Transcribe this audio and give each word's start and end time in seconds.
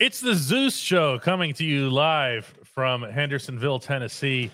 It's 0.00 0.20
the 0.20 0.34
Zeus 0.34 0.76
Show 0.76 1.18
coming 1.18 1.54
to 1.54 1.64
you 1.64 1.88
live 1.90 2.52
from 2.64 3.02
Hendersonville, 3.02 3.78
Tennessee. 3.78 4.50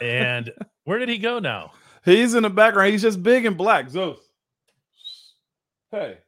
And 0.00 0.52
where 0.84 0.98
did 0.98 1.08
he 1.08 1.18
go 1.18 1.38
now? 1.38 1.72
He's 2.04 2.34
in 2.34 2.42
the 2.42 2.50
background. 2.50 2.92
He's 2.92 3.02
just 3.02 3.22
big 3.22 3.46
and 3.46 3.56
black. 3.56 3.88
Zeus. 3.90 4.18
Hey. 5.90 6.18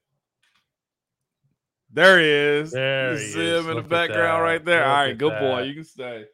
There 1.93 2.19
he 2.19 2.27
is. 2.61 2.73
There 2.73 3.13
you 3.15 3.19
he 3.19 3.27
see 3.27 3.41
is. 3.47 3.65
him 3.65 3.71
in 3.71 3.77
Look 3.77 3.85
the 3.85 3.89
background 3.91 4.43
right 4.43 4.65
there. 4.65 4.81
Look 4.81 4.89
All 4.89 4.95
right, 4.97 5.19
good 5.19 5.39
boy. 5.41 5.63
You 5.63 5.75
can 5.75 5.85
stay. 5.85 6.25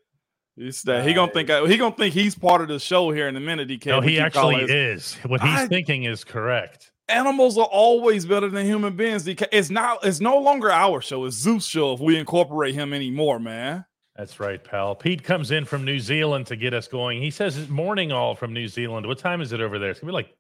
You 0.57 0.71
stay. 0.73 1.03
He 1.05 1.15
gonna 1.15 1.33
think 1.33 1.51
uh, 1.51 1.65
he 1.65 1.77
gonna 1.77 1.95
think 1.95 2.15
he's 2.15 2.35
part 2.35 2.61
of 2.61 2.69
the 2.69 2.79
show 2.79 3.11
here 3.11 3.29
in 3.29 3.37
a 3.37 3.41
minute. 3.41 3.69
DK. 3.69 3.87
No, 3.87 4.01
We 4.01 4.09
he 4.13 4.21
actually 4.21 4.63
is. 4.63 5.15
What 5.27 5.41
he's 5.41 5.51
I- 5.61 5.67
thinking 5.67 6.05
is 6.05 6.23
correct. 6.25 6.93
Animals 7.09 7.59
are 7.59 7.67
always 7.67 8.25
better 8.25 8.49
than 8.49 8.65
human 8.65 8.97
beings. 8.97 9.27
It's 9.29 9.71
not. 9.71 10.05
It's 10.05 10.21
no 10.21 10.39
longer 10.39 10.71
our 10.71 11.01
show. 11.03 11.27
It's 11.27 11.37
Zeus' 11.37 11.67
show. 11.67 11.93
If 11.93 12.01
we 12.01 12.17
incorporate 12.17 12.75
him 12.75 12.93
anymore, 12.95 13.39
man. 13.39 13.85
That's 14.17 14.39
right, 14.41 14.63
pal. 14.63 14.95
Pete 14.95 15.23
comes 15.25 15.51
in 15.51 15.65
from 15.65 15.85
New 15.85 15.99
Zealand 16.01 16.47
to 16.47 16.57
get 16.57 16.73
us 16.73 16.87
going. 16.89 17.21
He 17.21 17.31
says 17.31 17.59
it's 17.59 17.69
morning 17.69 18.13
all 18.13 18.35
from 18.35 18.53
New 18.55 18.69
Zealand. 18.69 19.07
What 19.07 19.19
time 19.19 19.41
is 19.41 19.53
it 19.53 19.61
over 19.61 19.79
there? 19.79 19.91
It's 19.91 20.01
gonna 20.01 20.13
be 20.13 20.15
like, 20.15 20.33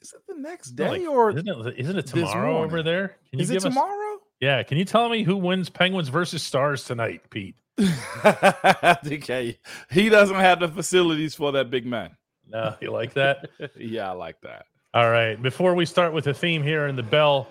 Is 0.00 0.12
it 0.14 0.20
the 0.28 0.40
next 0.40 0.70
it's 0.70 0.80
like- 0.80 1.00
day 1.00 1.06
or 1.06 1.30
isn't 1.30 1.48
it, 1.48 1.74
isn't 1.76 1.98
it 1.98 2.06
tomorrow 2.06 2.62
over 2.62 2.82
there? 2.82 3.16
Can 3.30 3.40
is 3.40 3.50
it 3.50 3.54
give 3.54 3.66
us- 3.66 3.74
tomorrow? 3.74 4.18
yeah. 4.40 4.62
Can 4.62 4.78
you 4.78 4.84
tell 4.84 5.08
me 5.08 5.22
who 5.24 5.36
wins 5.36 5.68
Penguins 5.68 6.08
versus 6.08 6.42
Stars 6.42 6.84
tonight, 6.84 7.28
Pete? 7.28 7.56
DK. 7.78 9.58
He 9.90 10.08
doesn't 10.08 10.36
have 10.36 10.60
the 10.60 10.68
facilities 10.68 11.34
for 11.34 11.52
that 11.52 11.68
big 11.70 11.84
man. 11.84 12.16
No, 12.48 12.74
you 12.80 12.90
like 12.92 13.14
that? 13.14 13.50
yeah, 13.76 14.08
I 14.10 14.14
like 14.14 14.40
that. 14.42 14.66
All 14.96 15.10
right. 15.10 15.40
Before 15.42 15.74
we 15.74 15.84
start 15.84 16.14
with 16.14 16.24
the 16.24 16.32
theme 16.32 16.62
here 16.62 16.86
and 16.86 16.96
the 16.96 17.02
bell, 17.02 17.48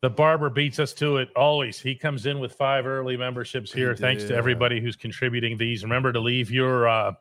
the 0.00 0.08
barber 0.08 0.48
beats 0.48 0.78
us 0.78 0.94
to 0.94 1.18
it 1.18 1.28
always. 1.36 1.78
He 1.78 1.94
comes 1.94 2.24
in 2.24 2.38
with 2.38 2.54
five 2.54 2.86
early 2.86 3.14
memberships 3.14 3.70
here. 3.70 3.94
Thanks 3.94 4.24
to 4.24 4.34
everybody 4.34 4.80
who's 4.80 4.96
contributing 4.96 5.58
these. 5.58 5.82
Remember 5.82 6.14
to 6.14 6.20
leave 6.20 6.50
your 6.50 6.88
uh 6.88 7.12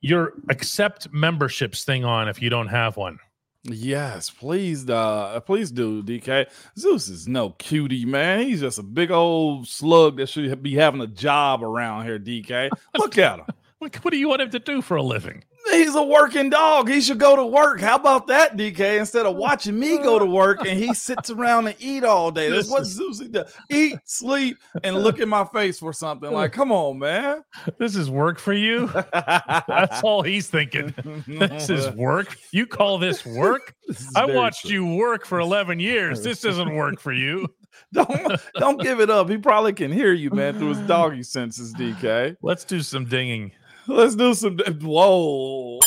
your 0.00 0.34
accept 0.50 1.12
memberships 1.12 1.82
thing 1.82 2.04
on 2.04 2.28
if 2.28 2.40
you 2.40 2.48
don't 2.48 2.68
have 2.68 2.96
one. 2.96 3.18
Yes, 3.64 4.30
please, 4.30 4.88
uh, 4.88 5.40
please 5.40 5.72
do, 5.72 6.00
DK. 6.04 6.46
Zeus 6.78 7.08
is 7.08 7.26
no 7.26 7.50
cutie, 7.58 8.04
man. 8.04 8.42
He's 8.42 8.60
just 8.60 8.78
a 8.78 8.84
big 8.84 9.10
old 9.10 9.66
slug 9.66 10.18
that 10.18 10.28
should 10.28 10.62
be 10.62 10.76
having 10.76 11.00
a 11.00 11.08
job 11.08 11.64
around 11.64 12.04
here, 12.04 12.20
DK. 12.20 12.70
Look 12.96 13.18
at 13.18 13.40
him. 13.40 13.46
What, 13.78 13.94
what 13.96 14.10
do 14.10 14.16
you 14.16 14.30
want 14.30 14.40
him 14.40 14.48
to 14.52 14.58
do 14.58 14.80
for 14.80 14.96
a 14.96 15.02
living? 15.02 15.44
He's 15.76 15.94
a 15.94 16.02
working 16.02 16.50
dog. 16.50 16.88
He 16.88 17.00
should 17.00 17.18
go 17.18 17.36
to 17.36 17.44
work. 17.44 17.80
How 17.80 17.96
about 17.96 18.26
that, 18.28 18.56
DK? 18.56 18.98
Instead 18.98 19.26
of 19.26 19.36
watching 19.46 19.78
me 19.78 19.98
go 19.98 20.18
to 20.18 20.26
work 20.26 20.66
and 20.66 20.78
he 20.78 20.94
sits 20.94 21.30
around 21.30 21.66
and 21.66 21.76
eat 21.78 22.04
all 22.04 22.30
day. 22.30 22.48
That's 22.50 22.70
what 22.70 22.84
Zeus 22.84 23.18
does. 23.18 23.52
Eat, 23.70 23.98
sleep, 24.04 24.58
and 24.82 24.96
look 25.02 25.18
in 25.18 25.28
my 25.28 25.44
face 25.44 25.78
for 25.78 25.92
something. 25.92 26.30
Like, 26.30 26.52
come 26.52 26.72
on, 26.72 26.98
man. 26.98 27.42
This 27.78 27.94
is 27.94 28.10
work 28.10 28.38
for 28.38 28.52
you? 28.52 28.86
That's 29.12 30.02
all 30.02 30.22
he's 30.22 30.48
thinking. 30.48 30.94
This 31.26 31.68
is 31.70 31.90
work. 31.90 32.36
You 32.52 32.66
call 32.66 32.98
this 32.98 33.24
work? 33.24 33.74
This 33.86 34.14
I 34.16 34.24
watched 34.24 34.62
true. 34.62 34.72
you 34.72 34.96
work 34.96 35.26
for 35.26 35.40
11 35.40 35.78
years. 35.80 36.22
This 36.22 36.40
doesn't 36.40 36.74
work 36.74 37.00
for 37.00 37.12
you. 37.12 37.48
Don't 37.92 38.40
don't 38.54 38.80
give 38.80 39.00
it 39.00 39.10
up. 39.10 39.28
He 39.28 39.36
probably 39.36 39.72
can 39.72 39.92
hear 39.92 40.12
you, 40.12 40.30
man, 40.30 40.58
through 40.58 40.70
his 40.70 40.78
doggy 40.86 41.22
senses, 41.22 41.74
DK. 41.74 42.36
Let's 42.42 42.64
do 42.64 42.80
some 42.80 43.04
dinging. 43.04 43.52
Let's 43.88 44.16
do 44.16 44.34
some. 44.34 44.58
Whoa, 44.58 45.78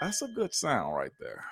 that's 0.00 0.22
a 0.22 0.28
good 0.28 0.54
sound 0.54 0.94
right 0.94 1.10
there. 1.18 1.44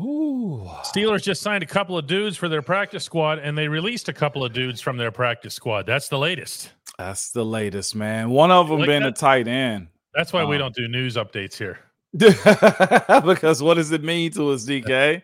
Ooh. 0.00 0.68
Steelers 0.82 1.22
just 1.22 1.42
signed 1.42 1.62
a 1.62 1.66
couple 1.66 1.96
of 1.96 2.08
dudes 2.08 2.36
for 2.36 2.48
their 2.48 2.62
practice 2.62 3.04
squad, 3.04 3.38
and 3.38 3.56
they 3.56 3.68
released 3.68 4.08
a 4.08 4.12
couple 4.12 4.44
of 4.44 4.52
dudes 4.52 4.80
from 4.80 4.96
their 4.96 5.12
practice 5.12 5.54
squad. 5.54 5.86
That's 5.86 6.08
the 6.08 6.18
latest. 6.18 6.70
That's 6.98 7.30
the 7.30 7.44
latest, 7.44 7.94
man. 7.94 8.30
One 8.30 8.50
of 8.50 8.68
them 8.68 8.80
like 8.80 8.88
being 8.88 9.02
a 9.04 9.12
tight 9.12 9.46
end. 9.46 9.88
That's 10.14 10.32
why 10.32 10.44
we 10.44 10.56
Um, 10.56 10.60
don't 10.60 10.74
do 10.74 10.88
news 10.88 11.16
updates 11.16 11.56
here. 11.56 11.78
because 13.26 13.62
what 13.62 13.74
does 13.74 13.92
it 13.92 14.02
mean 14.02 14.30
to 14.32 14.50
us, 14.50 14.64
DK? 14.64 15.22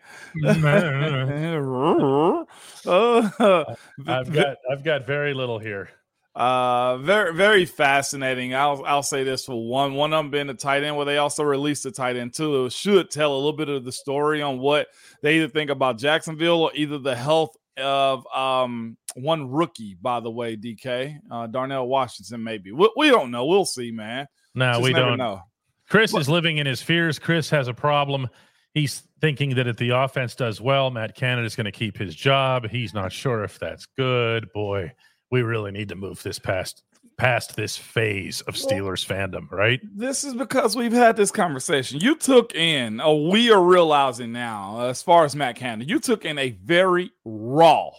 Uh, 2.86 3.64
I've 4.06 4.32
got 4.32 4.56
I've 4.70 4.84
got 4.84 5.06
very 5.06 5.32
little 5.34 5.58
here. 5.58 5.88
Uh, 6.34 6.98
very 6.98 7.32
very 7.32 7.64
fascinating. 7.64 8.54
I'll 8.54 8.84
I'll 8.84 9.02
say 9.02 9.24
this 9.24 9.44
for 9.44 9.66
one. 9.66 9.94
One 9.94 10.12
of 10.12 10.18
them 10.18 10.30
being 10.30 10.50
a 10.50 10.54
tight 10.54 10.82
end, 10.82 10.96
where 10.96 11.06
they 11.06 11.18
also 11.18 11.42
released 11.44 11.86
a 11.86 11.90
tight 11.90 12.16
end 12.16 12.34
too. 12.34 12.66
It 12.66 12.72
should 12.72 13.10
tell 13.10 13.32
a 13.32 13.36
little 13.36 13.52
bit 13.54 13.68
of 13.68 13.84
the 13.84 13.92
story 13.92 14.42
on 14.42 14.58
what 14.58 14.88
they 15.22 15.36
either 15.36 15.48
think 15.48 15.70
about 15.70 15.96
Jacksonville 15.98 16.60
or 16.62 16.70
either 16.74 16.98
the 16.98 17.16
health 17.16 17.56
of 17.78 18.26
um 18.34 18.96
one 19.14 19.50
rookie. 19.50 19.96
By 20.02 20.20
the 20.20 20.30
way, 20.30 20.56
DK 20.56 21.18
uh, 21.30 21.46
Darnell 21.46 21.86
Washington, 21.88 22.42
maybe 22.42 22.72
we, 22.72 22.90
we 22.96 23.08
don't 23.08 23.30
know. 23.30 23.46
We'll 23.46 23.64
see, 23.64 23.90
man. 23.90 24.26
No, 24.54 24.72
Just 24.72 24.82
we 24.82 24.92
don't. 24.92 25.18
know. 25.18 25.42
Chris 25.88 26.12
What- 26.12 26.22
is 26.22 26.28
living 26.28 26.58
in 26.58 26.66
his 26.66 26.82
fears. 26.82 27.18
Chris 27.18 27.50
has 27.50 27.68
a 27.68 27.74
problem. 27.74 28.28
He's 28.72 29.02
thinking 29.20 29.54
that 29.56 29.66
if 29.68 29.76
the 29.76 29.90
offense 29.90 30.34
does 30.34 30.60
well, 30.60 30.90
Matt 30.90 31.14
Canada 31.14 31.46
is 31.46 31.54
going 31.54 31.66
to 31.66 31.72
keep 31.72 31.96
his 31.96 32.14
job. 32.14 32.68
He's 32.68 32.92
not 32.94 33.12
sure 33.12 33.44
if 33.44 33.58
that's 33.58 33.86
good. 33.96 34.52
Boy, 34.52 34.92
we 35.30 35.42
really 35.42 35.70
need 35.70 35.88
to 35.90 35.94
move 35.94 36.22
this 36.22 36.38
past 36.38 36.82
past 37.16 37.54
this 37.54 37.76
phase 37.76 38.40
of 38.40 38.54
Steelers 38.54 39.06
fandom, 39.06 39.48
right? 39.52 39.80
This 39.94 40.24
is 40.24 40.34
because 40.34 40.74
we've 40.74 40.92
had 40.92 41.16
this 41.16 41.30
conversation. 41.30 42.00
You 42.00 42.16
took 42.16 42.52
in, 42.56 43.00
or 43.00 43.30
we 43.30 43.52
are 43.52 43.62
realizing 43.62 44.32
now, 44.32 44.80
as 44.88 45.00
far 45.00 45.24
as 45.24 45.36
Matt 45.36 45.54
Canada, 45.54 45.88
you 45.88 46.00
took 46.00 46.24
in 46.24 46.38
a 46.38 46.50
very 46.64 47.12
raw, 47.24 47.90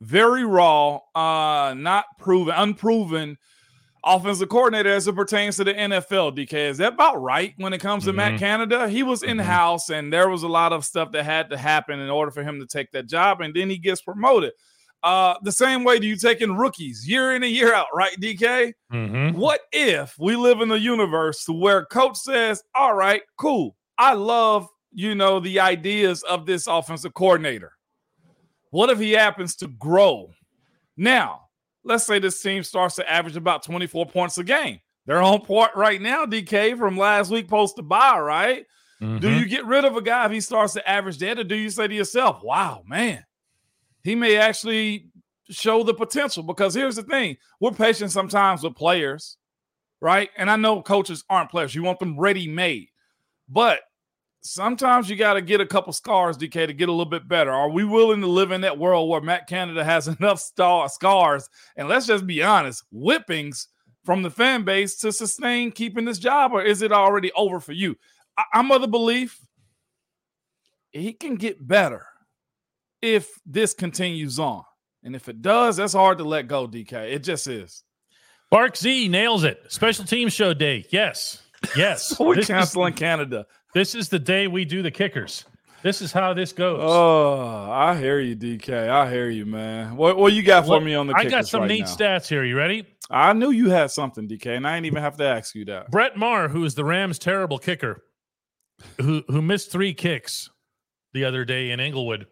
very 0.00 0.44
raw, 0.44 1.00
uh, 1.16 1.74
not 1.74 2.04
proven, 2.20 2.54
unproven 2.56 3.36
offensive 4.06 4.48
coordinator 4.48 4.90
as 4.90 5.08
it 5.08 5.14
pertains 5.16 5.56
to 5.56 5.64
the 5.64 5.74
NFL. 5.74 6.32
DK, 6.36 6.70
is 6.70 6.78
that 6.78 6.94
about 6.94 7.20
right 7.20 7.52
when 7.56 7.72
it 7.72 7.80
comes 7.80 8.04
to 8.04 8.12
Matt 8.12 8.34
Mhm. 8.34 8.38
Canada? 8.38 8.88
He 8.88 9.02
was 9.02 9.22
in 9.22 9.38
house, 9.38 9.90
and 9.90 10.12
there 10.12 10.28
was 10.28 10.44
a 10.44 10.48
lot 10.48 10.72
of 10.72 10.84
stuff 10.84 11.10
that 11.12 11.24
had 11.24 11.50
to 11.50 11.58
happen 11.58 11.98
in 11.98 12.08
order 12.08 12.30
for 12.30 12.42
him 12.44 12.60
to 12.60 12.66
take 12.66 12.92
that 12.92 13.08
job, 13.08 13.40
and 13.40 13.52
then 13.52 13.68
he 13.68 13.78
gets 13.78 14.00
promoted. 14.00 14.52
Uh, 15.02 15.34
the 15.42 15.52
same 15.52 15.84
way 15.84 15.98
do 15.98 16.06
you 16.06 16.16
take 16.16 16.40
in 16.40 16.56
rookies 16.56 17.06
year 17.08 17.34
in 17.34 17.42
and 17.42 17.52
year 17.52 17.74
out, 17.74 17.86
right, 17.94 18.18
DK? 18.20 18.72
Mm-hmm. 18.92 19.38
What 19.38 19.60
if 19.72 20.14
we 20.18 20.36
live 20.36 20.60
in 20.60 20.70
a 20.70 20.76
universe 20.76 21.46
where 21.48 21.84
coach 21.84 22.16
says, 22.16 22.62
"All 22.74 22.94
right, 22.94 23.22
cool. 23.36 23.76
I 23.98 24.14
love, 24.14 24.68
you 24.92 25.14
know, 25.14 25.38
the 25.40 25.60
ideas 25.60 26.22
of 26.24 26.46
this 26.46 26.66
offensive 26.66 27.14
coordinator." 27.14 27.72
What 28.70 28.90
if 28.90 28.98
he 28.98 29.12
happens 29.12 29.54
to 29.56 29.68
grow? 29.68 30.30
Now, 30.96 31.45
let's 31.86 32.04
say 32.04 32.18
this 32.18 32.42
team 32.42 32.62
starts 32.62 32.96
to 32.96 33.10
average 33.10 33.36
about 33.36 33.62
24 33.62 34.06
points 34.06 34.36
a 34.38 34.44
game. 34.44 34.80
They're 35.06 35.22
on 35.22 35.40
point 35.42 35.70
right 35.76 36.02
now, 36.02 36.26
DK, 36.26 36.76
from 36.76 36.98
last 36.98 37.30
week 37.30 37.48
post 37.48 37.76
to 37.76 37.82
buy, 37.82 38.18
right? 38.18 38.66
Mm-hmm. 39.00 39.18
Do 39.18 39.30
you 39.30 39.46
get 39.46 39.64
rid 39.64 39.84
of 39.84 39.96
a 39.96 40.02
guy 40.02 40.26
if 40.26 40.32
he 40.32 40.40
starts 40.40 40.72
to 40.72 40.88
average 40.88 41.18
that, 41.18 41.38
or 41.38 41.44
do 41.44 41.54
you 41.54 41.70
say 41.70 41.86
to 41.86 41.94
yourself, 41.94 42.42
wow, 42.42 42.82
man, 42.86 43.24
he 44.02 44.16
may 44.16 44.36
actually 44.36 45.10
show 45.48 45.84
the 45.84 45.94
potential? 45.94 46.42
Because 46.42 46.74
here's 46.74 46.96
the 46.96 47.04
thing 47.04 47.36
we're 47.60 47.70
patient 47.70 48.10
sometimes 48.10 48.64
with 48.64 48.74
players, 48.74 49.36
right? 50.00 50.30
And 50.36 50.50
I 50.50 50.56
know 50.56 50.82
coaches 50.82 51.24
aren't 51.30 51.50
players, 51.50 51.74
you 51.74 51.84
want 51.84 52.00
them 52.00 52.18
ready 52.18 52.48
made. 52.48 52.88
But 53.48 53.80
sometimes 54.46 55.10
you 55.10 55.16
got 55.16 55.34
to 55.34 55.42
get 55.42 55.60
a 55.60 55.66
couple 55.66 55.92
scars, 55.92 56.36
DK, 56.36 56.66
to 56.66 56.72
get 56.72 56.88
a 56.88 56.92
little 56.92 57.04
bit 57.04 57.28
better. 57.28 57.50
Are 57.50 57.68
we 57.68 57.84
willing 57.84 58.20
to 58.20 58.26
live 58.26 58.52
in 58.52 58.60
that 58.62 58.78
world 58.78 59.08
where 59.08 59.20
Matt 59.20 59.46
Canada 59.46 59.84
has 59.84 60.08
enough 60.20 60.40
star 60.40 60.88
scars? 60.88 61.48
And 61.76 61.88
let's 61.88 62.06
just 62.06 62.26
be 62.26 62.42
honest, 62.42 62.84
whippings 62.92 63.66
from 64.04 64.22
the 64.22 64.30
fan 64.30 64.62
base 64.64 64.96
to 64.98 65.12
sustain 65.12 65.72
keeping 65.72 66.04
this 66.04 66.18
job, 66.18 66.52
or 66.52 66.62
is 66.62 66.82
it 66.82 66.92
already 66.92 67.32
over 67.32 67.60
for 67.60 67.72
you? 67.72 67.96
I- 68.38 68.44
I'm 68.54 68.70
of 68.70 68.80
the 68.80 68.88
belief 68.88 69.38
he 70.92 71.12
can 71.12 71.34
get 71.34 71.66
better 71.66 72.06
if 73.02 73.28
this 73.44 73.74
continues 73.74 74.38
on. 74.38 74.62
And 75.02 75.14
if 75.14 75.28
it 75.28 75.42
does, 75.42 75.76
that's 75.76 75.92
hard 75.92 76.18
to 76.18 76.24
let 76.24 76.48
go, 76.48 76.66
DK. 76.66 77.12
It 77.12 77.22
just 77.22 77.46
is. 77.46 77.84
Bark 78.50 78.76
Z 78.76 79.08
nails 79.08 79.44
it. 79.44 79.60
Special 79.68 80.04
team 80.04 80.28
show 80.28 80.54
day. 80.54 80.84
Yes. 80.90 81.42
Yes. 81.76 82.16
We're 82.20 82.38
is- 82.38 82.46
canceling 82.46 82.94
Canada. 82.94 83.46
This 83.74 83.94
is 83.94 84.08
the 84.08 84.18
day 84.18 84.46
we 84.46 84.64
do 84.64 84.82
the 84.82 84.90
kickers. 84.90 85.44
This 85.82 86.02
is 86.02 86.10
how 86.10 86.32
this 86.34 86.52
goes. 86.52 86.80
Oh, 86.82 87.70
I 87.70 87.96
hear 87.96 88.18
you, 88.18 88.34
DK. 88.34 88.88
I 88.88 89.10
hear 89.10 89.28
you, 89.28 89.46
man. 89.46 89.96
What 89.96 90.16
what 90.16 90.32
you 90.32 90.42
got 90.42 90.66
for 90.66 90.80
me 90.80 90.94
on 90.94 91.06
the 91.06 91.14
I 91.14 91.26
got 91.26 91.46
some 91.46 91.60
right 91.60 91.68
neat 91.68 91.80
now? 91.80 91.86
stats 91.86 92.26
here. 92.26 92.42
You 92.42 92.56
ready? 92.56 92.86
I 93.10 93.34
knew 93.34 93.50
you 93.50 93.70
had 93.70 93.90
something, 93.90 94.26
DK, 94.26 94.56
and 94.56 94.66
I 94.66 94.74
didn't 94.76 94.86
even 94.86 95.02
have 95.02 95.16
to 95.18 95.24
ask 95.24 95.54
you 95.54 95.64
that. 95.66 95.90
Brett 95.90 96.16
Maher, 96.16 96.48
who 96.48 96.64
is 96.64 96.74
the 96.74 96.84
Rams' 96.84 97.18
terrible 97.18 97.58
kicker, 97.58 98.02
who 99.00 99.22
who 99.28 99.42
missed 99.42 99.70
three 99.70 99.94
kicks 99.94 100.50
the 101.12 101.24
other 101.24 101.44
day 101.44 101.70
in 101.70 101.78
Inglewood, 101.78 102.26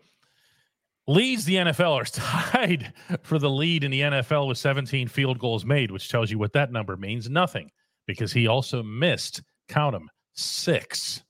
leads 1.07 1.45
the 1.45 1.57
NFL 1.57 1.93
are 1.93 2.05
tied 2.53 2.93
for 3.23 3.39
the 3.39 3.51
lead 3.51 3.85
in 3.85 3.91
the 3.91 4.01
NFL 4.01 4.49
with 4.49 4.59
17 4.59 5.07
field 5.09 5.39
goals 5.39 5.65
made, 5.65 5.91
which 5.91 6.09
tells 6.09 6.31
you 6.31 6.39
what 6.39 6.55
that 6.55 6.73
number 6.73 6.97
means 6.97 7.29
nothing 7.29 7.71
because 8.07 8.33
he 8.33 8.47
also 8.47 8.83
missed, 8.83 9.43
count 9.69 9.95
them, 9.95 10.09
six 10.35 11.23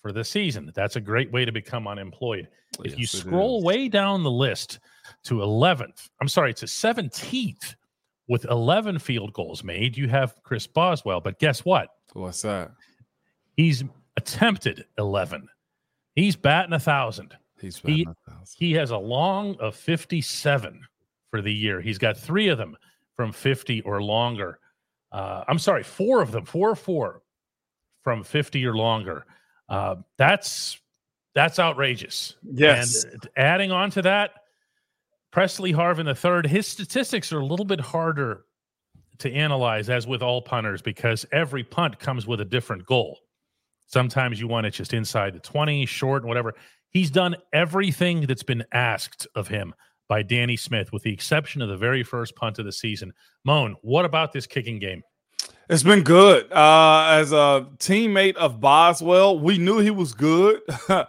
for 0.00 0.12
the 0.12 0.24
season. 0.24 0.70
That's 0.74 0.96
a 0.96 1.00
great 1.00 1.30
way 1.32 1.44
to 1.44 1.52
become 1.52 1.86
unemployed. 1.86 2.48
If 2.84 2.98
you 2.98 3.06
scroll 3.06 3.62
way 3.62 3.88
down 3.88 4.22
the 4.22 4.30
list 4.30 4.80
to 5.24 5.34
11th, 5.36 6.08
I'm 6.20 6.28
sorry, 6.28 6.54
to 6.54 6.66
17th 6.66 7.74
with 8.28 8.46
11 8.46 8.98
field 8.98 9.32
goals 9.34 9.62
made, 9.62 9.96
you 9.96 10.08
have 10.08 10.34
Chris 10.42 10.66
Boswell. 10.66 11.20
But 11.20 11.38
guess 11.38 11.64
what? 11.64 11.88
What's 12.14 12.42
that? 12.42 12.72
He's 13.56 13.84
attempted 14.16 14.86
11. 14.98 15.46
He's 16.14 16.36
batting 16.36 16.72
a 16.72 16.80
thousand. 16.80 17.36
He's 17.60 17.76
He- 17.76 18.04
batting 18.04 18.14
a 18.26 18.30
thousand. 18.30 18.56
He 18.58 18.72
has 18.72 18.90
a 18.90 18.98
long 18.98 19.56
of 19.60 19.76
57 19.76 20.80
for 21.30 21.42
the 21.42 21.52
year. 21.52 21.80
He's 21.80 21.98
got 21.98 22.16
three 22.16 22.48
of 22.48 22.58
them 22.58 22.76
from 23.16 23.32
50 23.32 23.82
or 23.82 24.02
longer. 24.02 24.58
Uh, 25.12 25.44
I'm 25.46 25.58
sorry, 25.58 25.82
four 25.82 26.22
of 26.22 26.32
them, 26.32 26.44
four 26.44 26.70
or 26.70 26.74
four 26.74 27.22
from 28.02 28.24
50 28.24 28.64
or 28.66 28.74
longer. 28.74 29.26
Uh, 29.68 29.96
that's 30.16 30.78
that's 31.34 31.58
outrageous. 31.58 32.34
Yes. 32.42 33.04
And 33.04 33.24
uh, 33.24 33.28
adding 33.36 33.70
on 33.72 33.90
to 33.92 34.02
that, 34.02 34.32
Pressley 35.30 35.72
Harvin 35.72 36.04
the 36.04 36.14
third, 36.14 36.46
his 36.46 36.66
statistics 36.66 37.32
are 37.32 37.40
a 37.40 37.46
little 37.46 37.64
bit 37.64 37.80
harder 37.80 38.44
to 39.18 39.32
analyze, 39.32 39.88
as 39.88 40.06
with 40.06 40.22
all 40.22 40.42
punters, 40.42 40.82
because 40.82 41.24
every 41.32 41.64
punt 41.64 41.98
comes 41.98 42.26
with 42.26 42.40
a 42.40 42.44
different 42.44 42.84
goal. 42.84 43.18
Sometimes 43.86 44.40
you 44.40 44.48
want 44.48 44.66
it 44.66 44.72
just 44.72 44.92
inside 44.92 45.34
the 45.34 45.40
20, 45.40 45.86
short, 45.86 46.22
and 46.22 46.28
whatever. 46.28 46.54
He's 46.90 47.10
done 47.10 47.36
everything 47.52 48.22
that's 48.26 48.42
been 48.42 48.64
asked 48.72 49.26
of 49.34 49.48
him 49.48 49.74
by 50.08 50.22
Danny 50.22 50.56
Smith, 50.56 50.92
with 50.92 51.02
the 51.02 51.12
exception 51.12 51.62
of 51.62 51.68
the 51.68 51.76
very 51.76 52.02
first 52.02 52.34
punt 52.36 52.58
of 52.58 52.64
the 52.64 52.72
season. 52.72 53.12
Moan, 53.44 53.76
what 53.82 54.04
about 54.04 54.32
this 54.32 54.46
kicking 54.46 54.78
game? 54.78 55.02
It's 55.70 55.82
been 55.82 56.02
good. 56.02 56.52
Uh, 56.52 57.06
as 57.10 57.32
a 57.32 57.66
teammate 57.78 58.36
of 58.36 58.60
Boswell, 58.60 59.38
we 59.38 59.58
knew 59.58 59.78
he 59.78 59.90
was 59.90 60.12
good. 60.12 60.60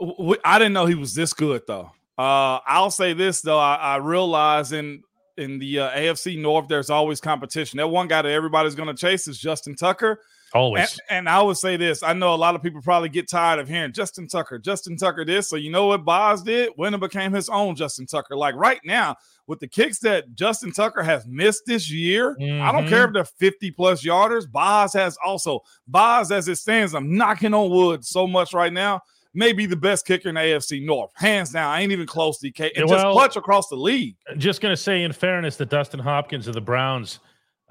We- 0.00 0.38
I 0.44 0.58
didn't 0.58 0.72
know 0.72 0.86
he 0.86 0.94
was 0.94 1.14
this 1.14 1.32
good 1.34 1.62
though. 1.66 1.90
Uh, 2.16 2.58
I'll 2.66 2.90
say 2.90 3.12
this 3.12 3.42
though, 3.42 3.58
I, 3.58 3.74
I 3.74 3.96
realize 3.96 4.72
in 4.72 5.02
in 5.36 5.58
the 5.58 5.80
uh, 5.80 5.90
AFC 5.90 6.40
North, 6.40 6.68
there's 6.68 6.90
always 6.90 7.20
competition. 7.20 7.76
That 7.76 7.88
one 7.88 8.08
guy 8.08 8.22
that 8.22 8.30
everybody's 8.30 8.74
going 8.74 8.88
to 8.88 8.94
chase 8.94 9.28
is 9.28 9.38
Justin 9.38 9.74
Tucker. 9.74 10.20
Always. 10.54 10.98
And, 11.10 11.18
and 11.18 11.28
I 11.28 11.42
would 11.42 11.56
say 11.56 11.76
this: 11.76 12.04
I 12.04 12.12
know 12.12 12.32
a 12.32 12.36
lot 12.36 12.54
of 12.54 12.62
people 12.62 12.80
probably 12.80 13.08
get 13.08 13.28
tired 13.28 13.58
of 13.58 13.68
hearing 13.68 13.92
Justin 13.92 14.28
Tucker, 14.28 14.58
Justin 14.58 14.96
Tucker 14.96 15.24
this. 15.24 15.48
So 15.48 15.56
you 15.56 15.70
know 15.70 15.86
what 15.86 16.04
Boz 16.04 16.42
did? 16.42 16.70
When 16.76 16.92
Winner 16.92 16.98
became 17.08 17.32
his 17.32 17.48
own 17.48 17.74
Justin 17.74 18.06
Tucker. 18.06 18.36
Like 18.36 18.54
right 18.54 18.80
now, 18.84 19.16
with 19.48 19.58
the 19.58 19.66
kicks 19.66 19.98
that 20.00 20.32
Justin 20.34 20.70
Tucker 20.70 21.02
has 21.02 21.26
missed 21.26 21.64
this 21.66 21.90
year, 21.90 22.36
I 22.40 22.70
don't 22.70 22.88
care 22.88 23.08
mm-hmm. 23.08 23.16
if 23.16 23.36
they're 23.38 23.50
50 23.50 23.70
plus 23.72 24.04
yarders. 24.04 24.50
Boz 24.50 24.92
has 24.92 25.18
also 25.24 25.60
Boz, 25.88 26.30
as 26.30 26.46
it 26.48 26.56
stands, 26.56 26.94
I'm 26.94 27.16
knocking 27.16 27.52
on 27.52 27.70
wood 27.70 28.04
so 28.04 28.26
much 28.26 28.54
right 28.54 28.72
now. 28.72 29.00
Maybe 29.36 29.66
the 29.66 29.74
best 29.74 30.06
kicker 30.06 30.28
in 30.28 30.36
the 30.36 30.40
AFC 30.40 30.84
North, 30.84 31.10
hands 31.14 31.50
down. 31.50 31.68
I 31.68 31.80
ain't 31.80 31.90
even 31.90 32.06
close, 32.06 32.38
to 32.38 32.52
DK. 32.52 32.70
And 32.76 32.88
just 32.88 33.04
clutch 33.04 33.34
across 33.34 33.66
the 33.68 33.74
league. 33.74 34.14
just 34.36 34.60
to 34.60 34.76
say, 34.76 35.02
in 35.02 35.12
fairness, 35.12 35.56
that 35.56 35.70
Dustin 35.70 35.98
Hopkins 35.98 36.46
of 36.46 36.54
the 36.54 36.60
Browns 36.60 37.18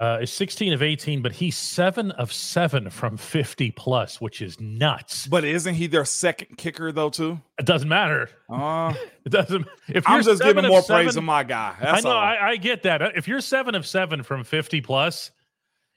uh, 0.00 0.18
is 0.22 0.32
16 0.32 0.72
of 0.72 0.82
18, 0.82 1.22
but 1.22 1.32
he's 1.32 1.56
seven 1.56 2.10
of 2.12 2.32
seven 2.32 2.90
from 2.90 3.16
50 3.16 3.70
plus, 3.72 4.20
which 4.20 4.42
is 4.42 4.58
nuts. 4.60 5.26
But 5.28 5.44
isn't 5.44 5.74
he 5.74 5.86
their 5.86 6.04
second 6.04 6.56
kicker 6.58 6.90
though, 6.92 7.10
too? 7.10 7.40
It 7.58 7.66
doesn't 7.66 7.88
matter. 7.88 8.28
Uh, 8.48 8.92
It 9.24 9.30
doesn't. 9.30 9.66
If 9.88 10.06
you're 10.06 10.16
I'm 10.18 10.22
just 10.22 10.42
giving 10.42 10.66
more 10.66 10.82
seven, 10.82 11.04
praise 11.04 11.14
to 11.14 11.22
my 11.22 11.44
guy. 11.44 11.74
I 11.80 12.00
know. 12.02 12.10
I, 12.10 12.50
I 12.50 12.56
get 12.56 12.82
that. 12.82 13.00
Uh, 13.00 13.10
If 13.16 13.26
you're 13.26 13.40
seven 13.40 13.74
of 13.74 13.86
seven 13.86 14.22
from 14.22 14.44
50 14.44 14.80
plus, 14.82 15.30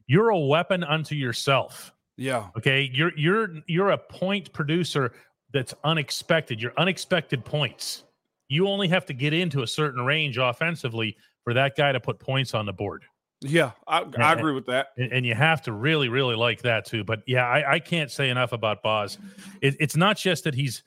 you're 0.06 0.30
a 0.30 0.40
weapon 0.40 0.84
unto 0.86 1.14
yourself. 1.16 1.92
yeah. 2.16 2.48
Okay, 2.58 2.90
you're 2.94 3.12
you're 3.18 3.50
you're 3.68 3.90
a 3.92 3.98
point 3.98 4.54
producer 4.54 5.12
that's 5.52 5.74
unexpected. 5.84 6.62
You're 6.62 6.72
unexpected 6.78 7.44
points. 7.44 8.04
You 8.48 8.70
only 8.70 8.88
have 8.88 9.06
to 9.08 9.14
get 9.14 9.34
into 9.34 9.62
a 9.64 9.68
certain 9.68 10.06
range 10.06 10.38
offensively 10.38 11.18
for 11.44 11.54
that 11.56 11.76
guy 11.76 11.92
to 11.92 12.00
put 12.00 12.20
points 12.20 12.54
on 12.54 12.66
the 12.66 12.72
board. 12.74 13.04
Yeah, 13.42 13.72
I, 13.88 14.04
I 14.18 14.34
agree 14.34 14.54
with 14.54 14.66
that. 14.66 14.88
and, 14.98 15.12
and 15.12 15.26
you 15.26 15.36
have 15.36 15.62
to 15.64 15.72
really, 15.72 16.10
really 16.10 16.36
like 16.36 16.64
that 16.64 16.86
too. 16.86 17.04
But 17.04 17.22
yeah, 17.28 17.48
I, 17.48 17.74
I 17.74 17.80
can't 17.80 18.10
say 18.10 18.30
enough 18.30 18.52
about 18.52 18.82
Boz. 18.82 19.18
It, 19.62 19.76
it's 19.80 19.96
not 19.96 20.18
just 20.18 20.44
that 20.46 20.56
he's 20.56 20.84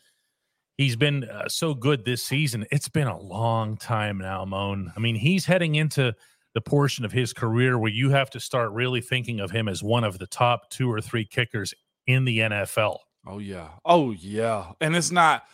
he's 0.76 0.96
been 0.96 1.24
uh, 1.24 1.48
so 1.48 1.74
good 1.74 2.04
this 2.04 2.24
season. 2.24 2.66
It's 2.72 2.88
been 2.88 3.06
a 3.06 3.18
long 3.18 3.76
time 3.76 4.18
now, 4.18 4.44
Moan. 4.44 4.92
I 4.96 5.00
mean, 5.00 5.14
he's 5.14 5.44
heading 5.44 5.76
into 5.76 6.14
the 6.54 6.60
portion 6.60 7.04
of 7.04 7.12
his 7.12 7.32
career 7.32 7.78
where 7.78 7.92
you 7.92 8.10
have 8.10 8.30
to 8.30 8.40
start 8.40 8.72
really 8.72 9.00
thinking 9.00 9.38
of 9.38 9.52
him 9.52 9.68
as 9.68 9.82
one 9.82 10.02
of 10.02 10.18
the 10.18 10.26
top 10.26 10.70
two 10.70 10.90
or 10.90 11.00
three 11.00 11.24
kickers 11.24 11.72
in 12.06 12.24
the 12.24 12.38
NFL. 12.38 12.98
Oh 13.26 13.38
yeah. 13.38 13.68
Oh 13.84 14.10
yeah. 14.10 14.72
And 14.80 14.96
it's 14.96 15.10
not 15.10 15.44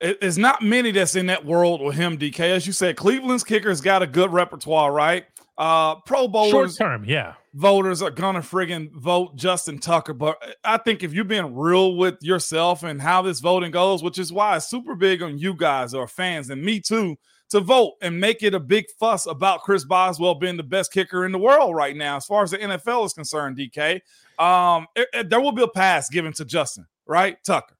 it's 0.00 0.36
not 0.36 0.62
many 0.62 0.90
that's 0.90 1.14
in 1.14 1.26
that 1.26 1.44
world 1.44 1.80
with 1.80 1.94
him, 1.94 2.18
DK. 2.18 2.40
As 2.40 2.66
you 2.66 2.72
said, 2.72 2.96
Cleveland's 2.96 3.44
kickers 3.44 3.80
got 3.80 4.02
a 4.02 4.06
good 4.06 4.32
repertoire, 4.32 4.92
right? 4.92 5.26
Uh 5.62 5.94
Pro 6.06 6.26
Short 6.50 6.74
term, 6.76 7.04
yeah. 7.04 7.34
voters 7.54 8.02
are 8.02 8.10
gonna 8.10 8.40
friggin' 8.40 8.90
vote 8.92 9.36
Justin 9.36 9.78
Tucker. 9.78 10.12
But 10.12 10.42
I 10.64 10.76
think 10.78 11.02
if 11.04 11.12
you're 11.14 11.24
being 11.24 11.54
real 11.54 11.94
with 11.96 12.16
yourself 12.20 12.82
and 12.82 13.00
how 13.00 13.22
this 13.22 13.38
voting 13.38 13.70
goes, 13.70 14.02
which 14.02 14.18
is 14.18 14.32
why 14.32 14.56
it's 14.56 14.68
super 14.68 14.96
big 14.96 15.22
on 15.22 15.38
you 15.38 15.54
guys 15.54 15.94
or 15.94 16.08
fans 16.08 16.50
and 16.50 16.60
me 16.62 16.80
too, 16.80 17.16
to 17.50 17.60
vote 17.60 17.92
and 18.02 18.18
make 18.18 18.42
it 18.42 18.54
a 18.54 18.58
big 18.60 18.86
fuss 18.98 19.26
about 19.26 19.60
Chris 19.62 19.84
Boswell 19.84 20.34
being 20.34 20.56
the 20.56 20.62
best 20.64 20.92
kicker 20.92 21.24
in 21.24 21.30
the 21.32 21.38
world 21.38 21.76
right 21.76 21.94
now, 21.94 22.16
as 22.16 22.26
far 22.26 22.42
as 22.42 22.50
the 22.50 22.58
NFL 22.58 23.04
is 23.06 23.12
concerned, 23.12 23.56
DK. 23.56 24.00
Um, 24.40 24.86
it- 24.96 25.08
it- 25.12 25.30
there 25.30 25.40
will 25.40 25.52
be 25.52 25.62
a 25.62 25.68
pass 25.68 26.08
given 26.08 26.32
to 26.32 26.44
Justin, 26.44 26.86
right? 27.06 27.36
Tucker. 27.44 27.76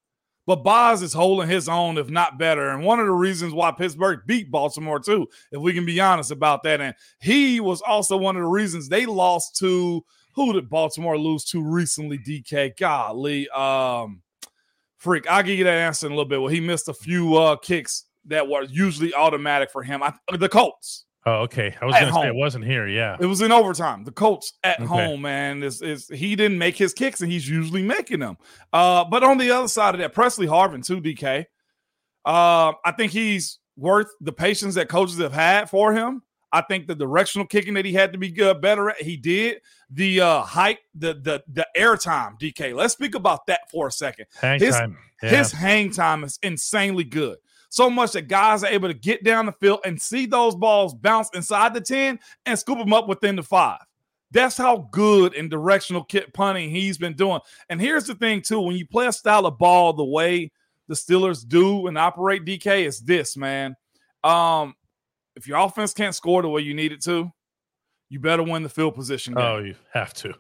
But 0.47 0.65
Boz 0.65 1.03
is 1.03 1.13
holding 1.13 1.49
his 1.49 1.69
own, 1.69 1.99
if 1.99 2.11
not 2.11 2.39
better. 2.39 2.71
And 2.71 2.83
one 2.83 2.99
of 2.99 3.07
the 3.07 3.13
reasons 3.13 3.55
why 3.55 3.71
Pittsburgh 3.71 4.21
beat 4.27 4.51
Baltimore, 4.51 4.99
too, 4.99 5.29
if 5.53 5.61
we 5.61 5.73
can 5.73 5.87
be 5.87 6.01
honest 6.01 6.33
about 6.33 6.65
that. 6.65 6.81
And 6.81 6.95
he 7.21 7.61
was 7.61 7.81
also 7.81 8.17
one 8.17 8.37
of 8.37 8.43
the 8.43 8.49
reasons 8.49 8.89
they 8.89 9.07
lost 9.07 9.57
to 9.59 10.05
who 10.35 10.53
did 10.53 10.69
Baltimore 10.69 11.19
lose 11.19 11.45
to 11.47 11.63
recently, 11.63 12.19
DK? 12.19 12.77
Golly. 12.77 13.49
Um, 13.51 14.23
freak. 14.97 15.29
I'll 15.29 15.43
give 15.43 15.59
you 15.59 15.65
that 15.65 15.79
answer 15.79 16.07
in 16.07 16.13
a 16.13 16.17
little 16.17 16.29
bit. 16.29 16.41
Well, 16.41 16.51
he 16.51 16.61
missed 16.61 16.89
a 16.89 16.95
few 16.95 17.37
uh 17.37 17.57
kicks 17.57 18.07
that 18.27 18.49
were 18.49 18.65
usually 18.65 19.15
automatic 19.15 19.71
for 19.71 19.83
him. 19.83 20.03
I, 20.03 20.13
the 20.37 20.49
Colts. 20.49 21.05
Oh, 21.25 21.43
okay. 21.43 21.75
I 21.81 21.85
was 21.85 21.95
going 21.95 22.07
to 22.09 22.13
say 22.15 22.27
it 22.27 22.35
wasn't 22.35 22.65
here. 22.65 22.89
Yeah. 22.89 23.17
It 23.21 23.27
was 23.27 23.41
in 23.43 23.53
overtime. 23.53 24.03
The 24.05 24.11
Colts 24.11 24.55
at 24.65 24.79
Okay. 24.81 24.87
home, 24.87 25.23
man, 25.23 25.63
is 25.63 25.81
is 25.81 26.09
he 26.09 26.35
didn't 26.35 26.59
make 26.59 26.77
his 26.77 26.93
kicks 26.93 27.21
and 27.21 27.31
he's 27.31 27.49
usually 27.49 27.83
making 27.83 28.19
them. 28.21 28.37
Uh, 28.73 29.05
but 29.05 29.23
on 29.23 29.39
the 29.39 29.51
other 29.53 29.69
side 29.69 29.95
of 29.95 30.01
that, 30.01 30.13
Pressley 30.15 30.47
Harvin 30.49 30.85
too, 30.85 31.01
DK. 31.01 31.47
Uh, 32.25 32.73
I 32.85 32.93
think 32.97 33.13
he's 33.13 33.59
worth 33.77 34.09
the 34.21 34.33
patience 34.33 34.75
that 34.75 34.89
coaches 34.89 35.19
have 35.19 35.33
had 35.33 35.71
for 35.71 35.93
him. 35.93 36.23
I 36.55 36.61
think 36.61 36.87
the 36.87 36.95
directional 36.95 37.47
kicking 37.47 37.75
that 37.75 37.85
he 37.87 37.95
had 37.95 38.13
to 38.13 38.19
be 38.19 38.31
good, 38.31 38.61
better 38.61 38.91
at, 38.91 39.01
he 39.01 39.17
did. 39.17 39.63
The 39.91 40.21
uh 40.21 40.43
height, 40.43 40.79
the 40.95 41.15
the 41.15 41.43
the 41.53 41.67
air 41.75 41.97
time, 41.97 42.37
DK. 42.41 42.75
Let's 42.75 42.93
speak 42.95 43.15
about 43.15 43.47
that 43.47 43.71
for 43.71 43.87
a 43.87 43.93
second. 43.93 44.27
Hang 44.41 44.61
his-. 44.61 44.75
Yeah. 45.23 45.29
His 45.31 45.53
hang 45.53 45.93
time 45.93 46.25
is 46.25 46.39
insanely 46.43 47.05
good. 47.05 47.39
So 47.73 47.89
much 47.89 48.13
that 48.13 48.29
guys 48.29 48.63
are 48.63 48.71
able 48.71 48.89
to 48.89 48.95
get 48.95 49.25
down 49.25 49.47
the 49.47 49.53
field 49.53 49.81
and 49.87 49.99
see 49.99 50.27
those 50.27 50.55
balls 50.55 50.93
bounce 50.93 51.31
inside 51.33 51.73
the 51.73 51.81
10 51.81 52.19
and 52.45 52.59
scoop 52.59 52.77
them 52.77 52.93
up 52.93 53.09
within 53.09 53.35
the 53.35 53.43
five. 53.43 53.79
That's 54.31 54.59
how 54.59 54.91
good 54.93 55.35
and 55.35 55.51
directional 55.51 56.05
kit 56.05 56.35
punting 56.35 56.69
he's 56.69 56.99
been 56.99 57.15
doing. 57.15 57.41
And 57.71 57.81
here's 57.81 58.05
the 58.05 58.15
thing, 58.15 58.43
too 58.43 58.61
when 58.61 58.77
you 58.77 58.87
play 58.87 59.07
a 59.07 59.13
style 59.13 59.47
of 59.47 59.57
ball 59.57 59.95
the 59.95 60.05
way 60.05 60.53
the 60.87 60.95
Steelers 60.95 61.49
do 61.49 61.87
and 61.87 61.97
operate 61.97 62.45
DK, 62.45 62.85
is 62.85 63.01
this, 63.01 63.39
man. 63.39 63.75
Um, 64.23 64.75
if 65.35 65.49
your 65.49 65.57
offense 65.57 65.95
can't 65.95 66.15
score 66.15 66.43
the 66.43 66.51
way 66.51 66.61
you 66.61 66.75
need 66.75 66.93
it 66.93 67.03
to, 67.05 67.33
you 68.11 68.21
better 68.21 68.43
win 68.43 68.63
the 68.63 68.69
field 68.69 68.95
position 68.95 69.33
game. 69.33 69.43
oh, 69.43 69.59
you 69.61 69.77
have 69.95 70.13
to. 70.13 70.35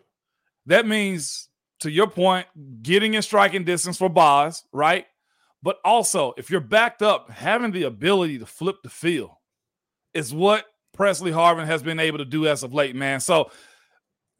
That 0.67 0.87
means, 0.87 1.49
to 1.81 1.91
your 1.91 2.09
point, 2.09 2.47
getting 2.83 3.15
in 3.15 3.23
striking 3.23 3.65
distance 3.65 3.97
for 3.97 4.11
Boz, 4.11 4.65
right? 4.71 5.07
But 5.63 5.79
also, 5.85 6.35
if 6.37 6.51
you're 6.51 6.61
backed 6.61 7.03
up, 7.03 7.31
having 7.31 7.71
the 7.71 7.85
ability 7.85 8.39
to 8.39 8.47
flip 8.47 8.77
the 8.83 8.91
field 8.91 9.31
is 10.13 10.35
what 10.35 10.67
Pressley 10.93 11.31
Harvin 11.31 11.67
has 11.67 11.83
been 11.83 12.01
able 12.01 12.19
to 12.19 12.25
do 12.25 12.47
as 12.47 12.63
of 12.63 12.75
late, 12.75 12.97
man. 12.97 13.21
So, 13.21 13.51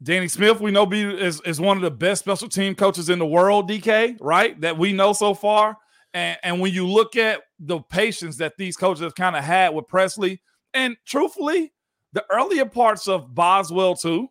Danny 0.01 0.27
Smith, 0.27 0.59
we 0.59 0.71
know 0.71 0.85
be 0.85 1.01
is, 1.01 1.41
is 1.45 1.61
one 1.61 1.77
of 1.77 1.83
the 1.83 1.91
best 1.91 2.19
special 2.19 2.49
team 2.49 2.75
coaches 2.75 3.09
in 3.09 3.19
the 3.19 3.25
world, 3.25 3.69
DK, 3.69 4.17
right? 4.19 4.59
That 4.59 4.77
we 4.77 4.91
know 4.91 5.13
so 5.13 5.33
far. 5.33 5.77
And, 6.13 6.37
and 6.43 6.59
when 6.59 6.73
you 6.73 6.85
look 6.85 7.15
at 7.15 7.41
the 7.57 7.79
patience 7.79 8.37
that 8.37 8.53
these 8.57 8.75
coaches 8.75 9.01
have 9.01 9.15
kind 9.15 9.35
of 9.35 9.45
had 9.45 9.73
with 9.73 9.87
Pressley, 9.87 10.41
and 10.73 10.97
truthfully, 11.05 11.71
the 12.11 12.25
earlier 12.29 12.65
parts 12.65 13.07
of 13.07 13.33
Boswell, 13.33 13.95
too, 13.95 14.27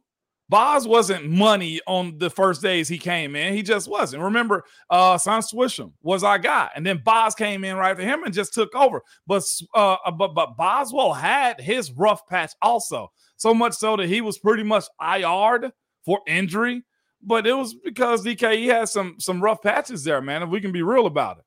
Boz 0.49 0.87
wasn't 0.87 1.31
money 1.31 1.81
on 1.87 2.19
the 2.19 2.29
first 2.29 2.61
days 2.61 2.89
he 2.89 2.99
came 2.99 3.35
in. 3.37 3.55
He 3.55 3.63
just 3.63 3.89
wasn't. 3.89 4.23
Remember, 4.23 4.65
uh, 4.91 5.17
Shaun 5.19 5.41
Suisham 5.41 5.93
was 6.03 6.23
our 6.25 6.39
guy, 6.39 6.69
and 6.75 6.85
then 6.85 7.01
Boz 7.03 7.35
came 7.35 7.65
in 7.65 7.77
right 7.77 7.97
to 7.97 8.03
him 8.03 8.25
and 8.25 8.35
just 8.35 8.53
took 8.53 8.75
over. 8.75 9.01
But 9.27 9.45
uh, 9.75 9.97
uh, 10.05 10.11
but 10.11 10.35
but 10.35 10.57
Boswell 10.57 11.15
had 11.15 11.61
his 11.61 11.91
rough 11.93 12.27
patch 12.27 12.53
also, 12.61 13.11
so 13.37 13.55
much 13.55 13.75
so 13.75 13.97
that 13.97 14.09
he 14.09 14.21
was 14.21 14.39
pretty 14.39 14.63
much 14.63 14.85
IR'd 15.01 15.73
for 16.05 16.21
injury. 16.27 16.83
But 17.23 17.47
it 17.47 17.55
was 17.55 17.75
because 17.75 18.25
DKE 18.25 18.67
had 18.67 18.89
some 18.89 19.17
some 19.19 19.43
rough 19.43 19.63
patches 19.63 20.05
there, 20.05 20.21
man. 20.21 20.43
If 20.43 20.51
we 20.51 20.61
can 20.61 20.73
be 20.73 20.83
real 20.83 21.07
about 21.07 21.39
it. 21.39 21.45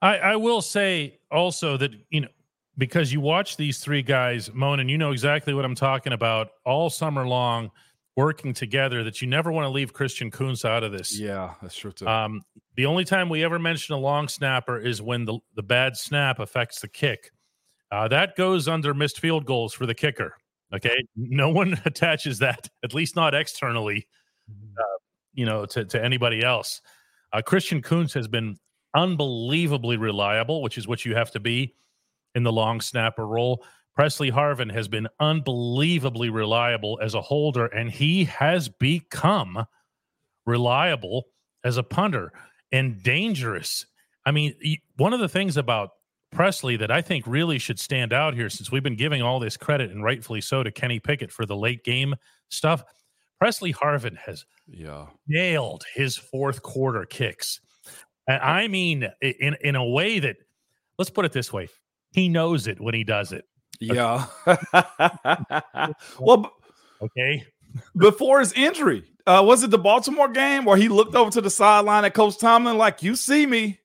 I, 0.00 0.18
I 0.18 0.36
will 0.36 0.60
say 0.60 1.18
also 1.30 1.76
that 1.76 1.92
you 2.10 2.20
know 2.20 2.28
because 2.76 3.12
you 3.12 3.20
watch 3.20 3.56
these 3.56 3.78
three 3.78 4.02
guys, 4.02 4.52
Moan, 4.52 4.80
and 4.80 4.90
you 4.90 4.98
know 4.98 5.10
exactly 5.12 5.52
what 5.52 5.64
I'm 5.64 5.74
talking 5.74 6.12
about 6.12 6.50
all 6.64 6.88
summer 6.90 7.26
long 7.26 7.70
working 8.18 8.52
together 8.52 9.04
that 9.04 9.22
you 9.22 9.28
never 9.28 9.52
want 9.52 9.64
to 9.64 9.68
leave 9.68 9.92
Christian 9.92 10.28
Kuntz 10.28 10.64
out 10.64 10.82
of 10.82 10.90
this. 10.90 11.16
Yeah, 11.16 11.54
that's 11.62 11.76
true 11.76 11.92
too. 11.92 12.08
Um, 12.08 12.42
the 12.74 12.84
only 12.84 13.04
time 13.04 13.28
we 13.28 13.44
ever 13.44 13.60
mention 13.60 13.94
a 13.94 13.98
long 13.98 14.26
snapper 14.26 14.76
is 14.76 15.00
when 15.00 15.24
the, 15.24 15.38
the 15.54 15.62
bad 15.62 15.96
snap 15.96 16.40
affects 16.40 16.80
the 16.80 16.88
kick. 16.88 17.30
Uh, 17.92 18.08
that 18.08 18.34
goes 18.34 18.66
under 18.66 18.92
missed 18.92 19.20
field 19.20 19.46
goals 19.46 19.72
for 19.72 19.86
the 19.86 19.94
kicker. 19.94 20.34
Okay. 20.74 20.96
No 21.14 21.50
one 21.50 21.80
attaches 21.84 22.40
that, 22.40 22.68
at 22.82 22.92
least 22.92 23.14
not 23.14 23.36
externally, 23.36 24.08
mm-hmm. 24.50 24.74
uh, 24.76 24.98
you 25.32 25.46
know, 25.46 25.64
to, 25.66 25.84
to 25.84 26.04
anybody 26.04 26.42
else. 26.42 26.82
Uh, 27.32 27.40
Christian 27.40 27.80
Kuntz 27.80 28.14
has 28.14 28.26
been 28.26 28.56
unbelievably 28.96 29.96
reliable, 29.96 30.60
which 30.60 30.76
is 30.76 30.88
what 30.88 31.04
you 31.04 31.14
have 31.14 31.30
to 31.30 31.40
be 31.40 31.76
in 32.34 32.42
the 32.42 32.52
long 32.52 32.80
snapper 32.80 33.24
role. 33.24 33.62
Pressley 33.98 34.30
Harvin 34.30 34.72
has 34.72 34.86
been 34.86 35.08
unbelievably 35.18 36.30
reliable 36.30 37.00
as 37.02 37.14
a 37.14 37.20
holder, 37.20 37.66
and 37.66 37.90
he 37.90 38.26
has 38.26 38.68
become 38.68 39.66
reliable 40.46 41.24
as 41.64 41.78
a 41.78 41.82
punter 41.82 42.32
and 42.70 43.02
dangerous. 43.02 43.84
I 44.24 44.30
mean, 44.30 44.54
one 44.98 45.12
of 45.12 45.18
the 45.18 45.28
things 45.28 45.56
about 45.56 45.90
Pressley 46.30 46.76
that 46.76 46.92
I 46.92 47.02
think 47.02 47.26
really 47.26 47.58
should 47.58 47.80
stand 47.80 48.12
out 48.12 48.34
here, 48.34 48.48
since 48.48 48.70
we've 48.70 48.84
been 48.84 48.94
giving 48.94 49.20
all 49.20 49.40
this 49.40 49.56
credit 49.56 49.90
and 49.90 50.04
rightfully 50.04 50.42
so 50.42 50.62
to 50.62 50.70
Kenny 50.70 51.00
Pickett 51.00 51.32
for 51.32 51.44
the 51.44 51.56
late 51.56 51.82
game 51.82 52.14
stuff, 52.50 52.84
Pressley 53.40 53.72
Harvin 53.72 54.16
has 54.18 54.46
yeah. 54.68 55.06
nailed 55.26 55.82
his 55.92 56.16
fourth 56.16 56.62
quarter 56.62 57.04
kicks. 57.04 57.60
And 58.28 58.40
I 58.40 58.68
mean, 58.68 59.08
in 59.20 59.56
in 59.60 59.74
a 59.74 59.84
way 59.84 60.20
that, 60.20 60.36
let's 60.98 61.10
put 61.10 61.24
it 61.24 61.32
this 61.32 61.52
way, 61.52 61.68
he 62.12 62.28
knows 62.28 62.68
it 62.68 62.80
when 62.80 62.94
he 62.94 63.02
does 63.02 63.32
it. 63.32 63.44
Yeah. 63.80 64.26
well, 66.18 66.52
okay. 67.00 67.44
before 67.96 68.40
his 68.40 68.52
injury, 68.52 69.04
uh, 69.26 69.42
was 69.44 69.62
it 69.62 69.70
the 69.70 69.78
Baltimore 69.78 70.28
game 70.28 70.64
where 70.64 70.76
he 70.76 70.88
looked 70.88 71.14
over 71.14 71.30
to 71.30 71.40
the 71.40 71.50
sideline 71.50 72.04
at 72.04 72.14
Coach 72.14 72.38
Tomlin 72.38 72.78
like, 72.78 73.02
"You 73.02 73.14
see 73.14 73.46
me." 73.46 73.80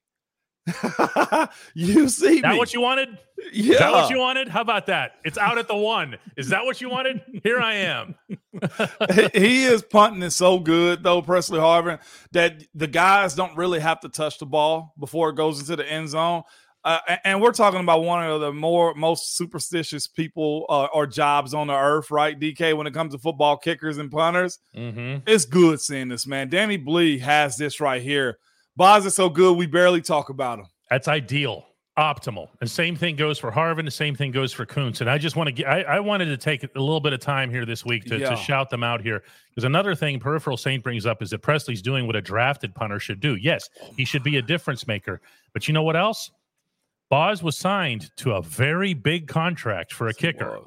you 1.74 2.08
see 2.08 2.40
that 2.40 2.54
me. 2.54 2.58
what 2.58 2.74
you 2.74 2.80
wanted? 2.80 3.18
Yeah. 3.52 3.74
Is 3.74 3.80
that 3.80 3.92
what 3.92 4.10
you 4.10 4.18
wanted? 4.18 4.48
How 4.48 4.62
about 4.62 4.86
that? 4.86 5.16
It's 5.26 5.38
out 5.38 5.58
at 5.58 5.68
the 5.68 5.76
one. 5.76 6.18
Is 6.38 6.50
that 6.50 6.64
what 6.64 6.80
you 6.80 6.90
wanted? 6.90 7.22
Here 7.44 7.60
I 7.60 7.74
am. 7.74 8.16
he 9.34 9.66
is 9.66 9.82
punting 9.82 10.24
it 10.24 10.32
so 10.32 10.60
good 10.60 11.04
though, 11.04 11.22
Pressley 11.22 11.60
Harvin, 11.60 12.00
that 12.32 12.64
the 12.74 12.88
guys 12.88 13.36
don't 13.36 13.58
really 13.58 13.82
have 13.82 14.00
to 14.02 14.10
touch 14.10 14.40
the 14.40 14.46
ball 14.46 14.94
before 14.98 15.30
it 15.30 15.36
goes 15.36 15.60
into 15.60 15.76
the 15.76 15.90
end 15.90 16.10
zone. 16.10 16.44
Uh, 16.86 17.00
and 17.24 17.42
we're 17.42 17.54
talking 17.54 17.80
about 17.80 18.04
one 18.04 18.30
of 18.30 18.42
the 18.42 18.52
more 18.52 18.94
most 18.96 19.38
superstitious 19.38 20.06
people 20.06 20.66
uh, 20.68 20.88
or 20.94 21.08
jobs 21.08 21.54
on 21.54 21.68
the 21.68 21.74
earth, 21.74 22.12
right? 22.12 22.38
DK, 22.38 22.76
when 22.76 22.88
it 22.88 22.94
comes 22.94 23.14
to 23.14 23.20
football 23.20 23.56
kickers 23.58 23.98
and 24.00 24.12
punters, 24.12 24.60
mm-hmm. 24.76 25.20
it's 25.26 25.46
good 25.46 25.80
seeing 25.80 26.10
this 26.10 26.28
man. 26.28 26.50
Danny 26.50 26.76
Blee 26.78 27.18
has 27.20 27.56
this 27.56 27.80
right 27.80 28.02
here. 28.02 28.38
Boz 28.76 29.06
is 29.06 29.14
so 29.14 29.30
good, 29.30 29.56
we 29.58 29.66
barely 29.66 30.02
talk 30.02 30.30
about 30.30 30.60
him. 30.60 30.66
That's 30.90 31.08
ideal, 31.08 31.66
optimal. 31.98 32.50
And 32.60 32.70
same 32.70 32.96
thing 32.98 33.16
goes 33.16 33.40
for 33.40 33.52
Harvin. 33.52 33.86
The 33.86 33.92
same 33.92 34.16
thing 34.16 34.32
goes 34.32 34.52
for 34.52 34.66
Kuntz. 34.66 35.00
And 35.00 35.10
I 35.10 35.18
just 35.18 35.36
want 35.36 35.48
to 35.48 35.54
get, 35.54 35.68
I, 35.68 35.84
I 35.84 36.00
wanted 36.02 36.26
to 36.26 36.38
take 36.38 36.64
a 36.64 36.68
little 36.76 37.00
bit 37.00 37.14
of 37.14 37.20
time 37.20 37.50
here 37.50 37.66
this 37.66 37.86
week 37.86 38.04
to, 38.06 38.18
yeah. 38.18 38.32
to 38.32 38.36
shout 38.36 38.70
them 38.70 38.84
out 38.84 39.02
here. 39.02 39.24
Because 39.50 39.64
another 39.64 39.96
thing 39.96 40.20
Peripheral 40.20 40.58
Saint 40.58 40.84
brings 40.84 41.06
up 41.06 41.22
is 41.22 41.30
that 41.30 41.40
Pressley's 41.40 41.82
doing 41.82 42.08
what 42.08 42.16
a 42.16 42.22
drafted 42.22 42.76
punter 42.76 43.00
should 43.00 43.20
do. 43.20 43.36
Yes, 43.36 43.70
he 43.96 44.04
should 44.04 44.24
be 44.24 44.38
a 44.38 44.42
difference 44.42 44.86
maker. 44.86 45.22
But 45.54 45.68
you 45.68 45.74
know 45.74 45.84
what 45.84 45.96
else? 45.96 46.32
Boz 47.14 47.44
was 47.44 47.56
signed 47.56 48.10
to 48.18 48.32
a 48.32 48.42
very 48.42 48.96
big 48.96 49.28
contract 49.28 49.94
for 49.94 50.08
a 50.08 50.14
kicker. 50.16 50.58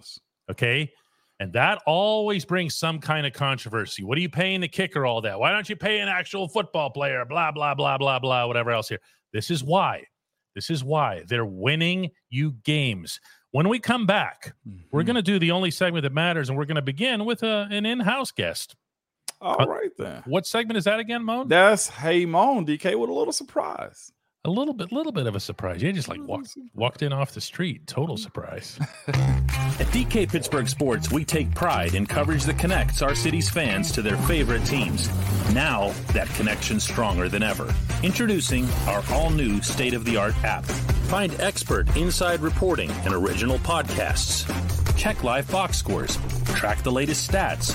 Okay. 0.49 0.93
And 1.41 1.53
that 1.55 1.83
always 1.87 2.45
brings 2.45 2.77
some 2.77 3.01
kind 3.01 3.27
of 3.27 3.33
controversy. 3.33 4.05
What 4.05 4.17
are 4.17 4.21
you 4.21 4.29
paying 4.29 4.61
the 4.61 4.69
kicker 4.69 5.05
all 5.05 5.21
that? 5.23 5.41
Why 5.41 5.51
don't 5.51 5.69
you 5.69 5.75
pay 5.75 5.99
an 5.99 6.09
actual 6.09 6.47
football 6.47 6.91
player? 6.91 7.25
Blah, 7.25 7.51
blah, 7.51 7.75
blah, 7.75 7.99
blah, 7.99 8.21
blah, 8.21 8.47
whatever 8.47 8.71
else 8.71 8.89
here. 8.89 9.01
This 9.33 9.51
is 9.51 9.65
why. 9.65 10.05
This 10.55 10.71
is 10.71 10.85
why 10.85 11.25
they're 11.27 11.45
winning 11.45 12.13
you 12.31 12.53
games. 12.63 13.19
When 13.51 13.69
we 13.69 13.81
come 13.81 14.07
back, 14.07 14.55
mm-hmm. 14.65 14.83
we're 14.93 15.03
going 15.03 15.17
to 15.17 15.23
do 15.23 15.41
the 15.41 15.51
only 15.51 15.73
segment 15.73 16.05
that 16.05 16.13
matters, 16.13 16.49
and 16.49 16.57
we're 16.57 16.67
going 16.67 16.77
to 16.77 16.81
begin 16.81 17.25
with 17.25 17.43
a, 17.43 17.67
an 17.73 17.85
in 17.85 17.99
house 17.99 18.31
guest. 18.31 18.77
All 19.41 19.61
uh, 19.61 19.67
right, 19.67 19.91
then. 19.99 20.23
What 20.27 20.47
segment 20.47 20.79
is 20.79 20.85
that 20.85 21.01
again, 21.01 21.25
Moan? 21.25 21.49
That's 21.49 21.89
Hey 21.89 22.25
Moan, 22.25 22.65
DK, 22.65 22.97
with 22.97 23.11
a 23.11 23.13
little 23.13 23.33
surprise 23.33 24.13
a 24.47 24.51
little 24.51 24.75
bit, 24.75 24.93
little 24.93 25.13
bit 25.13 25.27
of 25.27 25.35
a 25.35 25.41
surprise. 25.41 25.83
You 25.83 25.93
just 25.93 26.09
like 26.09 26.21
walked 26.23 26.57
walked 26.75 27.03
in 27.03 27.13
off 27.13 27.33
the 27.33 27.41
street. 27.41 27.87
Total 27.87 28.17
surprise. 28.17 28.79
At 29.09 29.87
DK 29.93 30.31
Pittsburgh 30.31 30.69
Sports, 30.69 31.11
we 31.11 31.25
take 31.25 31.55
pride 31.55 31.95
in 31.95 32.07
coverage 32.07 32.45
that 32.45 32.59
connects 32.59 33.03
our 33.03 33.15
city's 33.15 33.51
fans 33.51 33.91
to 33.93 34.03
their 34.03 34.17
favorite 34.19 34.65
teams. 34.65 35.09
Now 35.53 35.93
that 36.13 36.29
connection's 36.31 36.85
stronger 36.85 37.29
than 37.29 37.43
ever. 37.43 37.75
Introducing 38.03 38.69
our 38.87 39.03
all-new 39.13 39.63
state-of-the-art 39.63 40.35
app. 40.45 40.65
Find 40.65 41.39
expert 41.41 41.95
inside 41.97 42.41
reporting 42.41 42.91
and 43.05 43.13
original 43.13 43.59
podcasts. 43.59 44.47
Check 44.97 45.25
live 45.25 45.51
box 45.51 45.77
scores. 45.77 46.19
Track 46.55 46.83
the 46.83 46.93
latest 46.93 47.31
stats. 47.31 47.75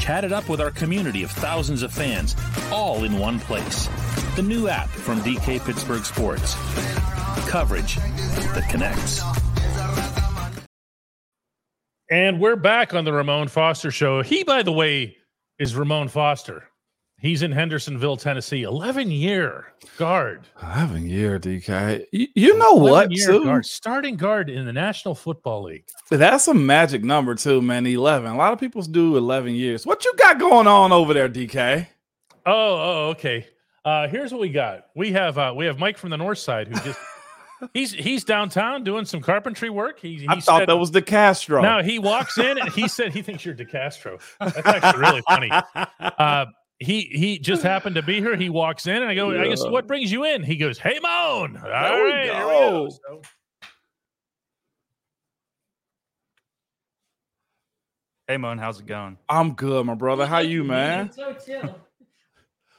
Chat 0.00 0.24
it 0.24 0.32
up 0.32 0.48
with 0.48 0.60
our 0.60 0.70
community 0.70 1.22
of 1.22 1.30
thousands 1.30 1.82
of 1.82 1.92
fans, 1.92 2.36
all 2.70 3.04
in 3.04 3.18
one 3.18 3.40
place 3.40 3.88
the 4.36 4.42
new 4.42 4.66
app 4.66 4.88
from 4.88 5.20
DK 5.20 5.64
Pittsburgh 5.64 6.04
Sports. 6.04 6.54
Coverage 7.48 7.96
that 7.96 8.68
connects. 8.68 9.22
And 12.10 12.40
we're 12.40 12.56
back 12.56 12.94
on 12.94 13.04
the 13.04 13.12
Ramon 13.12 13.48
Foster 13.48 13.90
show. 13.90 14.22
He, 14.22 14.42
by 14.42 14.62
the 14.62 14.72
way, 14.72 15.16
is 15.58 15.76
Ramon 15.76 16.08
Foster. 16.08 16.68
He's 17.24 17.40
in 17.40 17.52
Hendersonville, 17.52 18.18
Tennessee. 18.18 18.64
11 18.64 19.10
year 19.10 19.72
guard. 19.96 20.42
11 20.62 21.08
year 21.08 21.40
DK. 21.40 22.04
You, 22.12 22.26
you 22.34 22.58
know 22.58 22.74
what? 22.74 23.10
Guard, 23.26 23.64
starting 23.64 24.16
guard 24.16 24.50
in 24.50 24.66
the 24.66 24.74
National 24.74 25.14
Football 25.14 25.62
League. 25.62 25.86
That's 26.10 26.48
a 26.48 26.52
magic 26.52 27.02
number, 27.02 27.34
too, 27.34 27.62
man. 27.62 27.86
11. 27.86 28.30
A 28.30 28.36
lot 28.36 28.52
of 28.52 28.60
people 28.60 28.82
do 28.82 29.16
11 29.16 29.54
years. 29.54 29.86
What 29.86 30.04
you 30.04 30.12
got 30.18 30.38
going 30.38 30.66
on 30.66 30.92
over 30.92 31.14
there, 31.14 31.30
DK? 31.30 31.86
Oh, 32.44 32.52
oh, 32.52 33.08
okay. 33.12 33.46
Uh, 33.86 34.06
here's 34.06 34.30
what 34.30 34.42
we 34.42 34.50
got. 34.50 34.88
We 34.94 35.12
have 35.12 35.38
uh, 35.38 35.54
we 35.56 35.64
have 35.64 35.78
Mike 35.78 35.96
from 35.96 36.10
the 36.10 36.18
north 36.18 36.38
side 36.38 36.68
who 36.68 36.74
just 36.80 37.00
he's 37.72 37.90
he's 37.90 38.24
downtown 38.24 38.84
doing 38.84 39.06
some 39.06 39.22
carpentry 39.22 39.70
work. 39.70 39.98
He, 39.98 40.16
he 40.16 40.26
I 40.28 40.40
thought 40.40 40.60
said, 40.60 40.68
that 40.68 40.76
was 40.76 40.90
DeCastro. 40.90 41.62
Now 41.62 41.82
he 41.82 41.98
walks 41.98 42.36
in 42.36 42.58
and 42.58 42.68
he 42.70 42.86
said 42.86 43.14
he 43.14 43.22
thinks 43.22 43.46
you're 43.46 43.54
DeCastro. 43.54 44.20
That's 44.40 44.58
actually 44.58 45.00
really 45.00 45.22
funny. 45.22 45.50
Uh, 46.18 46.46
he 46.84 47.02
he 47.02 47.38
just 47.38 47.62
happened 47.72 47.96
to 47.96 48.02
be 48.02 48.20
here. 48.20 48.36
He 48.36 48.50
walks 48.50 48.86
in 48.86 48.96
and 48.96 49.06
I 49.06 49.14
go, 49.14 49.30
yeah. 49.30 49.42
I 49.42 49.48
guess 49.48 49.64
what 49.64 49.86
brings 49.86 50.12
you 50.12 50.24
in? 50.24 50.42
He 50.42 50.56
goes, 50.56 50.78
Hey 50.78 50.98
Moan. 51.02 51.56
All 51.56 51.62
there 51.62 52.04
right, 52.04 52.22
we 52.22 52.28
go. 52.28 52.88
So, 52.90 53.22
Hey 58.26 58.36
Moan, 58.36 58.58
how's 58.58 58.80
it 58.80 58.86
going? 58.86 59.18
I'm 59.28 59.52
good, 59.54 59.84
my 59.84 59.94
brother. 59.94 60.26
How 60.26 60.38
you, 60.38 60.64
man? 60.64 61.12
So 61.12 61.34
chill. 61.34 61.78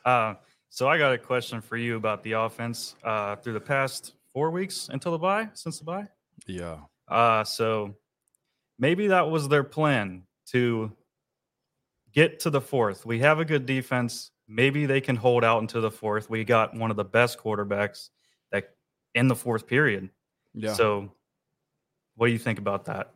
Uh, 0.06 0.36
so 0.70 0.88
I 0.88 1.00
got 1.00 1.14
a 1.14 1.18
question 1.18 1.62
for 1.62 1.78
you 1.78 1.96
about 1.96 2.22
the 2.22 2.34
offense 2.34 2.96
uh, 3.04 3.38
through 3.38 3.54
the 3.54 3.60
past 3.60 4.14
four 4.32 4.52
weeks 4.52 4.88
until 4.92 5.14
the 5.14 5.18
bye, 5.18 5.50
since 5.56 5.80
the 5.80 5.84
bye. 5.84 6.08
Yeah. 6.46 6.78
Uh, 7.08 7.44
so 7.44 7.96
maybe 8.78 9.08
that 9.08 9.32
was 9.32 9.48
their 9.48 9.64
plan 9.64 10.22
to 10.52 10.92
get 12.16 12.40
to 12.40 12.50
the 12.50 12.62
fourth. 12.62 13.06
We 13.06 13.20
have 13.20 13.40
a 13.40 13.46
good 13.46 13.66
defense. 13.66 14.32
Maybe 14.48 14.86
they 14.86 15.02
can 15.02 15.16
hold 15.16 15.44
out 15.44 15.62
into 15.62 15.82
the 15.82 15.92
fourth. 15.92 16.30
We 16.30 16.44
got 16.44 16.74
one 16.74 16.90
of 16.90 16.98
the 16.98 17.06
best 17.06 17.38
quarterbacks 17.38 18.10
that 18.52 18.72
in 19.14 19.28
the 19.28 19.36
fourth 19.36 19.68
period. 19.68 20.10
Yeah. 20.54 20.74
So 20.74 21.12
what 22.16 22.28
do 22.28 22.34
you 22.34 22.40
think 22.40 22.58
about 22.58 22.86
that? 22.86 23.12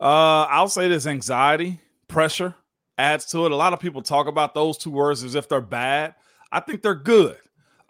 Uh, 0.00 0.46
I'll 0.48 0.68
say 0.68 0.88
this 0.88 1.06
anxiety, 1.06 1.80
pressure 2.06 2.54
adds 2.96 3.26
to 3.26 3.46
it. 3.46 3.52
A 3.52 3.56
lot 3.56 3.72
of 3.72 3.80
people 3.80 4.02
talk 4.02 4.28
about 4.28 4.54
those 4.54 4.78
two 4.78 4.90
words 4.90 5.24
as 5.24 5.34
if 5.34 5.48
they're 5.48 5.60
bad. 5.60 6.14
I 6.52 6.60
think 6.60 6.82
they're 6.82 6.94
good. 6.94 7.36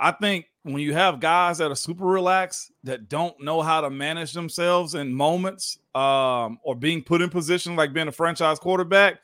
I 0.00 0.12
think 0.12 0.47
when 0.62 0.78
you 0.78 0.95
have 0.95 1.21
guys 1.21 1.59
that 1.59 1.71
are 1.71 1.76
super 1.76 2.05
relaxed 2.05 2.73
that 2.85 3.09
don't 3.09 3.38
know 3.43 3.62
how 3.62 3.81
to 3.81 3.90
manage 3.90 4.33
themselves 4.33 4.95
in 4.95 5.12
moments 5.12 5.78
um, 5.95 6.59
or 6.62 6.75
being 6.75 7.02
put 7.02 7.21
in 7.21 7.31
position 7.31 7.76
like 7.76 7.93
being 7.93 8.09
a 8.09 8.12
franchise 8.12 8.59
quarterback, 8.59 9.21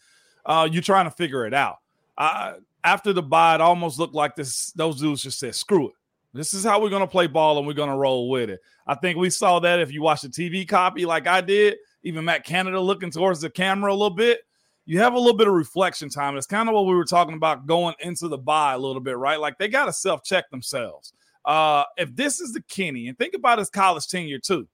Uh, 0.46 0.68
you're 0.70 0.82
trying 0.82 1.06
to 1.06 1.10
figure 1.10 1.46
it 1.46 1.54
out. 1.54 1.78
Uh, 2.16 2.54
after 2.82 3.12
the 3.12 3.22
bye, 3.22 3.54
it 3.54 3.60
almost 3.60 3.98
looked 3.98 4.14
like 4.14 4.36
this. 4.36 4.72
Those 4.72 5.00
dudes 5.00 5.22
just 5.22 5.38
said, 5.38 5.54
"Screw 5.54 5.88
it. 5.88 5.94
This 6.32 6.52
is 6.52 6.64
how 6.64 6.80
we're 6.80 6.90
to 7.02 7.06
play 7.06 7.26
ball, 7.26 7.58
and 7.58 7.66
we're 7.66 7.74
to 7.90 7.96
roll 7.96 8.28
with 8.28 8.50
it." 8.50 8.60
I 8.86 8.94
think 8.94 9.16
we 9.16 9.30
saw 9.30 9.58
that 9.60 9.80
if 9.80 9.90
you 9.90 10.02
watch 10.02 10.22
the 10.22 10.28
TV 10.28 10.68
copy, 10.68 11.06
like 11.06 11.26
I 11.26 11.40
did. 11.40 11.76
Even 12.02 12.26
Matt 12.26 12.44
Canada 12.44 12.78
looking 12.80 13.10
towards 13.10 13.40
the 13.40 13.48
camera 13.48 13.90
a 13.90 13.94
little 13.94 14.10
bit. 14.10 14.40
You 14.84 14.98
have 14.98 15.14
a 15.14 15.18
little 15.18 15.36
bit 15.36 15.48
of 15.48 15.54
reflection 15.54 16.10
time. 16.10 16.36
It's 16.36 16.46
kind 16.46 16.68
of 16.68 16.74
what 16.74 16.84
we 16.84 16.94
were 16.94 17.06
talking 17.06 17.34
about 17.34 17.66
going 17.66 17.94
into 18.00 18.28
the 18.28 18.36
bye 18.36 18.74
a 18.74 18.78
little 18.78 19.00
bit, 19.00 19.16
right? 19.16 19.40
Like 19.40 19.56
they 19.56 19.68
got 19.68 19.86
to 19.86 19.92
self 19.92 20.22
check 20.22 20.50
themselves. 20.50 21.14
Uh, 21.46 21.84
if 21.96 22.14
this 22.14 22.40
is 22.40 22.52
the 22.52 22.62
Kenny, 22.62 23.08
and 23.08 23.16
think 23.16 23.34
about 23.34 23.58
his 23.58 23.70
college 23.70 24.06
tenure 24.06 24.38
too, 24.38 24.68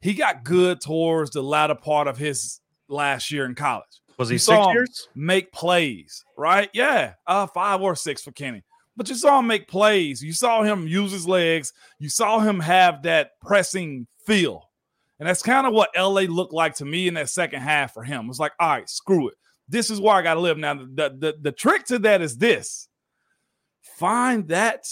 he 0.00 0.14
got 0.14 0.44
good 0.44 0.80
towards 0.80 1.30
the 1.30 1.42
latter 1.42 1.74
part 1.74 2.06
of 2.06 2.16
his 2.16 2.60
last 2.88 3.32
year 3.32 3.44
in 3.44 3.54
college. 3.56 4.00
Was 4.18 4.28
he 4.28 4.38
six 4.38 4.66
years? 4.72 5.08
Make 5.14 5.52
plays, 5.52 6.24
right? 6.36 6.70
Yeah, 6.72 7.14
uh, 7.26 7.46
five 7.46 7.82
or 7.82 7.94
six 7.94 8.22
for 8.22 8.32
Kenny. 8.32 8.62
But 8.96 9.08
you 9.10 9.14
saw 9.14 9.38
him 9.38 9.46
make 9.46 9.68
plays. 9.68 10.22
You 10.22 10.32
saw 10.32 10.62
him 10.62 10.88
use 10.88 11.12
his 11.12 11.28
legs. 11.28 11.72
You 11.98 12.08
saw 12.08 12.40
him 12.40 12.60
have 12.60 13.02
that 13.02 13.32
pressing 13.42 14.06
feel. 14.24 14.70
And 15.18 15.28
that's 15.28 15.42
kind 15.42 15.66
of 15.66 15.72
what 15.72 15.90
LA 15.96 16.22
looked 16.22 16.54
like 16.54 16.74
to 16.76 16.84
me 16.84 17.08
in 17.08 17.14
that 17.14 17.28
second 17.28 17.60
half 17.60 17.92
for 17.92 18.02
him. 18.02 18.24
It 18.24 18.28
was 18.28 18.40
like, 18.40 18.52
all 18.58 18.68
right, 18.68 18.88
screw 18.88 19.28
it. 19.28 19.34
This 19.68 19.90
is 19.90 20.00
where 20.00 20.14
I 20.14 20.22
got 20.22 20.34
to 20.34 20.40
live. 20.40 20.56
Now, 20.56 20.74
the, 20.74 21.14
the, 21.18 21.34
the 21.40 21.52
trick 21.52 21.84
to 21.86 21.98
that 22.00 22.22
is 22.22 22.38
this 22.38 22.88
find 23.82 24.48
that 24.48 24.86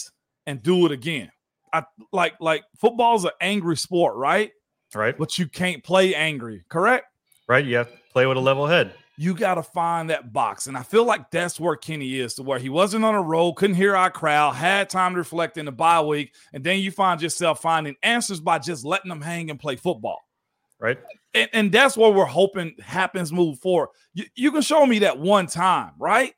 and 0.47 0.63
do 0.63 0.87
it 0.87 0.93
again. 0.93 1.31
I 1.73 1.85
like 2.13 2.35
like 2.41 2.63
football's 2.79 3.25
an 3.25 3.33
angry 3.41 3.77
sport, 3.77 4.17
right? 4.17 4.53
Right. 4.95 5.17
But 5.17 5.39
you 5.39 5.49
can't 5.49 5.83
play 5.83 6.15
angry, 6.15 6.65
correct? 6.69 7.07
Right. 7.49 7.65
You 7.65 7.77
have 7.77 7.91
to 7.91 7.99
play 8.13 8.27
with 8.27 8.37
a 8.37 8.41
level 8.41 8.67
head. 8.67 8.95
You 9.17 9.35
got 9.35 9.55
to 9.55 9.63
find 9.63 10.11
that 10.11 10.33
box. 10.33 10.67
And 10.67 10.77
I 10.77 10.83
feel 10.83 11.05
like 11.05 11.31
that's 11.31 11.61
where 11.61 11.77
Kenny 11.77 12.19
is 12.19 12.35
to 12.35 12.43
where 12.43 12.59
he 12.59 12.69
wasn't 12.69 13.05
on 13.05 13.15
a 13.15 13.23
roll, 13.23 13.55
couldn't 13.55 13.77
hear 13.77 13.97
our 13.97 14.11
crowd, 14.11 14.55
had 14.55 14.91
time 14.91 15.13
to 15.13 15.19
reflect 15.19 15.57
in 15.57 15.67
the 15.67 15.73
bye 15.73 16.01
week. 16.01 16.35
And 16.53 16.65
then 16.65 16.81
you 16.81 16.91
find 16.91 17.23
yourself 17.23 17.61
finding 17.61 17.97
answers 18.03 18.41
by 18.41 18.59
just 18.59 18.85
letting 18.85 19.09
them 19.09 19.21
hang 19.21 19.51
and 19.51 19.61
play 19.61 19.77
football. 19.77 20.21
Right. 20.81 20.99
And, 21.33 21.49
and 21.53 21.73
that's 21.73 21.97
what 21.97 22.15
we're 22.15 22.25
hoping 22.25 22.75
happens 22.83 23.33
move 23.33 23.59
forward. 23.61 23.91
You, 24.13 24.25
you 24.35 24.53
can 24.53 24.63
show 24.63 24.85
me 24.85 25.01
that 25.01 25.19
one 25.19 25.47
time, 25.47 25.93
right? 25.99 26.35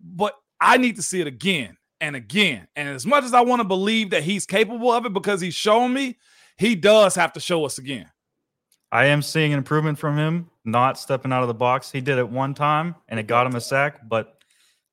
But 0.00 0.34
I 0.60 0.78
need 0.78 0.96
to 0.96 1.02
see 1.02 1.20
it 1.20 1.26
again 1.26 1.76
and 2.00 2.16
again. 2.16 2.66
And 2.74 2.88
as 2.88 3.06
much 3.06 3.24
as 3.24 3.34
I 3.34 3.42
want 3.42 3.60
to 3.60 3.64
believe 3.64 4.10
that 4.10 4.24
he's 4.24 4.46
capable 4.46 4.90
of 4.90 5.06
it 5.06 5.12
because 5.12 5.40
he's 5.40 5.54
shown 5.54 5.92
me, 5.92 6.18
he 6.56 6.74
does 6.74 7.14
have 7.14 7.32
to 7.34 7.40
show 7.40 7.64
us 7.64 7.78
again. 7.78 8.10
I 8.90 9.06
am 9.06 9.22
seeing 9.22 9.52
an 9.52 9.58
improvement 9.58 9.98
from 9.98 10.18
him, 10.18 10.50
not 10.64 10.98
stepping 10.98 11.32
out 11.32 11.42
of 11.42 11.48
the 11.48 11.54
box. 11.54 11.90
He 11.90 12.00
did 12.00 12.18
it 12.18 12.28
one 12.28 12.54
time 12.54 12.94
and 13.08 13.18
it 13.18 13.26
got 13.26 13.46
him 13.46 13.56
a 13.56 13.60
sack, 13.60 14.08
but 14.08 14.42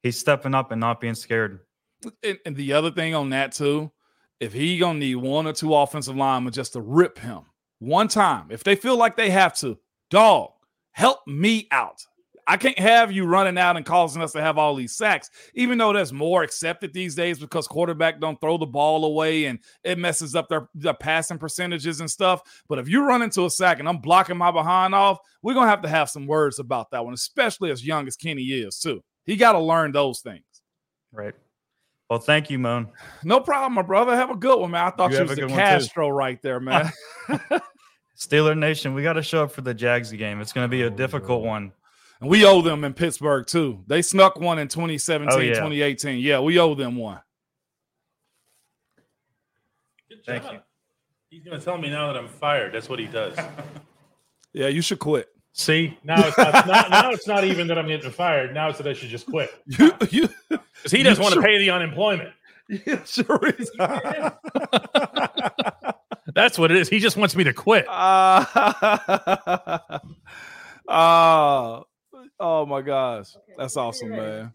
he's 0.03 0.17
stepping 0.17 0.53
up 0.53 0.71
and 0.71 0.79
not 0.79 0.99
being 0.99 1.15
scared. 1.15 1.59
And, 2.23 2.39
and 2.45 2.55
the 2.55 2.73
other 2.73 2.91
thing 2.91 3.13
on 3.13 3.29
that 3.29 3.51
too, 3.51 3.91
if 4.39 4.53
he 4.53 4.77
gonna 4.77 4.99
need 4.99 5.15
one 5.15 5.47
or 5.47 5.53
two 5.53 5.75
offensive 5.75 6.15
linemen 6.15 6.53
just 6.53 6.73
to 6.73 6.81
rip 6.81 7.19
him 7.19 7.41
one 7.79 8.07
time, 8.07 8.47
if 8.49 8.63
they 8.63 8.75
feel 8.75 8.97
like 8.97 9.17
they 9.17 9.29
have 9.29 9.53
to, 9.57 9.77
dog, 10.09 10.51
help 10.91 11.19
me 11.27 11.67
out. 11.71 12.05
I 12.49 12.57
can't 12.57 12.79
have 12.79 13.11
you 13.11 13.25
running 13.27 13.59
out 13.59 13.77
and 13.77 13.85
causing 13.85 14.23
us 14.23 14.31
to 14.31 14.41
have 14.41 14.57
all 14.57 14.73
these 14.73 14.95
sacks, 14.95 15.29
even 15.53 15.77
though 15.77 15.93
that's 15.93 16.11
more 16.11 16.41
accepted 16.41 16.91
these 16.93 17.13
days 17.13 17.37
because 17.37 17.67
quarterback 17.67 18.19
don't 18.19 18.41
throw 18.41 18.57
the 18.57 18.65
ball 18.65 19.05
away 19.05 19.45
and 19.45 19.59
it 19.83 19.99
messes 19.99 20.35
up 20.35 20.49
their, 20.49 20.67
their 20.73 20.95
passing 20.95 21.37
percentages 21.37 21.99
and 21.99 22.09
stuff. 22.09 22.41
But 22.67 22.79
if 22.79 22.89
you 22.89 23.05
run 23.05 23.21
into 23.21 23.45
a 23.45 23.51
sack 23.51 23.79
and 23.79 23.87
I'm 23.87 23.99
blocking 23.99 24.35
my 24.35 24.49
behind 24.49 24.95
off, 24.95 25.19
we're 25.43 25.53
gonna 25.53 25.69
have 25.69 25.83
to 25.83 25.89
have 25.89 26.09
some 26.09 26.25
words 26.25 26.57
about 26.57 26.89
that 26.89 27.05
one, 27.05 27.13
especially 27.13 27.69
as 27.69 27.85
young 27.85 28.07
as 28.07 28.15
Kenny 28.15 28.41
is 28.41 28.79
too. 28.79 29.03
He 29.27 29.35
got 29.35 29.51
to 29.51 29.59
learn 29.59 29.91
those 29.91 30.21
things. 30.21 30.43
Right. 31.11 31.35
Well, 32.09 32.17
thank 32.17 32.49
you, 32.49 32.57
Moan. 32.57 32.91
No 33.23 33.39
problem, 33.41 33.73
my 33.73 33.83
brother. 33.83 34.15
Have 34.15 34.31
a 34.31 34.35
good 34.35 34.59
one, 34.59 34.71
man. 34.71 34.87
I 34.87 34.89
thought 34.89 35.11
You 35.11 35.17
you, 35.17 35.21
was 35.23 35.31
a 35.33 35.35
the 35.35 35.41
good 35.41 35.51
one, 35.51 35.59
too. 35.59 35.63
Castro 35.63 36.09
right 36.09 36.41
there, 36.41 36.59
man. 36.59 36.91
Steeler 38.17 38.57
Nation, 38.57 38.95
we 38.95 39.03
got 39.03 39.13
to 39.13 39.21
show 39.21 39.43
up 39.43 39.51
for 39.51 39.61
the 39.61 39.73
Jags 39.73 40.11
game. 40.11 40.41
It's 40.41 40.51
going 40.51 40.65
to 40.65 40.69
be 40.69 40.81
a 40.81 40.89
difficult 40.89 41.43
one. 41.43 41.71
And 42.21 42.29
we 42.29 42.45
owe 42.45 42.61
them 42.61 42.83
in 42.83 42.93
Pittsburgh 42.93 43.45
too. 43.47 43.83
They 43.87 44.01
snuck 44.01 44.39
one 44.39 44.59
in 44.59 44.67
2017, 44.67 45.37
Oh, 45.37 45.41
yeah. 45.41 45.53
2018. 45.55 46.19
Yeah, 46.19 46.39
we 46.39 46.59
owe 46.59 46.75
them 46.75 46.95
one. 46.95 47.19
Good 50.09 50.25
Thank 50.25 50.43
job. 50.43 50.53
you. 50.53 50.59
He's 51.29 51.43
going 51.43 51.59
to 51.59 51.63
tell 51.63 51.77
me 51.77 51.89
now 51.89 52.07
that 52.11 52.17
I'm 52.17 52.27
fired. 52.27 52.73
That's 52.73 52.89
what 52.89 52.99
he 52.99 53.05
does. 53.07 53.37
Yeah, 54.51 54.67
you 54.67 54.81
should 54.81 54.97
quit. 54.97 55.27
See, 55.53 55.95
now 56.03 56.25
it's 56.27 56.35
not, 56.35 56.65
not 56.65 56.89
now 56.89 57.11
it's 57.11 57.27
not 57.27 57.43
even 57.43 57.67
that 57.67 57.77
I'm 57.77 57.87
getting 57.87 58.09
fired. 58.09 58.51
Now 58.51 58.69
it's 58.69 58.79
that 58.79 58.87
I 58.87 58.93
should 58.93 59.09
just 59.09 59.27
quit 59.27 59.51
You, 59.67 59.93
you, 60.09 60.27
because 60.49 60.91
he 60.91 61.03
doesn't 61.03 61.21
You 61.21 61.23
want 61.23 61.35
to 61.35 61.35
sure- 61.35 61.43
pay 61.43 61.59
the 61.59 61.69
unemployment. 61.69 62.31
you 62.67 62.99
sure 63.05 63.39
is. 63.59 63.69
That's 66.33 66.57
what 66.57 66.71
it 66.71 66.77
is. 66.77 66.89
He 66.89 66.97
just 66.97 67.15
wants 67.15 67.35
me 67.35 67.43
to 67.43 67.53
quit. 67.53 67.85
Ah, 67.87 70.01
ah, 70.87 71.83
oh 72.39 72.65
my 72.65 72.81
gosh, 72.81 73.35
that's 73.57 73.77
awesome, 73.77 74.09
man. 74.09 74.51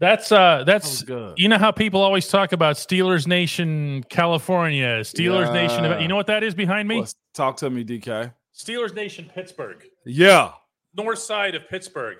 That's 0.00 0.30
uh, 0.30 0.62
that's 0.64 0.88
was 0.88 1.02
good. 1.02 1.34
you 1.38 1.48
know 1.48 1.58
how 1.58 1.72
people 1.72 2.00
always 2.00 2.28
talk 2.28 2.52
about 2.52 2.76
Steelers 2.76 3.26
Nation, 3.26 4.04
California, 4.08 5.00
Steelers 5.00 5.52
Nation. 5.52 6.00
You 6.00 6.06
know 6.08 6.14
what 6.16 6.28
that 6.28 6.44
is 6.44 6.54
behind 6.54 6.86
me? 6.88 7.00
Let's 7.00 7.14
talk 7.34 7.56
to 7.58 7.70
me, 7.70 7.84
DK. 7.84 8.32
Steelers 8.56 8.94
Nation, 8.94 9.30
Pittsburgh, 9.34 9.84
Yeah, 10.04 10.52
north 10.96 11.18
side 11.18 11.54
of 11.56 11.68
Pittsburgh. 11.68 12.18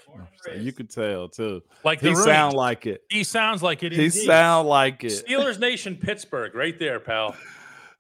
you 0.59 0.73
could 0.73 0.91
tell 0.91 1.29
too. 1.29 1.63
Like 1.85 2.01
He 2.01 2.09
Rooney. 2.09 2.23
sound 2.25 2.55
like 2.55 2.87
it. 2.87 3.03
he 3.11 3.23
sounds 3.25 3.63
like 3.63 3.83
it. 3.85 3.93
He 3.93 4.07
indeed. 4.07 4.25
sound 4.27 4.69
like 4.69 5.05
it. 5.05 5.25
Steelers 5.27 5.59
Nation, 5.61 5.97
Pittsburgh, 5.97 6.55
right 6.57 6.77
there, 6.79 6.99
pal. 7.01 7.37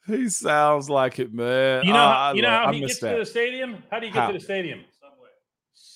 He 0.08 0.28
sounds 0.28 0.88
like 0.88 1.18
it, 1.18 1.32
man. 1.34 1.84
You 1.84 1.92
know, 1.92 1.98
Ah, 1.98 2.14
how, 2.14 2.30
I 2.30 2.32
you 2.34 2.42
know 2.42 2.48
how 2.48 2.66
I 2.68 2.72
he 2.72 2.80
gets 2.80 2.98
that. 3.00 3.12
to 3.12 3.18
the 3.18 3.26
stadium? 3.26 3.82
How 3.90 4.00
do 4.00 4.06
you 4.06 4.12
get 4.12 4.20
How? 4.22 4.26
to 4.28 4.32
the 4.38 4.40
stadium? 4.40 4.80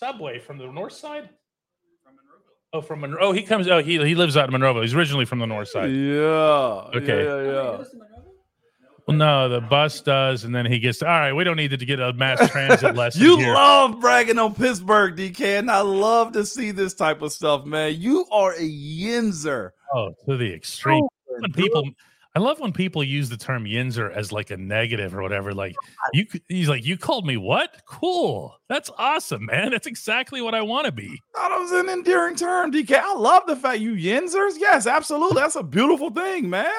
Subway. 0.02 0.34
Subway 0.34 0.38
from 0.40 0.58
the 0.58 0.66
north 0.66 0.92
side. 0.94 1.28
Oh, 2.72 2.80
from 2.80 3.00
Monroe. 3.00 3.18
Oh, 3.20 3.32
he 3.32 3.42
comes. 3.42 3.68
Oh, 3.68 3.78
he 3.82 4.04
he 4.04 4.14
lives 4.14 4.36
out 4.36 4.46
in 4.46 4.52
Monroe. 4.52 4.80
He's 4.80 4.94
originally 4.94 5.26
from 5.26 5.38
the 5.38 5.46
north 5.46 5.68
side. 5.68 5.90
Yeah. 5.90 6.90
Okay. 6.96 7.24
Yeah, 7.24 7.42
yeah. 7.52 7.84
Well, 9.06 9.16
no, 9.16 9.48
the 9.48 9.60
bus 9.60 10.00
does, 10.00 10.44
and 10.44 10.54
then 10.54 10.64
he 10.64 10.78
gets. 10.78 11.02
All 11.02 11.08
right, 11.08 11.32
we 11.32 11.44
don't 11.44 11.56
need 11.56 11.70
to 11.78 11.84
get 11.84 12.00
a 12.00 12.12
mass 12.14 12.50
transit 12.52 12.94
lesson 12.96 13.20
You 13.20 13.36
here. 13.36 13.52
love 13.54 14.00
bragging 14.00 14.38
on 14.38 14.54
Pittsburgh, 14.54 15.16
DK, 15.16 15.58
and 15.58 15.70
I 15.70 15.80
love 15.80 16.32
to 16.32 16.46
see 16.46 16.70
this 16.70 16.94
type 16.94 17.20
of 17.20 17.32
stuff, 17.32 17.64
man. 17.64 18.00
You 18.00 18.26
are 18.32 18.52
a 18.54 18.60
yinzer. 18.68 19.70
oh, 19.94 20.14
to 20.26 20.36
the 20.36 20.52
extreme. 20.54 21.02
Oh, 21.04 21.36
when 21.40 21.52
people 21.52 21.84
I 22.34 22.40
love 22.40 22.60
when 22.60 22.72
people 22.72 23.04
use 23.04 23.28
the 23.28 23.36
term 23.36 23.64
yinzer 23.64 24.10
as 24.10 24.32
like 24.32 24.50
a 24.50 24.56
negative 24.56 25.14
or 25.14 25.22
whatever. 25.22 25.52
Like 25.52 25.76
you, 26.14 26.26
he's 26.48 26.68
like, 26.68 26.84
You 26.84 26.96
called 26.96 27.26
me 27.26 27.36
what? 27.36 27.82
Cool. 27.86 28.56
That's 28.68 28.90
awesome, 28.96 29.46
man. 29.46 29.70
That's 29.70 29.86
exactly 29.86 30.40
what 30.40 30.54
I 30.54 30.62
want 30.62 30.86
to 30.86 30.92
be. 30.92 31.20
That 31.34 31.50
was 31.50 31.72
an 31.72 31.90
endearing 31.90 32.36
term, 32.36 32.72
DK. 32.72 32.96
I 32.96 33.14
love 33.14 33.42
the 33.46 33.56
fact 33.56 33.80
you 33.80 33.94
yinzers. 33.94 34.54
Yes, 34.58 34.86
absolutely. 34.86 35.42
That's 35.42 35.56
a 35.56 35.62
beautiful 35.62 36.10
thing, 36.10 36.48
man. 36.48 36.72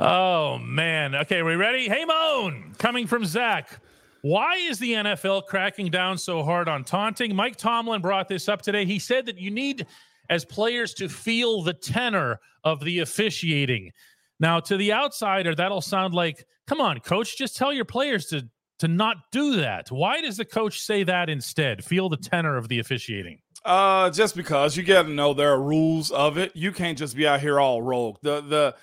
Oh 0.00 0.58
man. 0.58 1.14
Okay, 1.14 1.42
we 1.42 1.54
ready? 1.54 1.88
Hey 1.88 2.04
Moan, 2.04 2.74
coming 2.78 3.06
from 3.06 3.24
Zach. 3.24 3.80
Why 4.22 4.56
is 4.56 4.78
the 4.78 4.94
NFL 4.94 5.46
cracking 5.46 5.90
down 5.90 6.18
so 6.18 6.42
hard 6.42 6.66
on 6.66 6.82
taunting? 6.82 7.36
Mike 7.36 7.56
Tomlin 7.56 8.00
brought 8.00 8.26
this 8.26 8.48
up 8.48 8.62
today. 8.62 8.86
He 8.86 8.98
said 8.98 9.26
that 9.26 9.38
you 9.38 9.50
need, 9.50 9.86
as 10.30 10.46
players, 10.46 10.94
to 10.94 11.10
feel 11.10 11.62
the 11.62 11.74
tenor 11.74 12.40
of 12.64 12.80
the 12.80 13.00
officiating. 13.00 13.92
Now, 14.40 14.60
to 14.60 14.76
the 14.76 14.92
outsider, 14.92 15.54
that'll 15.54 15.80
sound 15.80 16.14
like, 16.14 16.44
come 16.66 16.80
on, 16.80 17.00
coach, 17.00 17.36
just 17.36 17.56
tell 17.56 17.72
your 17.72 17.84
players 17.84 18.26
to 18.26 18.48
to 18.80 18.88
not 18.88 19.16
do 19.30 19.56
that. 19.56 19.90
Why 19.90 20.20
does 20.20 20.36
the 20.36 20.44
coach 20.44 20.80
say 20.80 21.04
that 21.04 21.30
instead? 21.30 21.84
Feel 21.84 22.08
the 22.08 22.16
tenor 22.16 22.56
of 22.56 22.68
the 22.68 22.80
officiating. 22.80 23.38
Uh, 23.64 24.10
just 24.10 24.36
because 24.36 24.76
you 24.76 24.82
got 24.82 25.04
to 25.04 25.08
know 25.10 25.32
there 25.32 25.52
are 25.52 25.62
rules 25.62 26.10
of 26.10 26.36
it. 26.36 26.54
You 26.54 26.72
can't 26.72 26.98
just 26.98 27.16
be 27.16 27.26
out 27.26 27.40
here 27.40 27.60
all 27.60 27.80
rogue. 27.80 28.18
The 28.22 28.40
the 28.42 28.76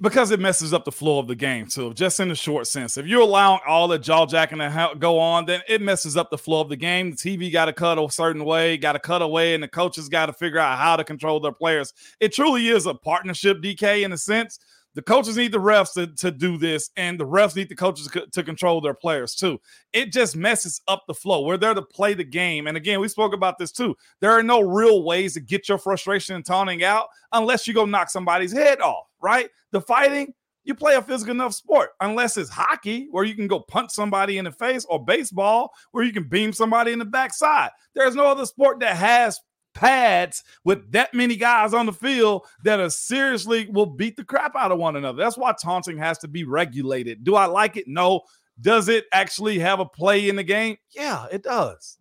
because 0.00 0.32
it 0.32 0.40
messes 0.40 0.74
up 0.74 0.84
the 0.84 0.92
flow 0.92 1.20
of 1.20 1.28
the 1.28 1.36
game 1.36 1.66
too. 1.66 1.94
Just 1.94 2.18
in 2.18 2.28
the 2.28 2.34
short 2.34 2.66
sense, 2.66 2.96
if 2.96 3.06
you're 3.06 3.20
allowing 3.20 3.60
all 3.66 3.86
the 3.86 3.98
jaw 3.98 4.26
jacking 4.26 4.58
to 4.58 4.94
go 4.98 5.20
on, 5.20 5.44
then 5.46 5.60
it 5.68 5.80
messes 5.80 6.16
up 6.16 6.30
the 6.30 6.38
flow 6.38 6.60
of 6.60 6.68
the 6.68 6.76
game. 6.76 7.10
The 7.10 7.16
TV 7.16 7.52
got 7.52 7.66
to 7.66 7.72
cut 7.72 7.96
a 7.96 8.10
certain 8.10 8.44
way, 8.44 8.76
got 8.76 8.94
to 8.94 8.98
cut 8.98 9.22
away, 9.22 9.54
and 9.54 9.62
the 9.62 9.68
coaches 9.68 10.08
got 10.08 10.26
to 10.26 10.32
figure 10.32 10.58
out 10.58 10.78
how 10.78 10.96
to 10.96 11.04
control 11.04 11.38
their 11.38 11.52
players. 11.52 11.92
It 12.18 12.32
truly 12.32 12.68
is 12.68 12.86
a 12.86 12.94
partnership, 12.94 13.62
DK, 13.62 14.04
in 14.04 14.12
a 14.12 14.18
sense. 14.18 14.58
The 14.94 15.02
coaches 15.02 15.36
need 15.36 15.52
the 15.52 15.58
refs 15.58 15.92
to, 15.94 16.06
to 16.06 16.30
do 16.30 16.56
this, 16.56 16.90
and 16.96 17.18
the 17.18 17.26
refs 17.26 17.56
need 17.56 17.68
the 17.68 17.74
coaches 17.74 18.08
co- 18.08 18.26
to 18.26 18.42
control 18.42 18.80
their 18.80 18.94
players 18.94 19.34
too. 19.34 19.60
It 19.92 20.12
just 20.12 20.36
messes 20.36 20.80
up 20.86 21.02
the 21.06 21.14
flow. 21.14 21.44
We're 21.44 21.56
there 21.56 21.74
to 21.74 21.82
play 21.82 22.14
the 22.14 22.24
game. 22.24 22.66
And 22.68 22.76
again, 22.76 23.00
we 23.00 23.08
spoke 23.08 23.34
about 23.34 23.58
this 23.58 23.72
too. 23.72 23.96
There 24.20 24.30
are 24.30 24.42
no 24.42 24.60
real 24.60 25.02
ways 25.02 25.34
to 25.34 25.40
get 25.40 25.68
your 25.68 25.78
frustration 25.78 26.36
and 26.36 26.44
taunting 26.44 26.84
out 26.84 27.08
unless 27.32 27.66
you 27.66 27.74
go 27.74 27.84
knock 27.84 28.08
somebody's 28.08 28.52
head 28.52 28.80
off, 28.80 29.06
right? 29.20 29.50
The 29.72 29.80
fighting, 29.80 30.32
you 30.62 30.74
play 30.74 30.94
a 30.94 31.02
physical 31.02 31.34
enough 31.34 31.54
sport, 31.54 31.90
unless 32.00 32.36
it's 32.36 32.48
hockey 32.48 33.08
where 33.10 33.24
you 33.24 33.34
can 33.34 33.48
go 33.48 33.60
punch 33.60 33.90
somebody 33.90 34.38
in 34.38 34.44
the 34.44 34.52
face 34.52 34.84
or 34.86 35.04
baseball 35.04 35.72
where 35.90 36.04
you 36.04 36.12
can 36.12 36.28
beam 36.28 36.52
somebody 36.52 36.92
in 36.92 36.98
the 36.98 37.04
backside. 37.04 37.70
There's 37.94 38.14
no 38.14 38.26
other 38.26 38.46
sport 38.46 38.80
that 38.80 38.96
has 38.96 39.40
pads 39.74 40.42
with 40.64 40.90
that 40.92 41.12
many 41.12 41.36
guys 41.36 41.74
on 41.74 41.86
the 41.86 41.92
field 41.92 42.46
that 42.62 42.80
are 42.80 42.90
seriously 42.90 43.68
will 43.70 43.86
beat 43.86 44.16
the 44.16 44.24
crap 44.24 44.56
out 44.56 44.72
of 44.72 44.78
one 44.78 44.96
another. 44.96 45.18
That's 45.18 45.36
why 45.36 45.52
taunting 45.60 45.98
has 45.98 46.18
to 46.18 46.28
be 46.28 46.44
regulated. 46.44 47.24
Do 47.24 47.34
I 47.34 47.46
like 47.46 47.76
it? 47.76 47.86
No. 47.88 48.22
Does 48.60 48.88
it 48.88 49.06
actually 49.12 49.58
have 49.58 49.80
a 49.80 49.84
play 49.84 50.28
in 50.28 50.36
the 50.36 50.44
game? 50.44 50.76
Yeah, 50.90 51.26
it 51.30 51.42
does. 51.42 51.98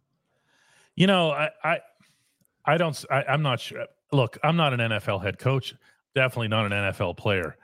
You 0.96 1.08
know, 1.08 1.32
I 1.32 1.50
I, 1.64 1.80
I 2.66 2.78
don't 2.78 3.04
I, 3.10 3.24
I'm 3.24 3.42
not 3.42 3.60
sure. 3.60 3.86
Look, 4.12 4.38
I'm 4.44 4.56
not 4.56 4.74
an 4.74 4.80
NFL 4.80 5.24
head 5.24 5.40
coach, 5.40 5.74
definitely 6.14 6.50
not 6.50 6.72
an 6.72 6.72
NFL 6.72 7.18
player. 7.18 7.58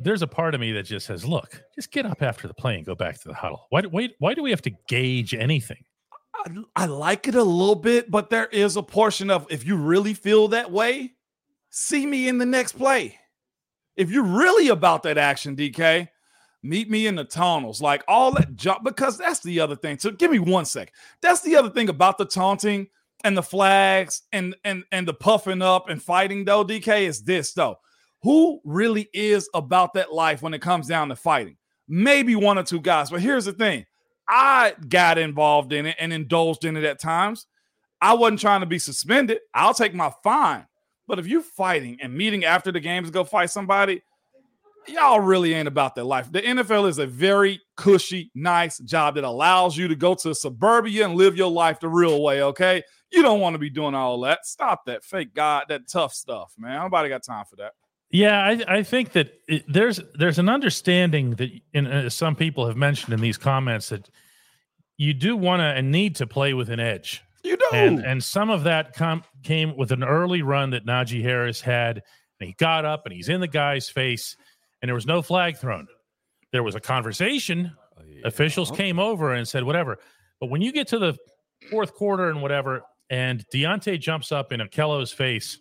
There's 0.00 0.22
a 0.22 0.26
part 0.26 0.54
of 0.54 0.60
me 0.60 0.72
that 0.72 0.84
just 0.84 1.06
says, 1.06 1.24
look, 1.24 1.62
just 1.74 1.90
get 1.90 2.06
up 2.06 2.22
after 2.22 2.46
the 2.46 2.54
play 2.54 2.76
and 2.76 2.86
go 2.86 2.94
back 2.94 3.20
to 3.20 3.28
the 3.28 3.34
huddle. 3.34 3.66
Why, 3.70 3.82
why, 3.82 4.08
why 4.18 4.34
do 4.34 4.42
we 4.42 4.50
have 4.50 4.62
to 4.62 4.70
gauge 4.88 5.34
anything? 5.34 5.84
I, 6.44 6.84
I 6.84 6.86
like 6.86 7.28
it 7.28 7.34
a 7.34 7.42
little 7.42 7.74
bit, 7.74 8.10
but 8.10 8.30
there 8.30 8.46
is 8.46 8.76
a 8.76 8.82
portion 8.82 9.30
of 9.30 9.46
if 9.50 9.66
you 9.66 9.76
really 9.76 10.14
feel 10.14 10.48
that 10.48 10.70
way, 10.70 11.14
see 11.70 12.06
me 12.06 12.28
in 12.28 12.38
the 12.38 12.46
next 12.46 12.72
play. 12.72 13.18
If 13.96 14.10
you're 14.10 14.22
really 14.22 14.68
about 14.68 15.02
that 15.02 15.18
action, 15.18 15.56
DK, 15.56 16.08
meet 16.62 16.90
me 16.90 17.06
in 17.06 17.16
the 17.16 17.24
tunnels. 17.24 17.82
Like 17.82 18.04
all 18.06 18.30
that 18.32 18.54
jump, 18.54 18.84
because 18.84 19.18
that's 19.18 19.40
the 19.40 19.60
other 19.60 19.76
thing. 19.76 19.98
So 19.98 20.10
give 20.10 20.30
me 20.30 20.38
one 20.38 20.64
sec. 20.64 20.92
That's 21.20 21.42
the 21.42 21.56
other 21.56 21.70
thing 21.70 21.88
about 21.88 22.18
the 22.18 22.24
taunting 22.24 22.88
and 23.24 23.36
the 23.36 23.42
flags 23.42 24.22
and 24.32 24.54
and 24.64 24.84
and 24.92 25.06
the 25.06 25.14
puffing 25.14 25.62
up 25.62 25.88
and 25.88 26.02
fighting 26.02 26.44
though, 26.44 26.64
DK, 26.64 27.02
is 27.02 27.22
this 27.22 27.52
though. 27.52 27.78
Who 28.22 28.60
really 28.64 29.08
is 29.12 29.48
about 29.54 29.94
that 29.94 30.12
life 30.12 30.42
when 30.42 30.54
it 30.54 30.62
comes 30.62 30.88
down 30.88 31.08
to 31.08 31.16
fighting? 31.16 31.56
Maybe 31.88 32.34
one 32.34 32.58
or 32.58 32.64
two 32.64 32.80
guys. 32.80 33.10
But 33.10 33.22
here's 33.22 33.44
the 33.44 33.52
thing 33.52 33.86
I 34.28 34.74
got 34.88 35.18
involved 35.18 35.72
in 35.72 35.86
it 35.86 35.96
and 35.98 36.12
indulged 36.12 36.64
in 36.64 36.76
it 36.76 36.84
at 36.84 37.00
times. 37.00 37.46
I 38.00 38.14
wasn't 38.14 38.40
trying 38.40 38.60
to 38.60 38.66
be 38.66 38.78
suspended. 38.78 39.38
I'll 39.54 39.74
take 39.74 39.94
my 39.94 40.12
fine. 40.22 40.66
But 41.06 41.18
if 41.18 41.26
you're 41.26 41.42
fighting 41.42 41.98
and 42.02 42.14
meeting 42.14 42.44
after 42.44 42.70
the 42.70 42.80
games 42.80 43.08
to 43.08 43.12
go 43.12 43.24
fight 43.24 43.50
somebody, 43.50 44.02
y'all 44.86 45.20
really 45.20 45.54
ain't 45.54 45.68
about 45.68 45.94
that 45.94 46.04
life. 46.04 46.30
The 46.30 46.42
NFL 46.42 46.88
is 46.88 46.98
a 46.98 47.06
very 47.06 47.60
cushy, 47.76 48.30
nice 48.34 48.78
job 48.78 49.14
that 49.14 49.24
allows 49.24 49.76
you 49.76 49.88
to 49.88 49.96
go 49.96 50.14
to 50.16 50.34
suburbia 50.34 51.06
and 51.06 51.14
live 51.14 51.36
your 51.36 51.50
life 51.50 51.80
the 51.80 51.88
real 51.88 52.22
way. 52.22 52.42
Okay. 52.42 52.82
You 53.10 53.22
don't 53.22 53.40
want 53.40 53.54
to 53.54 53.58
be 53.58 53.70
doing 53.70 53.94
all 53.94 54.20
that. 54.20 54.44
Stop 54.44 54.84
that 54.84 55.02
fake 55.02 55.34
God, 55.34 55.64
that 55.70 55.88
tough 55.88 56.12
stuff, 56.12 56.52
man. 56.58 56.78
Nobody 56.82 57.08
got 57.08 57.22
time 57.22 57.46
for 57.48 57.56
that. 57.56 57.72
Yeah, 58.10 58.40
I, 58.42 58.78
I 58.78 58.82
think 58.82 59.12
that 59.12 59.34
it, 59.46 59.64
there's 59.68 60.00
there's 60.14 60.38
an 60.38 60.48
understanding 60.48 61.32
that 61.32 61.50
in, 61.74 61.86
uh, 61.86 62.08
some 62.08 62.34
people 62.34 62.66
have 62.66 62.76
mentioned 62.76 63.12
in 63.12 63.20
these 63.20 63.36
comments 63.36 63.90
that 63.90 64.08
you 64.96 65.12
do 65.12 65.36
want 65.36 65.60
to 65.60 65.64
and 65.64 65.90
need 65.90 66.16
to 66.16 66.26
play 66.26 66.54
with 66.54 66.70
an 66.70 66.80
edge. 66.80 67.22
You 67.44 67.56
do, 67.56 67.64
and 67.72 68.00
and 68.00 68.24
some 68.24 68.48
of 68.48 68.64
that 68.64 68.94
com- 68.94 69.24
came 69.42 69.76
with 69.76 69.92
an 69.92 70.02
early 70.02 70.40
run 70.40 70.70
that 70.70 70.86
Najee 70.86 71.22
Harris 71.22 71.60
had, 71.60 72.02
and 72.40 72.48
he 72.48 72.54
got 72.54 72.86
up 72.86 73.04
and 73.04 73.12
he's 73.12 73.28
in 73.28 73.40
the 73.40 73.48
guy's 73.48 73.90
face, 73.90 74.36
and 74.80 74.88
there 74.88 74.94
was 74.94 75.06
no 75.06 75.20
flag 75.20 75.58
thrown. 75.58 75.86
There 76.50 76.62
was 76.62 76.74
a 76.74 76.80
conversation. 76.80 77.72
Oh, 77.98 78.02
yeah. 78.08 78.26
Officials 78.26 78.70
came 78.70 78.98
over 78.98 79.34
and 79.34 79.46
said 79.46 79.64
whatever, 79.64 79.98
but 80.40 80.48
when 80.48 80.62
you 80.62 80.72
get 80.72 80.88
to 80.88 80.98
the 80.98 81.14
fourth 81.70 81.92
quarter 81.92 82.30
and 82.30 82.40
whatever, 82.40 82.82
and 83.10 83.44
Diontae 83.52 84.00
jumps 84.00 84.32
up 84.32 84.50
in 84.50 84.60
Ahkello's 84.60 85.12
face, 85.12 85.58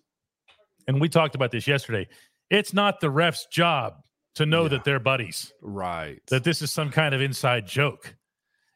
and 0.87 1.01
we 1.01 1.09
talked 1.09 1.35
about 1.35 1.51
this 1.51 1.67
yesterday 1.67 2.07
it's 2.49 2.73
not 2.73 2.99
the 2.99 3.09
ref's 3.09 3.45
job 3.47 4.03
to 4.35 4.45
know 4.45 4.63
yeah. 4.63 4.69
that 4.69 4.83
they're 4.83 4.99
buddies. 4.99 5.53
Right. 5.61 6.21
That 6.27 6.43
this 6.43 6.61
is 6.61 6.71
some 6.71 6.89
kind 6.89 7.13
of 7.15 7.21
inside 7.21 7.67
joke. 7.67 8.15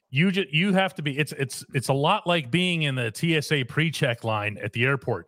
You 0.10 0.31
just 0.31 0.49
you 0.49 0.73
have 0.73 0.93
to 0.95 1.01
be 1.01 1.17
it's 1.17 1.31
it's 1.34 1.63
it's 1.73 1.88
a 1.88 1.93
lot 1.93 2.27
like 2.27 2.51
being 2.51 2.81
in 2.81 2.95
the 2.95 3.12
TSA 3.13 3.65
pre-check 3.69 4.23
line 4.23 4.57
at 4.62 4.73
the 4.73 4.84
airport. 4.84 5.27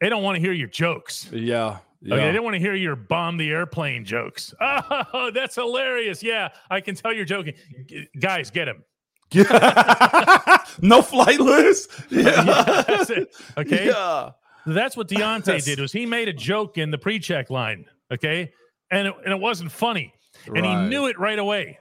They 0.00 0.08
don't 0.08 0.22
want 0.22 0.36
to 0.36 0.40
hear 0.40 0.52
your 0.52 0.68
jokes. 0.68 1.30
Yeah. 1.32 1.78
Yeah. 2.00 2.16
Okay, 2.16 2.26
they 2.26 2.32
don't 2.32 2.44
want 2.44 2.54
to 2.54 2.60
hear 2.60 2.74
your 2.74 2.96
bomb 2.96 3.38
the 3.38 3.50
airplane 3.50 4.04
jokes. 4.04 4.52
Oh, 5.16 5.30
that's 5.32 5.54
hilarious. 5.54 6.22
Yeah, 6.22 6.48
I 6.70 6.80
can 6.80 6.94
tell 6.94 7.12
you're 7.12 7.24
joking. 7.24 7.54
G- 7.86 8.08
guys, 8.18 8.50
get 8.50 8.68
him. 8.68 8.84
no 10.82 11.00
flight 11.02 11.40
list. 11.40 11.90
Yeah. 12.10 12.44
yeah 12.44 12.82
that's 12.82 13.10
it. 13.10 13.34
Okay. 13.56 13.86
Yeah. 13.86 14.30
That's 14.66 14.96
what 14.96 15.08
Diontae 15.08 15.64
did 15.64 15.78
was 15.80 15.92
he 15.92 16.06
made 16.06 16.28
a 16.28 16.32
joke 16.32 16.78
in 16.78 16.90
the 16.90 16.98
pre-check 16.98 17.50
line, 17.50 17.84
okay, 18.12 18.52
and 18.90 19.08
it, 19.08 19.14
and 19.24 19.32
it 19.32 19.40
wasn't 19.40 19.70
funny, 19.70 20.14
and 20.46 20.64
he 20.64 20.74
knew 20.88 21.06
it 21.06 21.18
right 21.18 21.38
away. 21.38 21.78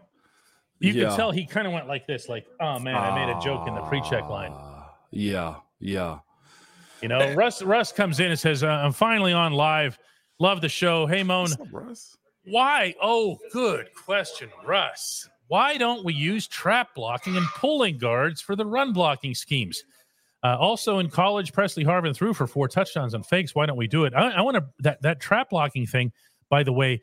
You 0.80 0.92
yeah. 0.92 1.10
could 1.10 1.16
tell 1.16 1.32
he 1.32 1.46
kind 1.46 1.66
of 1.66 1.72
went 1.72 1.88
like 1.88 2.06
this, 2.08 2.28
like, 2.28 2.46
"Oh 2.60 2.80
man, 2.80 2.96
I 2.96 3.26
made 3.26 3.34
a 3.34 3.40
joke 3.40 3.68
in 3.68 3.76
the 3.76 3.82
pre-check 3.84 4.28
line." 4.28 4.52
Ah, 4.54 4.94
yeah, 5.12 5.56
yeah. 5.80 6.20
You 7.02 7.08
know, 7.08 7.34
Russ 7.34 7.62
Russ 7.62 7.92
comes 7.92 8.20
in 8.20 8.32
and 8.32 8.40
says, 8.40 8.64
uh, 8.64 8.68
"I'm 8.68 8.92
finally 8.92 9.32
on 9.32 9.54
live. 9.54 9.98
Love 10.40 10.60
the 10.60 10.70
show. 10.70 11.06
Hey, 11.06 11.24
Moan, 11.24 11.48
Russ? 11.72 12.18
why? 12.46 12.96
Oh, 13.02 13.38
good 13.54 13.88
question, 13.94 14.50
Russ. 14.66 15.30
Why 15.48 15.78
don't 15.78 16.04
we 16.04 16.14
use 16.14 16.48
trap 16.48 16.96
blocking 16.96 17.38
and 17.38 17.46
pulling 17.56 17.98
guards 17.98 18.42
for 18.42 18.56
the 18.58 18.66
run 18.66 18.92
blocking 18.92 19.36
schemes?" 19.36 19.84
Uh, 20.44 20.58
also 20.60 21.00
in 21.00 21.10
college, 21.10 21.54
Pressley 21.54 21.86
Harvin 21.86 22.14
threw 22.14 22.34
for 22.34 22.48
four 22.48 22.68
touchdowns 22.68 23.14
on 23.14 23.24
fakes. 23.24 23.56
Why 23.56 23.66
don't 23.66 23.78
we 23.78 23.88
do 23.88 24.04
it? 24.04 24.14
I, 24.14 24.32
I 24.32 24.42
want 24.42 24.58
to 24.58 24.66
that 24.80 25.02
that 25.02 25.20
trap 25.20 25.52
blocking 25.52 25.86
thing. 25.86 26.12
By 26.50 26.64
the 26.64 26.74
way, 26.74 27.02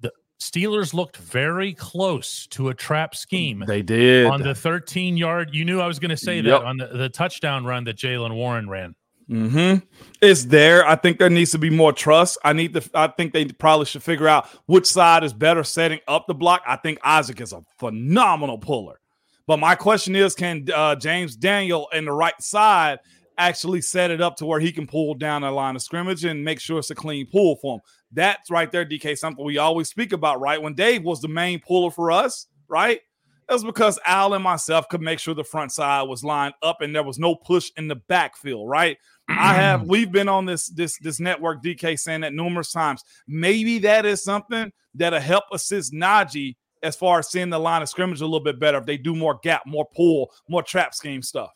the 0.00 0.12
Steelers 0.40 0.92
looked 0.92 1.16
very 1.16 1.72
close 1.72 2.46
to 2.48 2.68
a 2.68 2.74
trap 2.74 3.14
scheme. 3.14 3.64
They 3.66 3.82
did 3.82 4.26
on 4.26 4.42
the 4.42 4.54
13 4.54 5.16
yard. 5.16 5.50
You 5.54 5.64
knew 5.64 5.80
I 5.80 5.86
was 5.86 5.98
going 5.98 6.10
to 6.10 6.18
say 6.18 6.36
yep. 6.36 6.44
that 6.44 6.62
on 6.62 6.76
the, 6.76 6.86
the 6.88 7.08
touchdown 7.08 7.64
run 7.64 7.84
that 7.84 7.96
Jaylen 7.96 8.34
Warren 8.34 8.68
ran. 8.68 8.94
Hmm. 9.30 9.76
It's 10.20 10.44
there. 10.46 10.86
I 10.86 10.96
think 10.96 11.18
there 11.18 11.30
needs 11.30 11.52
to 11.52 11.58
be 11.58 11.70
more 11.70 11.92
trust. 11.92 12.36
I 12.44 12.52
need 12.52 12.74
to. 12.74 12.82
I 12.92 13.06
think 13.06 13.32
they 13.32 13.46
probably 13.46 13.86
should 13.86 14.02
figure 14.02 14.28
out 14.28 14.48
which 14.66 14.86
side 14.86 15.24
is 15.24 15.32
better 15.32 15.64
setting 15.64 16.00
up 16.08 16.26
the 16.26 16.34
block. 16.34 16.62
I 16.66 16.76
think 16.76 16.98
Isaac 17.04 17.40
is 17.40 17.54
a 17.54 17.62
phenomenal 17.78 18.58
puller. 18.58 18.99
But 19.46 19.58
my 19.58 19.74
question 19.74 20.14
is, 20.14 20.34
can 20.34 20.66
uh, 20.74 20.96
James 20.96 21.36
Daniel 21.36 21.88
in 21.92 22.04
the 22.04 22.12
right 22.12 22.40
side 22.40 22.98
actually 23.38 23.80
set 23.80 24.10
it 24.10 24.20
up 24.20 24.36
to 24.36 24.46
where 24.46 24.60
he 24.60 24.70
can 24.70 24.86
pull 24.86 25.14
down 25.14 25.42
the 25.42 25.50
line 25.50 25.74
of 25.76 25.82
scrimmage 25.82 26.24
and 26.24 26.44
make 26.44 26.60
sure 26.60 26.78
it's 26.78 26.90
a 26.90 26.94
clean 26.94 27.26
pull 27.26 27.56
for 27.56 27.76
him? 27.76 27.80
That's 28.12 28.50
right 28.50 28.70
there, 28.70 28.84
DK. 28.84 29.16
Something 29.16 29.44
we 29.44 29.58
always 29.58 29.88
speak 29.88 30.12
about, 30.12 30.40
right? 30.40 30.60
When 30.60 30.74
Dave 30.74 31.02
was 31.02 31.20
the 31.20 31.28
main 31.28 31.60
puller 31.60 31.90
for 31.90 32.10
us, 32.10 32.46
right? 32.68 33.00
That 33.50 33.54
was 33.54 33.64
because 33.64 33.98
Al 34.06 34.34
and 34.34 34.44
myself 34.44 34.88
could 34.88 35.00
make 35.00 35.18
sure 35.18 35.34
the 35.34 35.42
front 35.42 35.72
side 35.72 36.04
was 36.04 36.22
lined 36.22 36.54
up 36.62 36.82
and 36.82 36.94
there 36.94 37.02
was 37.02 37.18
no 37.18 37.34
push 37.34 37.72
in 37.76 37.88
the 37.88 37.96
backfield, 37.96 38.68
right? 38.68 38.96
I 39.28 39.54
have 39.54 39.82
we've 39.88 40.12
been 40.12 40.28
on 40.28 40.46
this 40.46 40.68
this 40.68 40.96
this 41.00 41.18
network 41.18 41.60
DK 41.60 41.98
saying 41.98 42.20
that 42.20 42.32
numerous 42.32 42.70
times. 42.70 43.02
Maybe 43.26 43.80
that 43.80 44.06
is 44.06 44.22
something 44.22 44.70
that'll 44.94 45.18
help 45.18 45.44
assist 45.52 45.92
Najee 45.92 46.54
as 46.82 46.96
far 46.96 47.18
as 47.18 47.30
seeing 47.30 47.50
the 47.50 47.58
line 47.58 47.82
of 47.82 47.88
scrimmage 47.88 48.20
a 48.20 48.24
little 48.24 48.40
bit 48.40 48.58
better 48.58 48.78
if 48.78 48.86
they 48.86 48.96
do 48.96 49.14
more 49.14 49.38
gap, 49.42 49.62
more 49.66 49.86
pull, 49.94 50.32
more 50.48 50.62
trap 50.62 50.94
scheme 50.94 51.22
stuff. 51.22 51.50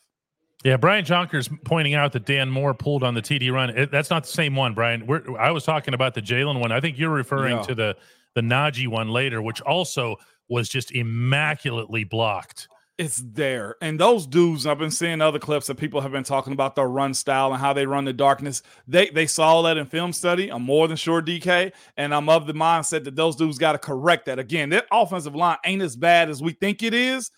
Yeah, 0.63 0.77
Brian 0.77 1.05
Jonkers 1.05 1.47
pointing 1.63 1.93
out 1.93 2.11
that 2.13 2.25
Dan 2.25 2.49
Moore 2.49 2.73
pulled 2.73 3.03
on 3.03 3.13
the 3.13 3.21
TD 3.21 3.51
run. 3.51 3.69
It, 3.69 3.91
that's 3.91 4.09
not 4.09 4.23
the 4.23 4.31
same 4.31 4.55
one, 4.55 4.73
Brian. 4.73 5.05
We're, 5.05 5.37
I 5.37 5.51
was 5.51 5.63
talking 5.63 5.93
about 5.93 6.15
the 6.15 6.21
Jaylen 6.21 6.59
one. 6.59 6.71
I 6.71 6.79
think 6.79 6.97
you're 6.97 7.11
referring 7.11 7.57
yeah. 7.57 7.63
to 7.63 7.75
the 7.75 7.97
the 8.33 8.41
Najee 8.41 8.87
one 8.87 9.09
later, 9.09 9.41
which 9.41 9.61
also 9.61 10.17
was 10.49 10.67
just 10.67 10.91
immaculately 10.91 12.03
blocked 12.03 12.67
it's 12.97 13.17
there. 13.17 13.75
And 13.81 13.99
those 13.99 14.25
dudes, 14.25 14.65
I've 14.65 14.77
been 14.77 14.91
seeing 14.91 15.19
other 15.19 15.39
clips 15.39 15.67
that 15.67 15.75
people 15.75 16.01
have 16.01 16.11
been 16.11 16.23
talking 16.23 16.53
about 16.53 16.75
their 16.75 16.87
run 16.87 17.13
style 17.13 17.51
and 17.51 17.59
how 17.59 17.73
they 17.73 17.85
run 17.85 18.05
the 18.05 18.13
darkness. 18.13 18.61
They 18.87 19.09
they 19.09 19.27
saw 19.27 19.61
that 19.63 19.77
in 19.77 19.85
film 19.85 20.13
study. 20.13 20.49
I'm 20.49 20.63
more 20.63 20.87
than 20.87 20.97
sure 20.97 21.21
DK, 21.21 21.73
and 21.97 22.15
I'm 22.15 22.29
of 22.29 22.47
the 22.47 22.53
mindset 22.53 23.03
that 23.03 23.15
those 23.15 23.35
dudes 23.35 23.57
got 23.57 23.73
to 23.73 23.77
correct 23.77 24.25
that. 24.27 24.39
Again, 24.39 24.69
that 24.69 24.85
offensive 24.91 25.35
line 25.35 25.57
ain't 25.65 25.81
as 25.81 25.95
bad 25.95 26.29
as 26.29 26.41
we 26.41 26.53
think 26.53 26.83
it 26.83 26.93
is. 26.93 27.31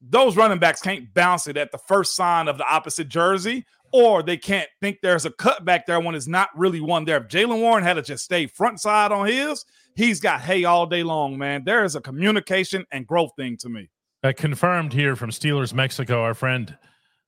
Those 0.00 0.36
running 0.36 0.58
backs 0.58 0.80
can't 0.80 1.12
bounce 1.12 1.46
it 1.46 1.56
at 1.56 1.72
the 1.72 1.78
first 1.78 2.14
sign 2.14 2.48
of 2.48 2.56
the 2.56 2.66
opposite 2.66 3.08
jersey, 3.08 3.66
or 3.92 4.22
they 4.22 4.36
can't 4.36 4.68
think 4.80 4.98
there's 5.02 5.26
a 5.26 5.30
cut 5.30 5.64
back 5.64 5.86
there 5.86 6.00
when 6.00 6.14
it's 6.14 6.28
not 6.28 6.48
really 6.56 6.80
one 6.80 7.04
there. 7.04 7.18
If 7.18 7.28
Jaylen 7.28 7.60
Warren 7.60 7.84
had 7.84 7.94
to 7.94 8.02
just 8.02 8.24
stay 8.24 8.46
front 8.46 8.80
side 8.80 9.12
on 9.12 9.26
his, 9.26 9.64
he's 9.96 10.20
got 10.20 10.40
hay 10.40 10.64
all 10.64 10.86
day 10.86 11.02
long, 11.02 11.36
man. 11.36 11.64
There 11.64 11.84
is 11.84 11.96
a 11.96 12.00
communication 12.00 12.86
and 12.92 13.06
growth 13.06 13.32
thing 13.36 13.56
to 13.58 13.68
me. 13.68 13.90
Uh, 14.22 14.32
confirmed 14.36 14.92
here 14.92 15.16
from 15.16 15.30
Steelers 15.30 15.72
Mexico, 15.72 16.22
our 16.22 16.34
friend 16.34 16.76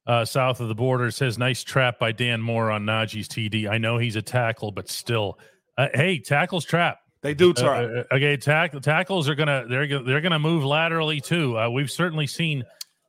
uh, 0.07 0.25
south 0.25 0.61
of 0.61 0.69
the 0.69 0.75
border 0.75 1.11
says, 1.11 1.39
"Nice 1.39 1.65
trap 1.65 1.99
by 1.99 2.13
Dan 2.13 2.41
Moore 2.43 2.71
on 2.71 2.85
Najee's 2.85 3.29
TD." 3.29 3.69
I 3.69 3.79
know 3.79 3.99
he's 3.99 4.17
a 4.17 4.23
tackle, 4.23 4.73
but 4.73 4.89
still, 4.89 5.39
uh, 5.79 5.89
hey, 5.95 6.19
tackles 6.19 6.65
trap. 6.65 6.99
They 7.23 7.35
do 7.35 7.55
try. 7.55 7.85
Uh, 7.85 7.89
uh, 8.11 8.17
okay, 8.17 8.37
tack, 8.37 8.79
tackles 8.83 9.29
are 9.29 9.35
gonna 9.35 9.65
they're 9.69 10.03
they're 10.03 10.21
gonna 10.21 10.39
move 10.39 10.65
laterally 10.65 11.21
too. 11.21 11.59
Uh, 11.59 11.71
we've 11.71 11.91
certainly 11.91 12.27
seen 12.27 12.65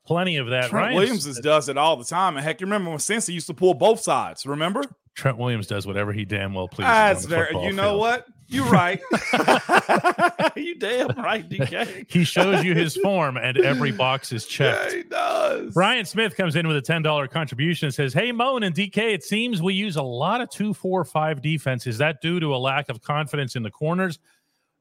plenty 0.06 0.38
of 0.38 0.48
that. 0.48 0.72
Right? 0.72 0.84
Trent 0.84 0.96
Williams 0.96 1.26
is, 1.26 1.39
does 1.39 1.67
it 1.67 1.78
all 1.78 1.98
the 1.98 2.06
time. 2.06 2.38
And 2.38 2.46
heck, 2.46 2.62
you 2.62 2.67
remember 2.67 2.91
when 2.91 3.00
Cincy 3.00 3.34
used 3.34 3.48
to 3.48 3.54
pull 3.54 3.74
both 3.74 4.02
sides? 4.02 4.46
Remember? 4.46 4.84
Trent 5.15 5.38
Williams 5.38 5.67
does 5.67 5.86
whatever 5.88 6.13
he 6.13 6.26
damn 6.26 6.54
well 6.54 6.67
pleases. 6.67 6.91
That's 6.91 7.26
very. 7.26 7.56
You 7.65 7.74
know 7.74 7.89
field. 7.89 8.00
what? 8.00 8.28
You 8.53 8.65
right. 8.65 9.01
you 10.55 10.75
damn 10.75 11.07
right, 11.17 11.47
DK. 11.47 12.05
He 12.09 12.23
shows 12.23 12.63
you 12.63 12.73
his 12.75 12.95
form, 12.97 13.37
and 13.37 13.57
every 13.57 13.91
box 13.91 14.31
is 14.31 14.45
Yeah, 14.59 14.73
checked. 14.73 14.93
he 14.93 15.03
does. 15.03 15.73
Brian 15.73 16.05
Smith 16.05 16.35
comes 16.35 16.55
in 16.55 16.67
with 16.67 16.77
a 16.77 16.81
$10 16.81 17.29
contribution 17.29 17.87
and 17.87 17.93
says, 17.95 18.13
Hey, 18.13 18.31
Moan 18.31 18.63
and 18.63 18.75
DK, 18.75 18.97
it 19.13 19.23
seems 19.23 19.61
we 19.61 19.73
use 19.73 19.95
a 19.95 20.03
lot 20.03 20.41
of 20.41 20.49
2 20.49 20.73
4 20.73 21.03
5 21.03 21.41
defense. 21.41 21.87
Is 21.87 21.97
that 21.97 22.21
due 22.21 22.39
to 22.39 22.55
a 22.55 22.57
lack 22.57 22.89
of 22.89 23.01
confidence 23.01 23.55
in 23.55 23.63
the 23.63 23.71
corners? 23.71 24.19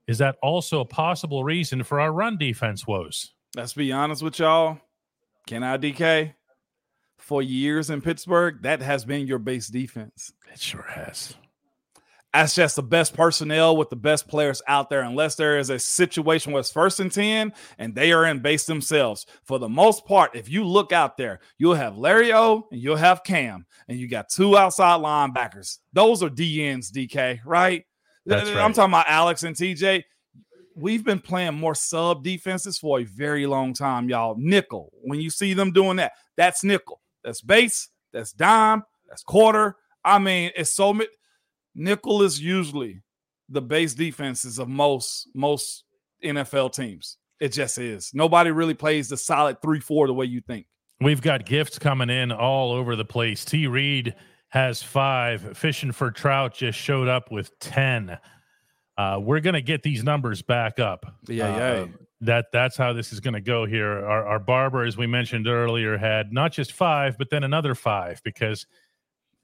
Is 0.07 0.19
that 0.19 0.37
also 0.43 0.81
a 0.81 0.85
possible 0.85 1.45
reason 1.45 1.83
for 1.85 2.01
our 2.01 2.13
run 2.13 2.37
defense 2.37 2.87
woes? 2.87 3.33
Let's 3.57 3.73
be 3.73 3.93
honest 3.93 4.23
with 4.23 4.39
y'all. 4.39 4.79
Can 5.47 5.63
I 5.63 5.79
DK? 5.79 6.35
For 7.19 7.41
years 7.41 7.89
in 7.89 8.01
Pittsburgh, 8.01 8.63
that 8.63 8.83
has 8.83 9.05
been 9.05 9.29
your 9.29 9.39
base 9.39 9.69
defense. 9.69 10.33
It 10.53 10.59
sure 10.61 10.87
has. 10.89 11.37
That's 12.33 12.55
just 12.55 12.77
the 12.77 12.83
best 12.83 13.15
personnel 13.15 13.77
with 13.77 13.91
the 13.91 13.97
best 13.97 14.27
players 14.27 14.63
out 14.67 14.89
there, 14.89 15.03
unless 15.03 15.35
there 15.35 15.59
is 15.59 15.69
a 15.69 15.79
situation 15.79 16.53
where 16.53 16.61
it's 16.61 16.73
first 16.73 16.99
and 16.99 17.13
10 17.13 17.53
and 17.77 17.95
they 17.95 18.11
are 18.13 18.25
in 18.25 18.41
base 18.41 18.65
themselves. 18.65 19.27
For 19.45 19.59
the 19.59 19.69
most 19.69 20.07
part, 20.07 20.35
if 20.35 20.49
you 20.49 20.65
look 20.65 20.93
out 20.93 21.19
there, 21.19 21.41
you'll 21.59 21.75
have 21.75 21.99
Larry 21.99 22.33
O 22.33 22.67
and 22.73 22.81
you'll 22.81 22.97
have 22.97 23.23
Cam, 23.23 23.67
and 23.87 23.99
you 23.99 24.09
got 24.09 24.31
two 24.31 24.57
outside 24.57 25.01
linebackers. 25.01 25.79
Those 25.93 26.23
are 26.23 26.31
DNs, 26.31 26.91
DK, 26.91 27.41
right? 27.45 27.85
That's 28.25 28.49
right. 28.49 28.61
I'm 28.61 28.73
talking 28.73 28.93
about 28.93 29.09
Alex 29.09 29.43
and 29.43 29.55
TJ. 29.55 30.05
We've 30.75 31.05
been 31.05 31.21
playing 31.21 31.55
more 31.55 31.75
sub 31.75 32.25
defenses 32.25 32.79
for 32.79 33.01
a 33.01 33.05
very 33.05 33.47
long 33.47 33.75
time, 33.75 34.09
y'all. 34.09 34.37
Nickel. 34.39 34.91
When 35.03 35.21
you 35.21 35.29
see 35.29 35.53
them 35.53 35.71
doing 35.71 35.99
that, 35.99 36.13
that's 36.39 36.65
nickel. 36.65 37.03
That's 37.23 37.43
base. 37.43 37.89
That's 38.13 38.33
dime. 38.33 38.85
That's 39.07 39.23
quarter. 39.23 39.77
I 40.03 40.19
mean, 40.19 40.51
it's 40.57 40.75
so 40.75 40.99
is 41.77 42.41
usually 42.41 43.03
the 43.49 43.63
base 43.63 43.95
defenses 43.95 44.59
of 44.59 44.69
most 44.69 45.29
most 45.35 45.85
NFL 46.25 46.73
teams. 46.73 47.19
It 47.41 47.53
just 47.53 47.79
is. 47.79 48.11
Nobody 48.15 48.51
really 48.51 48.75
plays 48.75 49.09
the 49.09 49.17
solid 49.17 49.61
three 49.61 49.81
four 49.81 50.07
the 50.07 50.15
way 50.15 50.27
you 50.27 50.41
think. 50.41 50.67
We've 51.01 51.21
got 51.21 51.45
gifts 51.45 51.79
coming 51.79 52.11
in 52.11 52.31
all 52.31 52.71
over 52.73 52.95
the 52.95 53.05
place. 53.05 53.45
T. 53.45 53.67
Reed 53.67 54.15
has 54.51 54.83
five. 54.83 55.57
Fishing 55.57 55.91
for 55.91 56.11
Trout 56.13 56.55
just 56.55 56.79
showed 56.79 57.09
up 57.09 57.33
with 57.33 57.59
10. 57.59 58.19
Uh, 58.97 59.19
we're 59.21 59.41
going 59.41 59.55
to 59.55 59.63
get 59.63 59.83
these 59.83 60.05
numbers 60.05 60.43
back 60.43 60.79
up. 60.79 61.07
Yeah, 61.27 61.47
Uh, 61.47 61.57
yeah. 61.59 61.87
that 62.21 62.47
that's 62.53 62.77
how 62.77 62.93
this 62.93 63.13
is 63.13 63.19
going 63.19 63.35
to 63.35 63.41
go 63.41 63.65
here. 63.65 64.05
Our, 64.07 64.27
our 64.27 64.39
barber, 64.39 64.85
as 64.85 64.97
we 64.97 65.09
mentioned 65.09 65.49
earlier, 65.49 65.97
had 65.99 66.33
not 66.33 66.53
just 66.53 66.73
five, 66.73 67.19
but 67.19 67.31
then 67.31 67.43
another 67.43 67.75
five 67.75 68.21
because 68.23 68.67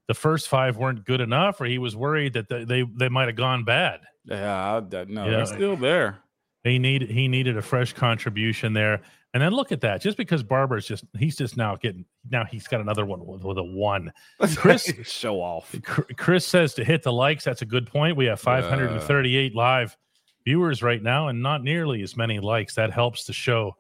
the 0.09 0.15
first 0.15 0.49
five 0.49 0.77
weren't 0.77 1.05
good 1.05 1.21
enough, 1.21 1.61
or 1.61 1.67
he 1.67 1.79
was 1.79 1.95
worried 1.95 2.33
that 2.33 2.49
they 2.49 2.65
they, 2.65 2.83
they 2.83 3.09
might 3.09 3.29
have 3.29 3.37
gone 3.37 3.65
bad. 3.65 4.01
Yeah, 4.25 4.77
I, 4.77 5.05
no, 5.05 5.25
Yeah. 5.25 5.31
they're 5.31 5.47
still 5.47 5.77
there. 5.77 6.19
He 6.65 6.79
need 6.79 7.03
he 7.03 7.29
needed 7.29 7.57
a 7.57 7.63
fresh 7.63 7.93
contribution 7.93 8.73
there. 8.73 9.01
And 9.35 9.43
then 9.43 9.53
look 9.53 9.73
at 9.73 9.83
that. 9.83 10.01
Just 10.01 10.17
because 10.17 10.43
Barber's 10.43 10.87
just 10.87 11.05
he's 11.19 11.37
just 11.37 11.57
now 11.57 11.77
getting 11.77 12.05
now 12.31 12.45
he's 12.45 12.67
got 12.67 12.81
another 12.81 13.05
one 13.07 13.25
with, 13.25 13.45
with 13.45 13.59
a 13.59 13.63
one. 13.63 14.13
Chris- 14.57 14.93
show 15.05 15.41
off. 15.41 15.75
Chris 16.17 16.47
says 16.47 16.75
to 16.75 16.85
hit 16.85 17.03
the 17.03 17.13
likes. 17.13 17.45
That's 17.45 17.63
a 17.63 17.67
good 17.67 17.87
point. 17.87 18.17
We 18.17 18.25
have 18.27 18.41
538 18.41 19.55
live 19.55 19.97
viewers 20.45 20.83
right 20.83 21.03
now, 21.03 21.29
and 21.29 21.43
not 21.43 21.63
nearly 21.63 22.03
as 22.03 22.17
many 22.17 22.41
likes. 22.41 22.75
That 22.75 22.91
helps 22.91 23.25
the 23.27 23.35
show 23.35 23.77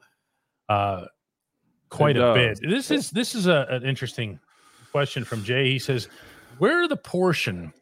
uh, 0.68 1.06
quite 1.88 2.16
It 2.16 2.22
a 2.22 2.34
bit. 2.34 2.60
This 2.62 2.90
is 2.90 3.10
this 3.10 3.34
is 3.34 3.46
a, 3.46 3.66
an 3.70 3.84
interesting 3.84 4.38
question 4.90 5.24
from 5.24 5.44
Jay. 5.44 5.70
He 5.70 5.78
says, 5.78 6.08
"Where 6.58 6.82
are 6.82 6.88
the 6.88 6.96
portion 6.96 7.72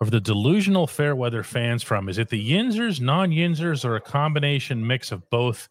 of 0.00 0.10
the 0.10 0.20
delusional 0.20 0.86
fair 0.86 1.14
weather 1.16 1.42
fans 1.42 1.82
from? 1.82 2.08
Is 2.08 2.18
it 2.18 2.28
the 2.28 2.52
Yinzers, 2.52 3.00
non-Yinzers, 3.00 3.84
or 3.84 3.96
a 3.96 4.00
combination 4.00 4.86
mix 4.86 5.12
of 5.12 5.28
both?" 5.30 5.68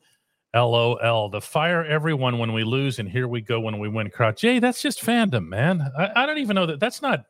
LOL. 0.56 1.30
The 1.30 1.42
fire 1.42 1.84
everyone 1.84 2.38
when 2.38 2.54
we 2.54 2.63
lose, 2.63 3.00
and 3.00 3.10
here 3.10 3.28
we 3.28 3.42
go 3.42 3.60
when 3.60 3.80
we 3.80 3.89
win. 3.89 4.10
Crowd. 4.10 4.38
Jay, 4.38 4.60
that's 4.60 4.82
just 4.82 5.04
fandom, 5.04 5.48
man. 5.48 5.82
I, 5.98 6.12
I 6.16 6.26
don't 6.26 6.38
even 6.38 6.56
know 6.56 6.68
that. 6.68 6.80
That's 6.80 7.02
not. 7.02 7.26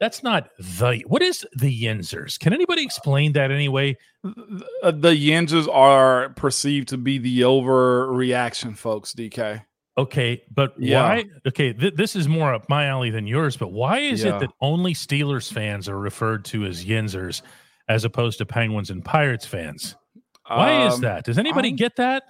That's 0.00 0.22
not 0.22 0.48
the. 0.58 1.04
What 1.06 1.22
is 1.22 1.46
the 1.54 1.84
Yinzers? 1.84 2.38
Can 2.38 2.52
anybody 2.52 2.82
explain 2.82 3.32
that 3.34 3.50
anyway? 3.50 3.96
The 4.24 5.14
Yinzers 5.14 5.68
are 5.72 6.30
perceived 6.30 6.88
to 6.88 6.96
be 6.96 7.18
the 7.18 7.42
overreaction, 7.42 8.76
folks. 8.76 9.12
DK. 9.12 9.62
Okay, 9.98 10.42
but 10.50 10.72
Yeah. 10.78 11.02
why? 11.02 11.24
Okay, 11.46 11.72
th- 11.74 11.94
this 11.94 12.16
is 12.16 12.26
more 12.26 12.54
up 12.54 12.68
my 12.68 12.86
alley 12.86 13.10
than 13.10 13.26
yours. 13.26 13.56
But 13.58 13.72
why 13.72 13.98
is 13.98 14.24
Yeah. 14.24 14.36
it 14.36 14.40
that 14.40 14.50
only 14.60 14.94
Steelers 14.94 15.52
fans 15.52 15.88
are 15.88 15.98
referred 15.98 16.44
to 16.46 16.64
as 16.64 16.84
Yinzers 16.84 17.42
as 17.88 18.04
opposed 18.04 18.38
to 18.38 18.46
Penguins 18.46 18.88
and 18.90 19.04
Pirates 19.04 19.44
fans? 19.46 19.94
Why 20.48 20.86
is 20.86 20.94
Um, 20.94 21.00
that? 21.02 21.24
Does 21.24 21.38
anybody 21.38 21.68
I'm- 21.68 21.76
get 21.76 21.96
that? 21.96 22.22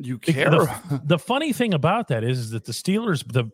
You 0.00 0.18
care? 0.18 0.50
The, 0.50 1.00
the 1.04 1.18
funny 1.18 1.52
thing 1.52 1.72
about 1.74 2.08
that 2.08 2.22
is, 2.24 2.38
is 2.38 2.50
that 2.50 2.64
the 2.64 2.72
Steelers, 2.72 3.24
the 3.32 3.44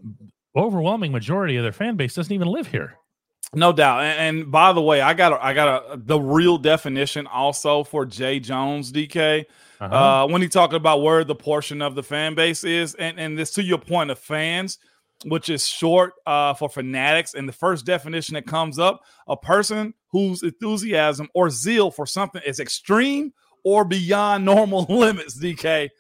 overwhelming 0.56 1.12
majority 1.12 1.56
of 1.56 1.62
their 1.62 1.72
fan 1.72 1.96
base, 1.96 2.14
doesn't 2.14 2.32
even 2.32 2.48
live 2.48 2.66
here. 2.68 2.94
No 3.54 3.72
doubt. 3.72 4.02
And, 4.02 4.38
and 4.38 4.50
by 4.50 4.72
the 4.72 4.82
way, 4.82 5.00
I 5.00 5.14
got 5.14 5.32
a, 5.32 5.44
I 5.44 5.52
got 5.54 5.68
a, 5.92 5.96
the 5.96 6.18
real 6.18 6.58
definition 6.58 7.26
also 7.26 7.84
for 7.84 8.06
Jay 8.06 8.40
Jones, 8.40 8.92
DK. 8.92 9.44
Uh-huh. 9.80 9.94
Uh, 9.94 10.26
when 10.28 10.40
he 10.40 10.48
talking 10.48 10.76
about 10.76 11.02
where 11.02 11.24
the 11.24 11.34
portion 11.34 11.82
of 11.82 11.94
the 11.94 12.02
fan 12.02 12.34
base 12.34 12.64
is, 12.64 12.94
and 12.94 13.18
and 13.18 13.36
this 13.38 13.52
to 13.52 13.62
your 13.62 13.78
point 13.78 14.10
of 14.10 14.18
fans, 14.18 14.78
which 15.24 15.48
is 15.48 15.66
short 15.66 16.14
uh, 16.26 16.54
for 16.54 16.68
fanatics. 16.68 17.34
And 17.34 17.48
the 17.48 17.52
first 17.52 17.84
definition 17.84 18.34
that 18.34 18.46
comes 18.46 18.78
up: 18.78 19.02
a 19.28 19.36
person 19.36 19.94
whose 20.08 20.42
enthusiasm 20.42 21.28
or 21.34 21.50
zeal 21.50 21.90
for 21.90 22.06
something 22.06 22.42
is 22.46 22.60
extreme 22.60 23.32
or 23.64 23.84
beyond 23.84 24.44
normal 24.46 24.86
limits. 24.88 25.38
DK. 25.38 25.90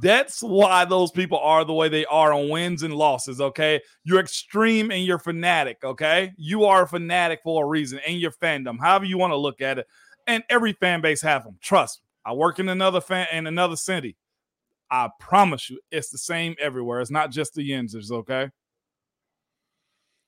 That's 0.00 0.40
why 0.42 0.84
those 0.84 1.10
people 1.10 1.38
are 1.38 1.64
the 1.64 1.72
way 1.72 1.88
they 1.88 2.04
are 2.06 2.32
on 2.32 2.48
wins 2.48 2.82
and 2.82 2.94
losses. 2.94 3.40
Okay. 3.40 3.80
You're 4.04 4.20
extreme 4.20 4.90
and 4.90 5.04
you're 5.04 5.18
fanatic. 5.18 5.78
Okay. 5.84 6.32
You 6.36 6.64
are 6.64 6.82
a 6.82 6.88
fanatic 6.88 7.40
for 7.42 7.64
a 7.64 7.68
reason 7.68 8.00
and 8.06 8.20
your 8.20 8.30
fandom, 8.30 8.78
however 8.80 9.04
you 9.04 9.18
want 9.18 9.32
to 9.32 9.36
look 9.36 9.60
at 9.60 9.78
it. 9.78 9.86
And 10.26 10.44
every 10.48 10.72
fan 10.74 11.00
base 11.00 11.20
have 11.22 11.44
them. 11.44 11.58
Trust 11.60 12.00
me. 12.02 12.08
I 12.24 12.32
work 12.34 12.60
in 12.60 12.68
another 12.68 13.00
fan 13.00 13.26
in 13.32 13.46
another 13.48 13.76
city. 13.76 14.16
I 14.90 15.08
promise 15.18 15.68
you, 15.70 15.80
it's 15.90 16.10
the 16.10 16.18
same 16.18 16.54
everywhere. 16.60 17.00
It's 17.00 17.10
not 17.10 17.30
just 17.30 17.54
the 17.54 17.68
Yinzers. 17.68 18.10
Okay. 18.12 18.50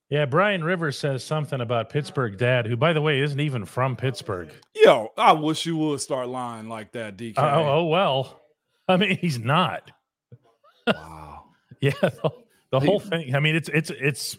yeah, 0.09 0.25
Brian 0.25 0.65
Rivers 0.65 0.99
says 0.99 1.23
something 1.23 1.61
about 1.61 1.91
Pittsburgh 1.91 2.37
dad, 2.39 2.67
who, 2.67 2.77
by 2.77 2.93
the 2.93 3.01
way, 3.01 3.21
isn't 3.21 3.41
even 3.41 3.65
from 3.65 3.95
Pittsburgh. 3.95 4.51
Yo, 4.75 5.13
I 5.17 5.33
wish 5.33 5.67
you 5.67 5.77
would 5.77 6.01
start 6.01 6.29
lying 6.29 6.69
like 6.69 6.93
that, 6.93 7.17
DK. 7.17 7.39
Uh, 7.39 7.61
oh, 7.61 7.69
oh, 7.69 7.85
well. 7.85 8.44
I 8.89 8.97
mean, 8.97 9.17
he's 9.19 9.39
not. 9.39 9.91
wow. 10.87 11.45
Yeah, 11.81 11.91
the, 12.01 12.31
the 12.71 12.81
whole 12.81 13.01
thing. 13.01 13.35
I 13.35 13.41
mean, 13.41 13.57
it's 13.57 13.69
it's 13.69 13.91
it's. 13.91 14.39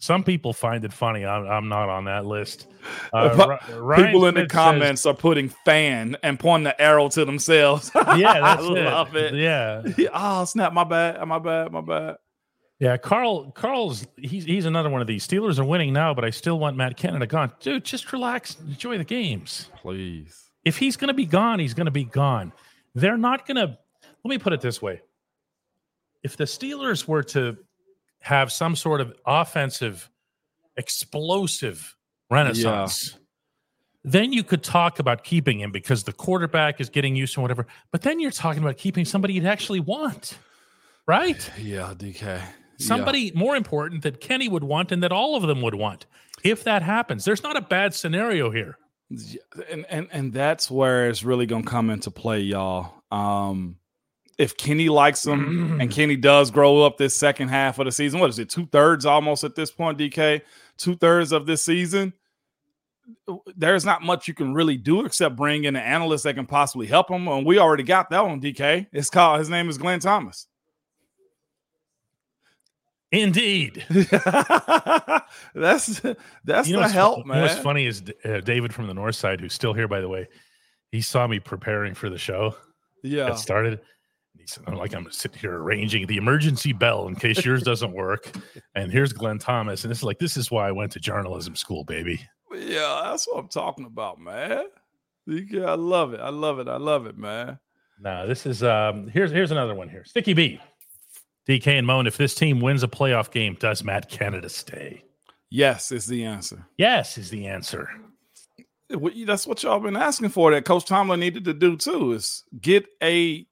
Some 0.00 0.24
people 0.24 0.52
find 0.52 0.84
it 0.84 0.92
funny. 0.92 1.24
I'm, 1.24 1.46
I'm 1.46 1.68
not 1.68 1.88
on 1.88 2.06
that 2.06 2.26
list. 2.26 2.66
Uh, 3.12 3.56
Ryan 3.76 4.06
People 4.06 4.26
in 4.26 4.34
the 4.34 4.40
Smith 4.40 4.50
says- 4.50 4.56
comments 4.56 5.06
are 5.06 5.14
putting 5.14 5.50
fan 5.64 6.16
and 6.24 6.38
pointing 6.40 6.64
the 6.64 6.80
arrow 6.80 7.08
to 7.10 7.24
themselves. 7.24 7.92
yeah, 7.94 8.40
that's 8.40 8.62
I 8.62 8.68
love 8.68 9.14
it. 9.14 9.34
Yeah, 9.34 9.82
oh, 10.12 10.44
snap. 10.46 10.72
My 10.72 10.82
bad. 10.82 11.24
My 11.28 11.38
bad. 11.38 11.70
My 11.70 11.80
bad. 11.80 12.16
yeah. 12.80 12.96
Carl, 12.96 13.52
Carl's 13.52 14.04
he's 14.16 14.44
he's 14.44 14.64
another 14.64 14.90
one 14.90 15.00
of 15.00 15.06
these. 15.06 15.24
Steelers 15.26 15.60
are 15.60 15.64
winning 15.64 15.92
now, 15.92 16.12
but 16.12 16.24
I 16.24 16.30
still 16.30 16.58
want 16.58 16.76
Matt 16.76 16.96
Canada 16.96 17.26
gone. 17.26 17.52
Dude, 17.60 17.84
just 17.84 18.12
relax, 18.12 18.56
enjoy 18.66 18.98
the 18.98 19.04
games. 19.04 19.70
Please. 19.80 20.50
If 20.64 20.76
he's 20.76 20.96
going 20.96 21.08
to 21.08 21.14
be 21.14 21.26
gone, 21.26 21.60
he's 21.60 21.74
going 21.74 21.86
to 21.86 21.92
be 21.92 22.04
gone. 22.04 22.52
They're 22.94 23.18
not 23.18 23.46
going 23.46 23.56
to. 23.56 23.78
Let 24.24 24.30
me 24.30 24.38
put 24.38 24.52
it 24.52 24.60
this 24.60 24.80
way: 24.80 25.00
if 26.22 26.36
the 26.36 26.44
Steelers 26.44 27.06
were 27.06 27.22
to 27.24 27.56
have 28.20 28.50
some 28.52 28.76
sort 28.76 29.00
of 29.00 29.14
offensive, 29.26 30.10
explosive 30.76 31.96
renaissance, 32.30 33.18
then 34.02 34.32
you 34.32 34.42
could 34.42 34.62
talk 34.62 34.98
about 34.98 35.24
keeping 35.24 35.60
him 35.60 35.70
because 35.72 36.04
the 36.04 36.12
quarterback 36.12 36.80
is 36.80 36.88
getting 36.88 37.16
used 37.16 37.34
to 37.34 37.40
whatever. 37.40 37.66
But 37.90 38.02
then 38.02 38.20
you're 38.20 38.30
talking 38.30 38.62
about 38.62 38.76
keeping 38.76 39.04
somebody 39.04 39.34
you'd 39.34 39.46
actually 39.46 39.80
want, 39.80 40.38
right? 41.06 41.50
Yeah, 41.58 41.94
DK. 41.96 42.42
Somebody 42.78 43.30
more 43.34 43.56
important 43.56 44.02
that 44.02 44.20
Kenny 44.20 44.48
would 44.48 44.64
want 44.64 44.90
and 44.90 45.02
that 45.02 45.12
all 45.12 45.36
of 45.36 45.42
them 45.44 45.62
would 45.62 45.74
want. 45.74 46.06
If 46.42 46.64
that 46.64 46.82
happens, 46.82 47.24
there's 47.24 47.42
not 47.42 47.56
a 47.56 47.60
bad 47.60 47.94
scenario 47.94 48.50
here. 48.50 48.78
And 49.10 49.86
and 49.88 50.08
and 50.10 50.32
that's 50.32 50.70
where 50.70 51.08
it's 51.08 51.22
really 51.22 51.46
gonna 51.46 51.64
come 51.64 51.90
into 51.90 52.10
play, 52.10 52.40
y'all. 52.40 53.02
Um, 53.10 53.76
if 54.38 54.56
Kenny 54.56 54.88
likes 54.88 55.26
him 55.26 55.80
and 55.80 55.90
Kenny 55.92 56.16
does 56.16 56.50
grow 56.50 56.82
up 56.82 56.96
this 56.96 57.16
second 57.16 57.48
half 57.48 57.78
of 57.78 57.84
the 57.84 57.92
season, 57.92 58.20
what 58.20 58.30
is 58.30 58.38
it? 58.38 58.50
Two 58.50 58.66
thirds 58.66 59.06
almost 59.06 59.44
at 59.44 59.54
this 59.54 59.70
point, 59.70 59.98
DK. 59.98 60.42
Two 60.76 60.96
thirds 60.96 61.32
of 61.32 61.46
this 61.46 61.62
season. 61.62 62.12
There's 63.54 63.84
not 63.84 64.02
much 64.02 64.26
you 64.26 64.34
can 64.34 64.54
really 64.54 64.76
do 64.76 65.04
except 65.04 65.36
bring 65.36 65.64
in 65.64 65.76
an 65.76 65.82
analyst 65.82 66.24
that 66.24 66.34
can 66.34 66.46
possibly 66.46 66.86
help 66.86 67.10
him. 67.10 67.28
And 67.28 67.46
we 67.46 67.58
already 67.58 67.82
got 67.82 68.10
that 68.10 68.26
one, 68.26 68.40
DK. 68.40 68.86
It's 68.92 69.10
called 69.10 69.38
his 69.38 69.50
name 69.50 69.68
is 69.68 69.78
Glenn 69.78 70.00
Thomas. 70.00 70.46
Indeed. 73.14 73.84
that's 75.54 76.00
that's 76.44 76.68
You 76.68 76.76
know 76.76 76.82
the 76.82 76.88
help, 76.88 77.18
you 77.18 77.32
know 77.32 77.42
what's 77.42 77.58
funny 77.58 77.86
is 77.86 78.02
uh, 78.24 78.40
David 78.40 78.74
from 78.74 78.86
the 78.86 78.94
north 78.94 79.14
side, 79.16 79.40
who's 79.40 79.54
still 79.54 79.72
here, 79.72 79.88
by 79.88 80.00
the 80.00 80.08
way, 80.08 80.28
he 80.90 81.00
saw 81.00 81.26
me 81.26 81.38
preparing 81.40 81.94
for 81.94 82.10
the 82.10 82.18
show. 82.18 82.56
Yeah. 83.02 83.32
It 83.32 83.38
started. 83.38 83.80
He 84.36 84.46
said, 84.46 84.64
I'm 84.66 84.74
like, 84.74 84.94
I'm 84.94 85.10
sitting 85.10 85.38
here 85.38 85.56
arranging 85.56 86.06
the 86.06 86.16
emergency 86.16 86.72
bell 86.72 87.08
in 87.08 87.14
case 87.14 87.44
yours 87.44 87.62
doesn't 87.64 87.92
work. 87.92 88.30
And 88.74 88.92
here's 88.92 89.12
Glenn 89.12 89.38
Thomas. 89.38 89.84
And 89.84 89.92
it's 89.92 90.02
like, 90.02 90.18
this 90.18 90.36
is 90.36 90.50
why 90.50 90.68
I 90.68 90.72
went 90.72 90.92
to 90.92 91.00
journalism 91.00 91.56
school, 91.56 91.84
baby. 91.84 92.20
Yeah, 92.52 93.02
that's 93.04 93.26
what 93.26 93.38
I'm 93.38 93.48
talking 93.48 93.86
about, 93.86 94.20
man. 94.20 94.64
Yeah, 95.26 95.64
I 95.64 95.74
love 95.74 96.14
it. 96.14 96.20
I 96.20 96.28
love 96.28 96.58
it. 96.58 96.68
I 96.68 96.76
love 96.76 97.06
it, 97.06 97.16
man. 97.16 97.58
Now, 98.00 98.26
this 98.26 98.44
is 98.44 98.62
um 98.62 99.08
here's 99.08 99.30
here's 99.30 99.50
another 99.50 99.74
one 99.74 99.88
here. 99.88 100.04
Sticky 100.04 100.34
B. 100.34 100.60
DK 101.46 101.78
and 101.78 101.86
Moan, 101.86 102.06
if 102.06 102.16
this 102.16 102.34
team 102.34 102.60
wins 102.60 102.82
a 102.82 102.88
playoff 102.88 103.30
game, 103.30 103.56
does 103.58 103.84
Matt 103.84 104.08
Canada 104.08 104.48
stay? 104.48 105.04
Yes, 105.50 105.92
is 105.92 106.06
the 106.06 106.24
answer. 106.24 106.66
Yes, 106.78 107.18
is 107.18 107.30
the 107.30 107.46
answer. 107.46 107.88
That's 108.88 109.46
what 109.46 109.62
y'all 109.62 109.80
been 109.80 109.96
asking 109.96 110.30
for. 110.30 110.50
That 110.50 110.64
Coach 110.64 110.84
Tomlin 110.86 111.20
needed 111.20 111.44
to 111.44 111.54
do 111.54 111.76
too 111.76 112.12
is 112.12 112.44
get 112.60 112.86
a 113.02 113.46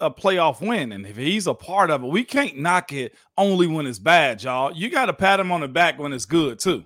a 0.00 0.10
playoff 0.10 0.60
win, 0.60 0.92
and 0.92 1.06
if 1.06 1.16
he's 1.16 1.46
a 1.46 1.54
part 1.54 1.90
of 1.90 2.02
it, 2.02 2.08
we 2.08 2.24
can't 2.24 2.58
knock 2.58 2.92
it 2.92 3.14
only 3.38 3.68
when 3.68 3.86
it's 3.86 3.98
bad, 3.98 4.42
y'all. 4.42 4.72
You 4.72 4.90
got 4.90 5.06
to 5.06 5.12
pat 5.12 5.38
him 5.38 5.52
on 5.52 5.60
the 5.60 5.68
back 5.68 5.98
when 5.98 6.12
it's 6.12 6.24
good 6.24 6.58
too. 6.58 6.84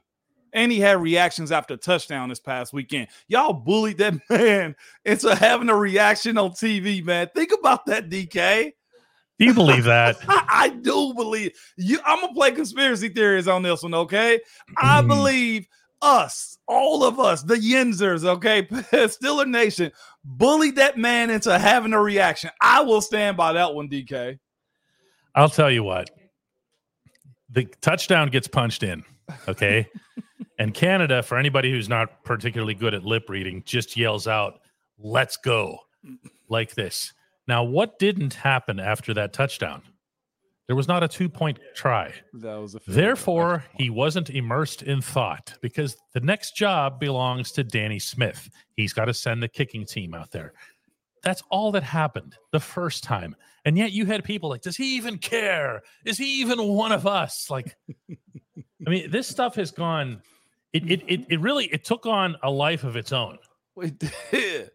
And 0.52 0.70
he 0.70 0.78
had 0.78 1.00
reactions 1.00 1.52
after 1.52 1.76
touchdown 1.76 2.28
this 2.28 2.40
past 2.40 2.72
weekend. 2.72 3.08
Y'all 3.28 3.52
bullied 3.52 3.98
that 3.98 4.14
man 4.30 4.76
into 5.04 5.34
having 5.34 5.68
a 5.70 5.76
reaction 5.76 6.38
on 6.38 6.50
TV, 6.50 7.04
man. 7.04 7.28
Think 7.34 7.52
about 7.58 7.86
that, 7.86 8.08
DK. 8.10 8.72
Do 9.38 9.44
you 9.44 9.54
believe 9.54 9.84
that? 9.84 10.16
I 10.28 10.70
do 10.80 11.12
believe 11.14 11.52
you. 11.76 11.98
I'm 12.04 12.20
gonna 12.20 12.32
play 12.34 12.52
conspiracy 12.52 13.08
theories 13.10 13.48
on 13.48 13.62
this 13.62 13.82
one, 13.82 13.94
okay? 13.94 14.40
I 14.78 15.02
Mhm. 15.02 15.08
believe 15.08 15.66
us, 16.02 16.58
all 16.66 17.04
of 17.04 17.18
us, 17.20 17.42
the 17.42 17.56
Yinzers, 17.56 18.24
okay, 18.24 18.62
Steeler 18.92 19.46
Nation, 19.46 19.92
bullied 20.24 20.76
that 20.76 20.96
man 20.98 21.30
into 21.30 21.58
having 21.58 21.92
a 21.92 22.00
reaction. 22.00 22.50
I 22.60 22.80
will 22.82 23.00
stand 23.00 23.36
by 23.36 23.52
that 23.54 23.74
one, 23.74 23.88
DK. 23.88 24.38
I'll 25.34 25.48
tell 25.50 25.70
you 25.70 25.82
what. 25.82 26.08
The 27.50 27.64
touchdown 27.80 28.28
gets 28.28 28.48
punched 28.48 28.82
in, 28.82 29.04
okay? 29.48 29.88
and 30.58 30.72
Canada, 30.74 31.22
for 31.22 31.38
anybody 31.38 31.70
who's 31.70 31.88
not 31.88 32.24
particularly 32.24 32.74
good 32.74 32.94
at 32.94 33.04
lip 33.04 33.28
reading, 33.28 33.62
just 33.66 33.96
yells 33.96 34.26
out, 34.26 34.60
"Let's 34.98 35.36
go." 35.36 35.78
Like 36.48 36.74
this. 36.74 37.12
Now, 37.48 37.64
what 37.64 37.98
didn't 37.98 38.34
happen 38.34 38.80
after 38.80 39.14
that 39.14 39.32
touchdown? 39.32 39.82
There 40.66 40.74
was 40.74 40.88
not 40.88 41.04
a 41.04 41.08
two-point 41.08 41.60
try. 41.76 42.12
That 42.34 42.56
was 42.56 42.74
a 42.74 42.80
Therefore, 42.88 43.64
he 43.78 43.88
wasn't 43.88 44.30
immersed 44.30 44.82
in 44.82 45.00
thought 45.00 45.54
because 45.60 45.96
the 46.12 46.20
next 46.20 46.56
job 46.56 46.98
belongs 46.98 47.52
to 47.52 47.62
Danny 47.62 48.00
Smith. 48.00 48.50
He's 48.74 48.92
got 48.92 49.04
to 49.04 49.14
send 49.14 49.42
the 49.42 49.48
kicking 49.48 49.86
team 49.86 50.12
out 50.12 50.32
there. 50.32 50.54
That's 51.22 51.42
all 51.50 51.70
that 51.72 51.84
happened 51.84 52.34
the 52.50 52.60
first 52.60 53.04
time. 53.04 53.36
And 53.64 53.78
yet 53.78 53.92
you 53.92 54.06
had 54.06 54.24
people 54.24 54.48
like, 54.48 54.62
does 54.62 54.76
he 54.76 54.96
even 54.96 55.18
care? 55.18 55.82
Is 56.04 56.18
he 56.18 56.40
even 56.40 56.62
one 56.62 56.92
of 56.92 57.06
us? 57.06 57.48
Like, 57.48 57.76
I 58.86 58.90
mean, 58.90 59.10
this 59.10 59.28
stuff 59.28 59.54
has 59.54 59.70
gone, 59.70 60.20
it, 60.72 60.90
it, 60.90 61.02
it, 61.06 61.20
it 61.28 61.40
really, 61.40 61.66
it 61.66 61.84
took 61.84 62.06
on 62.06 62.36
a 62.42 62.50
life 62.50 62.82
of 62.82 62.96
its 62.96 63.12
own. 63.12 63.38
We 63.76 63.90
did. 63.90 64.70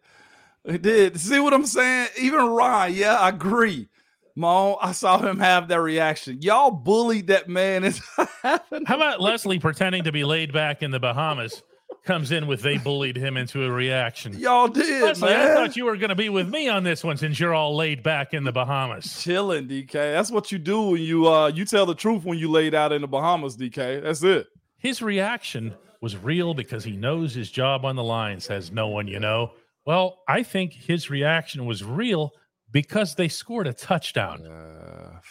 We 0.64 0.78
did. 0.78 1.18
See 1.18 1.40
what 1.40 1.52
I'm 1.52 1.66
saying? 1.66 2.08
Even 2.18 2.46
Ryan, 2.46 2.94
yeah, 2.94 3.14
I 3.16 3.30
agree. 3.30 3.88
Mo, 4.34 4.78
I 4.80 4.92
saw 4.92 5.18
him 5.18 5.38
have 5.40 5.68
that 5.68 5.80
reaction. 5.80 6.40
Y'all 6.40 6.70
bullied 6.70 7.26
that 7.26 7.48
man 7.48 7.92
How 8.42 8.60
about 8.86 9.20
Leslie 9.20 9.58
pretending 9.58 10.04
to 10.04 10.12
be 10.12 10.24
laid 10.24 10.52
back 10.52 10.82
in 10.82 10.90
the 10.90 11.00
Bahamas 11.00 11.62
comes 12.04 12.32
in 12.32 12.46
with 12.46 12.62
they 12.62 12.78
bullied 12.78 13.16
him 13.16 13.36
into 13.36 13.62
a 13.64 13.70
reaction? 13.70 14.32
y'all 14.38 14.68
did, 14.68 15.02
Leslie, 15.02 15.34
I 15.34 15.54
thought 15.54 15.76
you 15.76 15.84
were 15.84 15.96
going 15.96 16.08
to 16.08 16.14
be 16.16 16.30
with 16.30 16.48
me 16.48 16.68
on 16.68 16.82
this 16.82 17.04
one 17.04 17.16
since 17.18 17.38
you're 17.38 17.52
all 17.54 17.76
laid 17.76 18.02
back 18.02 18.32
in 18.32 18.44
the 18.44 18.52
Bahamas. 18.52 19.22
chilling, 19.22 19.68
DK. 19.68 19.92
That's 19.92 20.30
what 20.30 20.50
you 20.50 20.58
do 20.58 20.80
when 20.82 21.02
you 21.02 21.28
uh 21.28 21.48
you 21.48 21.64
tell 21.66 21.84
the 21.84 21.94
truth 21.94 22.24
when 22.24 22.38
you 22.38 22.50
laid 22.50 22.74
out 22.74 22.92
in 22.92 23.02
the 23.02 23.08
Bahamas, 23.08 23.56
DK. 23.56 24.02
That's 24.02 24.22
it. 24.22 24.46
His 24.78 25.02
reaction 25.02 25.74
was 26.00 26.16
real 26.16 26.54
because 26.54 26.82
he 26.84 26.92
knows 26.96 27.34
his 27.34 27.50
job 27.50 27.84
on 27.84 27.96
the 27.96 28.02
line, 28.02 28.40
says 28.40 28.72
no 28.72 28.88
one 28.88 29.06
you 29.06 29.20
know. 29.20 29.52
Well, 29.84 30.20
I 30.28 30.42
think 30.42 30.72
his 30.72 31.10
reaction 31.10 31.66
was 31.66 31.82
real 31.84 32.32
because 32.70 33.14
they 33.14 33.28
scored 33.28 33.66
a 33.66 33.72
touchdown. 33.72 34.46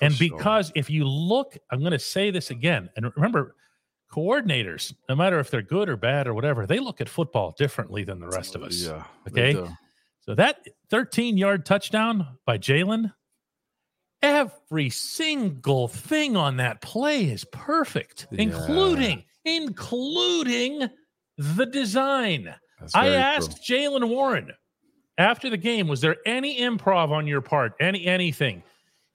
and 0.02 0.18
because 0.20 0.72
if 0.76 0.90
you 0.90 1.06
look, 1.06 1.58
I'm 1.72 1.80
going 1.80 1.92
to 1.94 2.00
say 2.00 2.32
this 2.32 2.50
again. 2.52 2.90
And 2.96 3.12
remember, 3.16 3.56
coordinators, 4.12 4.94
no 5.10 5.16
matter 5.16 5.40
if 5.40 5.50
they're 5.50 5.62
good 5.62 5.90
or 5.90 5.96
bad 5.98 6.28
or 6.28 6.34
whatever, 6.34 6.68
they 6.68 6.80
look 6.80 7.02
at 7.02 7.08
football 7.10 7.56
differently 7.58 8.04
than 8.04 8.20
the 8.20 8.28
rest 8.28 8.56
of 8.56 8.64
us. 8.64 8.76
Yeah. 8.84 9.04
Okay. 9.28 9.54
So 10.20 10.36
that 10.36 10.68
13 10.90 11.38
yard 11.38 11.66
touchdown 11.66 12.28
by 12.46 12.58
Jaylen, 12.60 13.12
every 14.22 14.90
single 14.90 15.88
thing 15.88 16.36
on 16.38 16.58
that 16.58 16.82
play 16.82 17.24
is 17.26 17.44
perfect, 17.46 18.28
Yeah. 18.32 18.42
including 18.44 19.24
including 19.46 20.88
the 21.38 21.66
design. 21.66 22.54
I 22.94 23.10
asked 23.10 23.64
Jaylen 23.68 24.08
Warren 24.10 24.52
after 25.18 25.50
the 25.50 25.58
game, 25.58 25.88
was 25.88 26.02
there 26.02 26.18
any 26.26 26.60
improv 26.60 27.10
on 27.12 27.28
your 27.28 27.42
part? 27.42 27.74
Any 27.80 28.06
anything? 28.06 28.64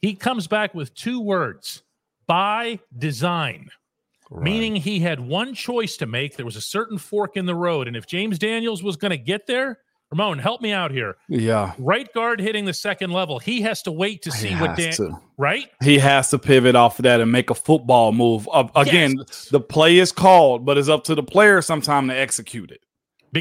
He 0.03 0.15
comes 0.15 0.47
back 0.47 0.75
with 0.75 0.95
two 0.95 1.21
words: 1.21 1.83
by 2.27 2.79
design 2.99 3.69
Right. 4.29 4.43
meaning 4.43 4.75
he 4.75 4.99
had 4.99 5.21
one 5.21 5.55
choice 5.55 5.97
to 5.99 6.07
make. 6.07 6.37
There 6.37 6.45
was 6.45 6.57
a 6.57 6.61
certain 6.61 6.99
fork 6.99 7.37
in 7.37 7.47
the 7.47 7.55
road. 7.55 7.87
And 7.87 7.97
if 7.97 8.09
James 8.09 8.41
Daniels 8.41 8.83
was 8.83 8.97
going 8.97 9.13
to 9.13 9.17
get 9.17 9.47
there, 9.47 9.79
Ramon, 10.11 10.41
help 10.41 10.61
me 10.61 10.73
out 10.73 10.91
here. 10.91 11.17
yeah. 11.29 11.75
Right 11.79 12.13
guard 12.13 12.41
hitting 12.41 12.65
the 12.65 12.73
second 12.75 13.13
level. 13.13 13.39
He 13.39 13.61
has 13.63 13.83
to 13.83 13.93
wait 13.93 14.23
to 14.23 14.33
see 14.33 14.53
what 14.57 14.77
Dan, 14.77 14.93
to. 14.95 15.21
right? 15.39 15.69
He 15.81 15.99
has 16.01 16.31
to 16.31 16.41
pivot 16.41 16.75
off 16.75 16.99
of 16.99 17.05
that 17.05 17.21
and 17.21 17.31
make 17.31 17.51
a 17.51 17.55
football 17.55 18.11
move. 18.13 18.49
Uh, 18.53 18.67
again, 18.75 19.15
Yes. 19.17 19.49
the 19.51 19.61
play 19.61 19.99
is 19.99 20.11
called, 20.11 20.65
but 20.67 20.77
it's 20.77 20.89
up 20.89 21.05
to 21.05 21.15
the 21.15 21.23
player 21.23 21.63
sometime 21.63 22.09
to 22.09 22.15
execute 22.17 22.73
it. 22.73 22.83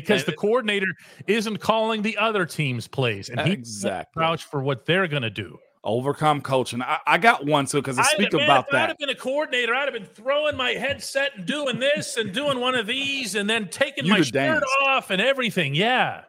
Because 0.01 0.23
the 0.25 0.33
coordinator 0.33 0.87
isn't 1.27 1.57
calling 1.57 2.01
the 2.01 2.17
other 2.17 2.45
team's 2.45 2.87
plays. 2.87 3.29
And 3.29 3.39
he 3.41 3.51
Exactly. 3.53 4.21
vouch 4.21 4.43
for 4.43 4.61
what 4.61 4.85
they're 4.85 5.07
going 5.07 5.23
to 5.23 5.29
do. 5.29 5.59
Overcome 5.83 6.41
coaching. 6.41 6.81
I, 6.81 6.97
I 7.05 7.17
got 7.19 7.45
one 7.45 7.67
too 7.67 7.77
because 7.79 7.99
I 7.99 8.03
speak 8.03 8.33
man, 8.33 8.43
about 8.43 8.67
if 8.69 8.73
I'd 8.73 8.87
have 8.89 8.97
been 8.97 9.09
a 9.11 9.15
coordinator, 9.15 9.75
I'd 9.75 9.83
have 9.83 9.93
been 9.93 10.05
throwing 10.05 10.57
my 10.57 10.71
headset 10.71 11.31
and 11.37 11.45
doing 11.45 11.79
this 11.79 12.17
and 12.17 12.33
doing 12.33 12.59
one 12.59 12.73
of 12.73 12.87
these 12.87 13.35
and 13.35 13.47
then 13.47 13.67
taking 13.69 14.05
You'd 14.05 14.11
my 14.11 14.21
shirt 14.21 14.33
danced. 14.33 14.65
off 14.83 15.11
and 15.11 15.21
everything. 15.21 15.75
Yeah. 15.75 16.23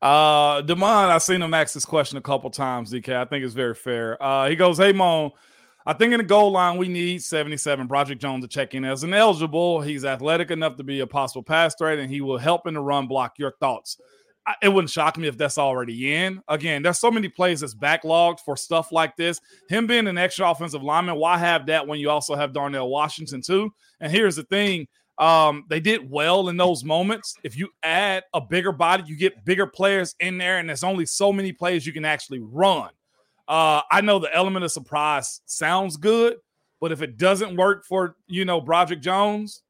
Uh, 0.00 0.62
Demond, 0.62 1.08
I've 1.10 1.22
seen 1.22 1.42
him 1.42 1.52
ask 1.52 1.74
this 1.74 1.84
question 1.84 2.18
a 2.18 2.22
couple 2.22 2.48
times, 2.50 2.92
DK. 2.92 3.14
I 3.16 3.24
think 3.24 3.44
it's 3.44 3.52
very 3.52 3.74
fair. 3.74 4.22
Uh, 4.22 4.48
he 4.48 4.54
goes, 4.56 4.78
Hey, 4.78 4.92
Mon, 4.92 5.32
I 5.86 5.94
think 5.94 6.12
in 6.12 6.18
the 6.18 6.24
goal 6.24 6.50
line, 6.50 6.76
we 6.76 6.88
need 6.88 7.22
77 7.22 7.86
Broderick 7.86 8.18
Jones 8.18 8.44
to 8.44 8.48
check 8.48 8.74
in 8.74 8.84
as 8.84 9.02
an 9.02 9.14
eligible. 9.14 9.80
He's 9.80 10.04
athletic 10.04 10.50
enough 10.50 10.76
to 10.76 10.84
be 10.84 11.00
a 11.00 11.06
possible 11.06 11.42
pass 11.42 11.74
threat, 11.74 11.98
and 11.98 12.10
he 12.10 12.20
will 12.20 12.38
help 12.38 12.66
in 12.66 12.74
the 12.74 12.80
run 12.80 13.06
block. 13.06 13.38
Your 13.38 13.52
thoughts? 13.60 13.98
I, 14.46 14.54
it 14.62 14.68
wouldn't 14.68 14.90
shock 14.90 15.16
me 15.16 15.28
if 15.28 15.38
that's 15.38 15.58
already 15.58 16.14
in. 16.14 16.42
Again, 16.48 16.82
there's 16.82 16.98
so 16.98 17.10
many 17.10 17.28
plays 17.28 17.60
that's 17.60 17.74
backlogged 17.74 18.40
for 18.40 18.56
stuff 18.56 18.92
like 18.92 19.16
this. 19.16 19.40
Him 19.68 19.86
being 19.86 20.06
an 20.06 20.18
extra 20.18 20.50
offensive 20.50 20.82
lineman, 20.82 21.16
why 21.16 21.38
have 21.38 21.66
that 21.66 21.86
when 21.86 21.98
you 21.98 22.10
also 22.10 22.34
have 22.34 22.52
Darnell 22.52 22.88
Washington, 22.88 23.40
too? 23.40 23.72
And 24.00 24.12
here's 24.12 24.36
the 24.36 24.44
thing 24.44 24.86
um, 25.18 25.64
they 25.68 25.80
did 25.80 26.10
well 26.10 26.48
in 26.48 26.56
those 26.56 26.82
moments. 26.82 27.36
If 27.44 27.56
you 27.56 27.68
add 27.82 28.24
a 28.32 28.40
bigger 28.40 28.72
body, 28.72 29.04
you 29.06 29.16
get 29.16 29.44
bigger 29.44 29.66
players 29.66 30.14
in 30.20 30.38
there, 30.38 30.58
and 30.58 30.68
there's 30.68 30.84
only 30.84 31.06
so 31.06 31.32
many 31.32 31.52
plays 31.52 31.86
you 31.86 31.92
can 31.92 32.06
actually 32.06 32.40
run. 32.40 32.90
Uh, 33.50 33.82
I 33.90 34.00
know 34.00 34.20
the 34.20 34.32
element 34.32 34.64
of 34.64 34.70
surprise 34.70 35.40
sounds 35.44 35.96
good, 35.96 36.36
but 36.80 36.92
if 36.92 37.02
it 37.02 37.18
doesn't 37.18 37.56
work 37.56 37.84
for 37.84 38.14
you 38.28 38.44
know 38.44 38.60
Broderick 38.60 39.02
Jones, 39.02 39.64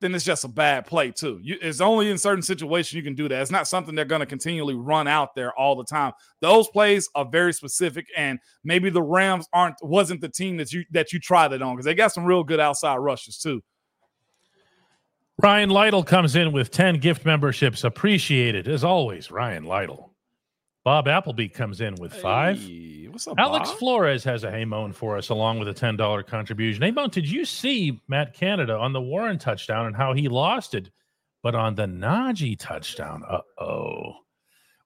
then 0.00 0.14
it's 0.14 0.24
just 0.24 0.44
a 0.44 0.48
bad 0.48 0.86
play 0.86 1.10
too. 1.10 1.40
You, 1.42 1.56
it's 1.60 1.80
only 1.80 2.08
in 2.08 2.18
certain 2.18 2.40
situations 2.40 2.94
you 2.94 3.02
can 3.02 3.16
do 3.16 3.28
that. 3.28 3.42
It's 3.42 3.50
not 3.50 3.66
something 3.66 3.96
they're 3.96 4.04
going 4.04 4.20
to 4.20 4.26
continually 4.26 4.76
run 4.76 5.08
out 5.08 5.34
there 5.34 5.52
all 5.58 5.74
the 5.74 5.84
time. 5.84 6.12
Those 6.40 6.68
plays 6.68 7.08
are 7.16 7.24
very 7.28 7.52
specific, 7.52 8.06
and 8.16 8.38
maybe 8.62 8.90
the 8.90 9.02
Rams 9.02 9.48
aren't 9.52 9.74
wasn't 9.82 10.20
the 10.20 10.28
team 10.28 10.56
that 10.58 10.72
you 10.72 10.84
that 10.92 11.12
you 11.12 11.18
tried 11.18 11.52
it 11.52 11.62
on 11.62 11.74
because 11.74 11.86
they 11.86 11.94
got 11.94 12.12
some 12.12 12.24
real 12.24 12.44
good 12.44 12.60
outside 12.60 12.98
rushes 12.98 13.38
too. 13.38 13.60
Ryan 15.42 15.70
Lytle 15.70 16.04
comes 16.04 16.36
in 16.36 16.52
with 16.52 16.70
10 16.70 17.00
gift 17.00 17.24
memberships. 17.24 17.82
Appreciated 17.82 18.68
as 18.68 18.84
always, 18.84 19.32
Ryan 19.32 19.64
Lytle. 19.64 20.09
Bob 20.84 21.08
Appleby 21.08 21.48
comes 21.48 21.80
in 21.80 21.94
with 21.96 22.12
five. 22.12 22.58
Hey, 22.58 23.08
what's 23.10 23.26
up, 23.28 23.34
Alex 23.38 23.70
Bob? 23.70 23.78
Flores 23.78 24.24
has 24.24 24.44
a 24.44 24.50
Haymone 24.50 24.92
for 24.94 25.16
us 25.18 25.28
along 25.28 25.58
with 25.58 25.68
a 25.68 25.74
$10 25.74 26.26
contribution. 26.26 26.82
Haymone, 26.82 27.10
did 27.10 27.30
you 27.30 27.44
see 27.44 28.00
Matt 28.08 28.32
Canada 28.32 28.76
on 28.76 28.92
the 28.92 29.00
Warren 29.00 29.38
touchdown 29.38 29.86
and 29.86 29.94
how 29.94 30.14
he 30.14 30.28
lost 30.28 30.74
it? 30.74 30.90
But 31.42 31.54
on 31.54 31.74
the 31.74 31.86
Najee 31.86 32.58
touchdown, 32.58 33.22
uh 33.28 33.40
oh, 33.58 34.12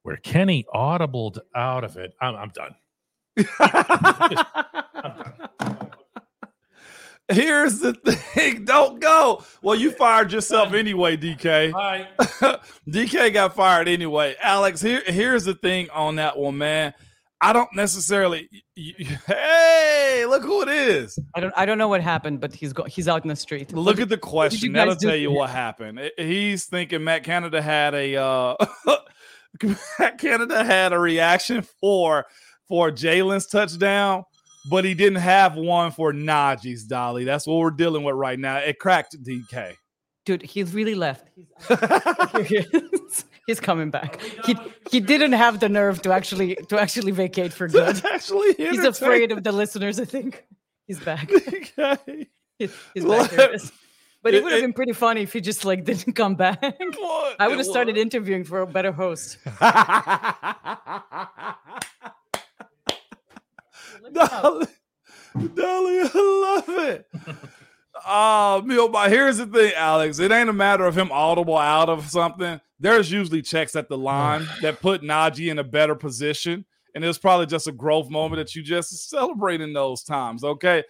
where 0.02 0.16
Kenny 0.18 0.64
audibled 0.72 1.38
out 1.54 1.82
of 1.84 1.96
it. 1.96 2.14
I'm, 2.20 2.36
I'm 2.36 2.50
done. 2.50 2.74
Here's 7.28 7.78
the 7.78 7.94
thing. 7.94 8.64
Don't 8.66 9.00
go. 9.00 9.42
Well, 9.62 9.74
you 9.74 9.90
fired 9.92 10.30
yourself 10.32 10.74
anyway, 10.74 11.16
DK. 11.16 11.72
Bye. 11.72 12.06
DK 12.88 13.32
got 13.32 13.54
fired 13.54 13.88
anyway. 13.88 14.36
Alex, 14.42 14.80
here, 14.82 15.02
here's 15.06 15.44
the 15.44 15.54
thing 15.54 15.88
on 15.90 16.16
that 16.16 16.36
one, 16.36 16.58
man. 16.58 16.92
I 17.40 17.52
don't 17.52 17.68
necessarily. 17.74 18.48
y- 18.76 18.92
y- 18.98 19.18
hey, 19.26 20.24
look 20.26 20.42
who 20.42 20.62
it 20.62 20.68
is. 20.68 21.18
I 21.34 21.40
don't 21.40 21.52
I 21.56 21.66
don't 21.66 21.76
know 21.78 21.88
what 21.88 22.00
happened, 22.00 22.40
but 22.40 22.54
he's 22.54 22.72
go, 22.72 22.84
he's 22.84 23.06
out 23.08 23.22
in 23.22 23.28
the 23.28 23.36
street. 23.36 23.72
Look 23.72 24.00
at 24.00 24.08
the 24.08 24.16
question. 24.16 24.72
That'll 24.72 24.96
tell 24.96 25.16
you 25.16 25.30
what 25.30 25.50
happened. 25.50 26.00
I- 26.00 26.10
He's 26.16 26.64
thinking 26.66 27.04
Matt 27.04 27.24
Canada 27.24 27.60
had 27.60 27.94
a 27.94 28.16
uh 28.16 28.54
Matt 29.98 30.18
Canada 30.18 30.64
had 30.64 30.92
a 30.92 30.98
reaction 30.98 31.62
for 31.80 32.26
for 32.68 32.90
Jaylen's 32.90 33.46
touchdown, 33.46 34.24
but 34.68 34.84
he 34.84 34.94
didn't 34.94 35.20
have 35.20 35.56
one 35.56 35.90
for 35.92 36.12
Najee's 36.12 36.84
Dolly. 36.84 37.24
That's 37.24 37.46
what 37.46 37.56
we're 37.58 37.70
dealing 37.70 38.02
with 38.04 38.14
right 38.14 38.38
now. 38.38 38.56
It 38.58 38.78
cracked 38.78 39.16
DK. 39.22 39.74
Dude, 40.24 40.42
he's 40.42 40.72
really 40.72 40.94
left. 40.94 41.28
He's, 41.36 41.46
Here 41.68 42.44
he 42.44 42.56
is. 42.78 43.24
he's 43.46 43.60
coming 43.60 43.90
back. 43.90 44.20
He 44.46 44.56
he 44.90 45.00
didn't 45.00 45.32
have 45.32 45.60
the 45.60 45.68
nerve 45.68 46.00
to 46.02 46.12
actually 46.12 46.54
to 46.70 46.80
actually 46.80 47.12
vacate 47.12 47.52
for 47.52 47.68
good. 47.68 48.02
Actually 48.06 48.54
He's 48.54 48.82
afraid 48.84 49.32
of 49.32 49.44
the 49.44 49.52
listeners, 49.52 50.00
I 50.00 50.06
think. 50.06 50.44
He's 50.86 50.98
back. 51.00 51.28
DK. 51.28 52.26
He's, 52.58 52.72
he's 52.94 53.04
back. 53.04 53.30
There. 53.32 53.54
But 54.22 54.32
it 54.32 54.38
It- 54.38 54.44
would 54.44 54.52
have 54.52 54.62
been 54.62 54.72
pretty 54.72 54.94
funny 54.94 55.20
if 55.22 55.32
he 55.34 55.42
just 55.42 55.66
like 55.66 55.84
didn't 55.84 56.14
come 56.14 56.36
back. 56.36 56.62
What? 56.62 57.36
I 57.38 57.46
would 57.48 57.58
have 57.58 57.66
started 57.66 57.98
interviewing 57.98 58.44
for 58.44 58.60
a 58.62 58.66
better 58.66 58.92
host. 58.92 59.36
Dolly, 64.12 64.66
Dolly, 65.54 66.00
I 66.00 66.54
love 66.56 66.68
it. 66.68 67.06
Uh, 68.06 68.60
Mill, 68.64 68.88
but 68.88 69.10
here's 69.10 69.38
the 69.38 69.46
thing, 69.46 69.72
Alex. 69.74 70.18
It 70.18 70.30
ain't 70.30 70.50
a 70.50 70.52
matter 70.52 70.84
of 70.84 70.96
him 70.96 71.10
audible 71.10 71.56
out 71.56 71.88
of 71.88 72.08
something. 72.08 72.60
There's 72.78 73.10
usually 73.10 73.40
checks 73.40 73.76
at 73.76 73.88
the 73.88 73.96
line 73.96 74.46
that 74.62 74.80
put 74.80 75.02
Najee 75.02 75.50
in 75.50 75.58
a 75.58 75.64
better 75.64 75.94
position. 75.94 76.64
And 76.94 77.02
it 77.02 77.06
was 77.06 77.18
probably 77.18 77.46
just 77.46 77.66
a 77.66 77.72
growth 77.72 78.08
moment 78.08 78.38
that 78.38 78.54
you 78.54 78.62
just 78.62 79.08
celebrating 79.08 79.72
those 79.72 80.02
times. 80.04 80.44
Okay. 80.44 80.84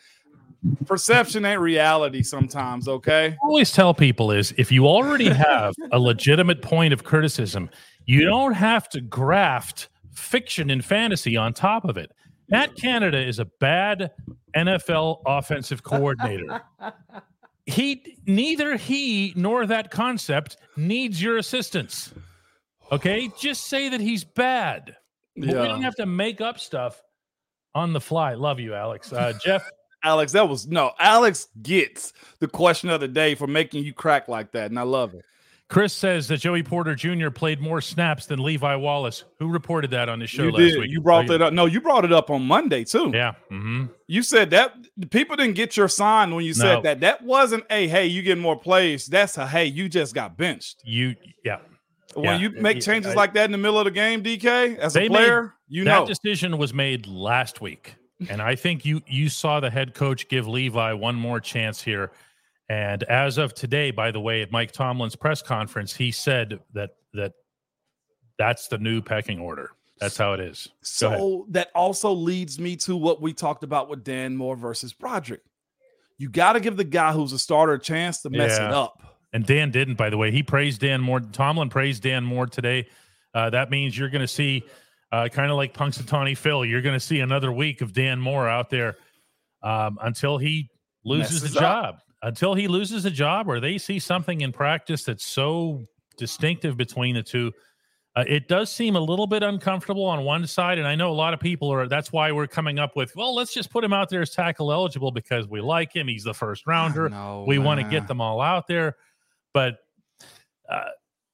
Perception 0.87 1.45
ain't 1.45 1.61
reality 1.61 2.23
sometimes. 2.23 2.89
Okay. 2.89 3.29
I 3.29 3.37
always 3.45 3.73
tell 3.73 3.95
people 3.95 4.31
is 4.31 4.53
if 4.59 4.73
you 4.73 4.87
already 4.87 5.29
have 5.33 5.75
a 5.93 5.99
legitimate 5.99 6.63
point 6.63 6.93
of 6.93 7.05
criticism, 7.05 7.71
you 8.07 8.25
don't 8.25 8.53
have 8.53 8.89
to 8.91 9.01
graft 9.01 9.89
fiction 10.13 10.71
and 10.71 10.85
fantasy 10.85 11.37
on 11.37 11.55
top 11.55 11.85
of 11.85 11.97
it. 11.97 12.13
Matt 12.55 12.77
Canada 12.77 13.19
is 13.19 13.41
a 13.41 13.47
bad 13.59 14.13
NFL 14.57 15.23
offensive 15.27 15.83
coordinator. 15.83 16.63
He 17.67 18.17
neither 18.27 18.77
he 18.77 19.33
nor 19.35 19.67
that 19.67 19.91
concept 19.91 20.59
needs 20.77 21.21
your 21.21 21.39
assistance. 21.39 22.15
Okay, 22.93 23.29
just 23.41 23.67
say 23.67 23.89
that 23.89 24.01
he's 24.01 24.23
bad. 24.23 24.95
But 25.37 25.49
We 25.49 25.53
don't 25.53 25.83
have 25.83 25.97
to 25.97 26.07
make 26.07 26.41
up 26.41 26.61
stuff 26.61 27.03
on 27.75 27.93
the 27.93 28.01
fly. 28.01 28.35
Love 28.35 28.61
you, 28.61 28.73
Alex. 28.73 29.13
Uh, 29.13 29.33
Jeff, 29.45 29.69
Alex, 30.05 30.31
that 30.31 30.49
was 30.49 30.69
no. 30.69 30.93
Alex 31.01 31.49
gets 31.63 32.13
the 32.39 32.47
question 32.47 32.89
of 32.89 33.01
the 33.01 33.09
day 33.09 33.35
for 33.35 33.49
making 33.49 33.83
you 33.83 33.93
crack 33.93 34.29
like 34.29 34.53
that. 34.53 34.71
And 34.71 34.79
I 34.79 34.83
love 34.83 35.15
it. 35.15 35.25
Chris 35.75 35.93
says 35.93 36.29
that 36.29 36.37
Joey 36.39 36.63
Porter 36.63 36.95
Jr. 36.95 37.31
played 37.31 37.61
more 37.61 37.81
snaps 37.81 38.27
than 38.27 38.41
Levi 38.41 38.77
Wallace. 38.77 39.25
Who 39.41 39.49
reported 39.49 39.91
that 39.91 40.09
on 40.09 40.21
his 40.21 40.31
show 40.31 40.45
You 40.45 40.53
last 40.53 40.61
did. 40.61 40.79
week? 40.79 40.91
You 40.93 41.01
brought 41.01 41.27
that 41.27 41.43
up. 41.43 41.53
No, 41.53 41.67
you 41.67 41.81
brought 41.81 42.05
it 42.05 42.13
up 42.13 42.31
on 42.31 42.43
Monday 42.47 42.85
too. 42.85 43.11
Yeah. 43.13 43.33
hmm 43.49 43.87
You 44.07 44.23
said 44.23 44.51
that 44.51 44.73
people 45.11 45.35
didn't 45.35 45.57
get 45.57 45.77
your 45.77 45.89
sign 45.89 46.33
when 46.33 46.45
you 46.45 46.55
said 46.55 46.77
No. 46.77 46.83
that. 46.83 47.01
That 47.01 47.23
wasn't 47.25 47.65
a 47.71 47.89
hey, 47.89 48.07
you 48.07 48.23
get 48.23 48.39
more 48.39 48.55
plays. 48.57 49.07
That's 49.09 49.37
a 49.37 49.49
hey, 49.49 49.67
you 49.67 49.89
just 49.89 50.15
got 50.15 50.37
benched. 50.39 50.81
You, 50.85 51.17
yeah. 51.45 51.59
When 52.15 52.25
Yeah. 52.27 52.37
you 52.39 52.51
make 52.51 52.81
changes 52.81 53.11
I- 53.11 53.15
like 53.17 53.35
that 53.35 53.47
in 53.47 53.51
the 53.51 53.59
middle 53.59 53.81
of 53.81 53.87
the 53.87 53.91
game, 53.91 54.23
DK, 54.23 54.77
as 54.79 54.93
They 54.93 55.07
a 55.07 55.11
made 55.11 55.17
player, 55.17 55.55
you 55.67 55.83
that 55.87 56.07
decision 56.07 56.57
was 56.57 56.73
made 56.73 57.09
last 57.09 57.61
week, 57.61 57.97
and 58.29 58.41
I 58.41 58.55
think 58.55 58.85
you 58.85 59.01
you 59.09 59.29
saw 59.29 59.59
the 59.59 59.71
head 59.71 59.93
coach 59.95 60.29
give 60.29 60.47
Levi 60.47 60.93
one 60.93 61.17
more 61.17 61.41
chance 61.41 61.83
here. 61.83 62.13
And 62.69 63.03
as 63.05 63.39
of 63.39 63.55
today, 63.55 63.91
by 63.91 64.11
the 64.11 64.21
way, 64.21 64.43
at 64.43 64.51
Mike 64.51 64.73
Tomlin's 64.73 65.17
press 65.17 65.43
conference, 65.43 65.95
he 65.95 66.11
said 66.11 66.61
that 66.73 66.91
that 67.13 67.33
that's 68.39 68.69
the 68.69 68.79
new 68.79 69.03
pecking 69.03 69.39
order. 69.39 69.71
That's 70.01 70.17
how 70.17 70.33
it 70.33 70.41
is. 70.41 70.69
So 70.83 71.47
that 71.51 71.71
also 71.75 72.13
leads 72.13 72.59
me 72.59 72.77
to 72.77 72.97
what 72.97 73.23
we 73.23 73.33
talked 73.33 73.63
about 73.63 73.89
with 73.89 74.03
Dan 74.03 74.37
Moore 74.37 74.57
versus 74.57 74.93
Broderick. 74.93 75.43
You 76.19 76.29
got 76.29 76.55
to 76.55 76.61
give 76.61 76.77
the 76.77 76.85
guy 76.85 77.13
who's 77.13 77.33
a 77.33 77.39
starter 77.39 77.75
a 77.75 77.79
chance 77.79 78.23
to 78.23 78.31
mess 78.31 78.59
Yeah. 78.59 78.67
it 78.67 78.73
up. 78.73 79.01
And 79.33 79.45
Dan 79.45 79.71
didn't, 79.71 79.95
by 79.95 80.11
the 80.11 80.17
way. 80.17 80.31
He 80.31 80.43
praised 80.43 80.81
Dan 80.81 81.01
Moore. 81.01 81.21
Tomlin 81.21 81.69
praised 81.69 82.03
Dan 82.03 82.25
Moore 82.25 82.47
today. 82.47 82.89
Uh, 83.35 83.51
that 83.51 83.71
means 83.71 83.97
you're 83.99 84.11
going 84.11 84.21
to 84.23 84.29
see, 84.29 84.63
uh, 85.11 85.29
kind 85.29 85.51
of 85.51 85.57
like 85.57 85.75
Punxsutawney 85.75 86.37
Phil, 86.37 86.65
you're 86.65 86.83
going 86.83 86.95
to 86.95 87.05
see 87.05 87.21
another 87.21 87.53
week 87.53 87.81
of 87.81 87.93
Dan 87.93 88.21
Moore 88.21 88.49
out 88.49 88.71
there 88.71 88.97
um, 89.63 89.99
until 90.03 90.39
he 90.39 90.71
loses 91.05 91.43
Messes 91.43 91.55
the 91.55 91.67
up. 91.67 92.01
Until 92.25 92.55
he 92.55 92.67
loses 92.69 93.05
a 93.05 93.11
job 93.11 93.49
or 93.49 93.61
they 93.61 93.79
see 93.79 93.99
something 93.99 94.41
in 94.41 94.51
practice 94.53 95.05
that's 95.05 95.25
so 95.25 95.85
distinctive 96.17 96.77
between 96.77 97.15
the 97.15 97.23
two. 97.23 97.53
Uh, 98.17 98.25
it 98.29 98.47
does 98.49 98.71
seem 98.73 98.95
a 98.97 99.01
little 99.01 99.27
bit 99.27 99.43
uncomfortable 99.43 100.05
on 100.05 100.25
one 100.25 100.47
side. 100.47 100.79
And 100.79 100.87
I 100.87 100.95
know 100.95 101.11
a 101.11 101.13
lot 101.15 101.35
of 101.35 101.41
people 101.41 101.73
are, 101.73 101.89
that's 101.89 102.13
why 102.13 102.31
we're 102.33 102.47
coming 102.47 102.79
up 102.79 102.95
with, 102.97 103.15
well, 103.17 103.35
let's 103.35 103.53
just 103.53 103.71
put 103.71 103.83
him 103.85 103.93
out 103.93 104.09
there 104.09 104.23
as 104.23 104.31
tackle 104.31 104.73
eligible 104.73 105.11
because 105.11 105.49
we 105.49 105.61
like 105.61 105.95
him. 105.95 106.07
He's 106.09 106.23
the 106.25 106.33
first 106.35 106.67
rounder 106.67 107.09
No, 107.09 107.45
we 107.47 107.59
want 107.59 107.81
to 107.81 107.87
get 107.89 108.07
them 108.09 108.21
all 108.21 108.41
out 108.41 108.67
there 108.67 108.97
but 109.55 109.79
uh, 110.69 110.89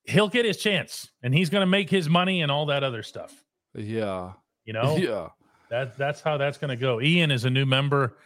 he'll 0.05 0.29
get 0.29 0.45
his 0.45 0.59
chance 0.59 1.11
and 1.23 1.35
he's 1.35 1.49
going 1.51 1.63
to 1.63 1.67
make 1.67 1.89
his 1.91 2.09
money 2.09 2.43
and 2.43 2.53
all 2.53 2.67
that 2.67 2.85
other 2.85 3.03
stuff 3.03 3.43
Yeah. 3.75 4.33
you 4.67 4.75
know 4.75 4.97
Yeah. 5.01 5.29
that 5.71 5.97
that's 5.97 6.21
how 6.21 6.37
that's 6.37 6.59
going 6.59 6.69
to 6.69 6.77
go 6.77 7.01
ian 7.01 7.31
is 7.31 7.47
a 7.47 7.51
new 7.51 7.65
member 7.67 8.19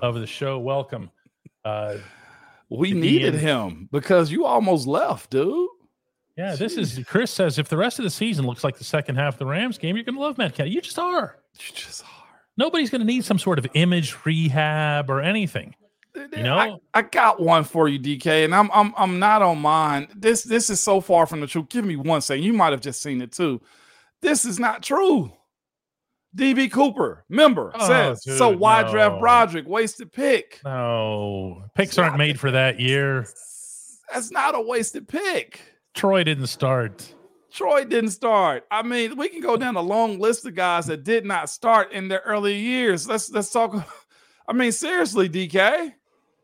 of 0.00 0.16
the 0.16 0.26
show 0.26 0.58
welcome 0.58 1.10
uh 1.64 1.96
We 2.70 2.92
needed 2.92 3.34
him 3.34 3.88
because 3.92 4.30
you 4.30 4.44
almost 4.44 4.86
left, 4.86 5.30
dude. 5.30 5.68
yeah 6.36 6.54
this 6.56 6.76
is 6.76 7.00
chris 7.06 7.30
says 7.30 7.58
if 7.58 7.68
the 7.68 7.76
rest 7.76 7.98
of 7.98 8.04
the 8.04 8.10
season 8.10 8.46
looks 8.46 8.62
like 8.64 8.76
the 8.78 8.84
second 8.84 9.16
half 9.16 9.34
of 9.34 9.38
the 9.38 9.46
rams 9.46 9.78
game 9.78 9.96
you're 9.96 10.04
going 10.04 10.14
to 10.16 10.20
love 10.20 10.38
matt 10.38 10.54
Canada. 10.54 10.74
you 10.74 10.80
just 10.80 10.98
are 10.98 11.38
You 11.54 11.74
just 11.74 12.02
are. 12.04 12.26
nobody's 12.56 12.90
going 12.90 13.00
to 13.00 13.06
need 13.06 13.24
some 13.24 13.38
sort 13.38 13.58
of 13.58 13.66
image 13.74 14.14
rehab 14.24 15.10
or 15.10 15.20
anything 15.20 15.74
You 16.14 16.42
know? 16.42 16.58
I, 16.58 16.76
I 16.94 17.02
got 17.02 17.40
one 17.40 17.62
for 17.64 17.88
you, 17.88 17.98
DK, 17.98 18.44
and 18.44 18.52
I'm 18.54 18.68
I'm 18.72 18.92
I'm 18.96 19.18
not 19.20 19.40
on 19.40 19.58
mine. 19.60 20.08
This 20.16 20.42
this 20.42 20.68
is 20.68 20.80
so 20.80 21.00
far 21.00 21.26
from 21.26 21.40
the 21.40 21.46
truth. 21.46 21.68
Give 21.68 21.84
me 21.84 21.94
one 21.94 22.20
second. 22.22 22.42
You 22.42 22.52
might 22.52 22.72
have 22.72 22.80
just 22.80 23.00
seen 23.02 23.20
it 23.22 23.30
too. 23.30 23.60
This 24.20 24.44
is 24.44 24.58
not 24.58 24.82
true. 24.82 25.30
DB 26.36 26.70
Cooper, 26.70 27.24
member, 27.28 27.72
Oh, 27.74 27.86
says 27.86 28.22
so. 28.24 28.50
dude, 28.50 28.60
Why 28.60 28.82
draft 28.82 29.14
no. 29.14 29.20
Broderick? 29.20 29.66
Wasted 29.66 30.12
pick. 30.12 30.60
no 30.64 31.64
picks 31.74 31.96
aren't 31.98 32.18
made 32.18 32.38
for 32.38 32.50
that 32.50 32.78
year 32.80 33.26
That's 34.12 34.30
not 34.30 34.54
a 34.54 34.60
wasted 34.60 35.08
pick. 35.08 35.60
troy 35.94 36.24
didn't 36.24 36.46
start 36.48 37.14
Troy 37.50 37.84
didn't 37.84 38.10
start. 38.10 38.64
I 38.70 38.82
mean, 38.82 39.16
we 39.16 39.30
can 39.30 39.40
go 39.40 39.56
down 39.56 39.74
a 39.76 39.80
long 39.80 40.18
list 40.20 40.44
of 40.46 40.54
guys 40.54 40.86
that 40.86 41.02
did 41.02 41.24
not 41.24 41.48
start 41.48 41.92
in 41.92 42.06
their 42.06 42.20
early 42.26 42.54
years. 42.56 43.08
Let's 43.08 43.30
let's 43.30 43.50
talk. 43.50 43.74
I 44.48 44.52
mean, 44.52 44.70
seriously, 44.70 45.30
DK, 45.30 45.94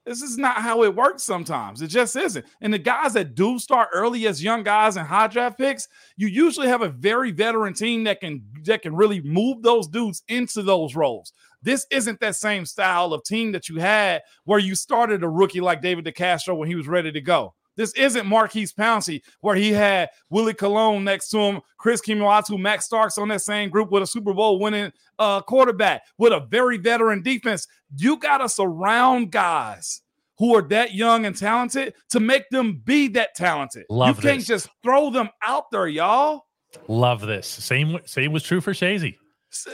this 0.04 0.20
is 0.20 0.36
not 0.36 0.58
how 0.58 0.82
it 0.82 0.94
works 0.94 1.22
sometimes. 1.22 1.80
It 1.80 1.88
just 1.88 2.14
isn't. 2.14 2.44
And 2.60 2.72
the 2.72 2.78
guys 2.78 3.14
that 3.14 3.34
do 3.34 3.58
start 3.58 3.88
early 3.94 4.26
as 4.26 4.42
young 4.42 4.62
guys 4.62 4.96
and 4.96 5.06
high 5.06 5.28
draft 5.28 5.56
picks, 5.56 5.88
you 6.16 6.26
usually 6.26 6.68
have 6.68 6.82
a 6.82 6.90
very 6.90 7.30
veteran 7.30 7.72
team 7.72 8.04
that 8.04 8.20
can 8.20 8.42
that 8.64 8.82
can 8.82 8.94
really 8.94 9.22
move 9.22 9.62
those 9.62 9.88
dudes 9.88 10.22
into 10.28 10.62
those 10.62 10.94
roles. 10.94 11.32
This 11.62 11.86
isn't 11.90 12.20
that 12.20 12.36
same 12.36 12.66
style 12.66 13.14
of 13.14 13.24
team 13.24 13.52
that 13.52 13.70
you 13.70 13.80
had 13.80 14.22
where 14.44 14.58
you 14.58 14.74
started 14.74 15.22
a 15.22 15.28
rookie 15.28 15.62
like 15.62 15.80
David 15.80 16.04
DeCastro 16.04 16.56
when 16.56 16.68
he 16.68 16.74
was 16.74 16.86
ready 16.86 17.10
to 17.10 17.20
go. 17.22 17.54
This 17.76 17.92
isn't 17.94 18.26
Maurkice 18.26 18.72
Pouncey, 18.72 19.22
where 19.40 19.56
he 19.56 19.72
had 19.72 20.10
Willie 20.30 20.54
Colon 20.54 21.04
next 21.04 21.28
to 21.30 21.38
him, 21.38 21.60
Chris 21.76 22.00
Kemoeatu, 22.00 22.58
Max 22.58 22.84
Starks 22.84 23.18
on 23.18 23.28
that 23.28 23.42
same 23.42 23.70
group 23.70 23.90
with 23.90 24.02
a 24.02 24.06
Super 24.06 24.32
Bowl 24.32 24.58
winning 24.58 24.92
uh, 25.18 25.40
quarterback 25.40 26.02
with 26.18 26.32
a 26.32 26.46
very 26.50 26.78
veteran 26.78 27.22
defense. 27.22 27.66
You 27.96 28.16
got 28.18 28.38
to 28.38 28.48
surround 28.48 29.30
guys 29.30 30.02
who 30.38 30.54
are 30.54 30.62
that 30.62 30.94
young 30.94 31.26
and 31.26 31.36
talented 31.36 31.94
to 32.10 32.20
make 32.20 32.48
them 32.50 32.80
be 32.84 33.08
that 33.08 33.34
talented. 33.34 33.86
Love 33.88 34.16
you 34.16 34.22
can't 34.22 34.38
this. 34.38 34.46
just 34.46 34.68
throw 34.82 35.10
them 35.10 35.28
out 35.46 35.70
there, 35.70 35.86
y'all. 35.86 36.46
Love 36.88 37.20
this. 37.20 37.46
Same 37.46 38.00
same 38.04 38.32
was 38.32 38.42
true 38.42 38.60
for 38.60 38.72
Shazy. 38.72 39.16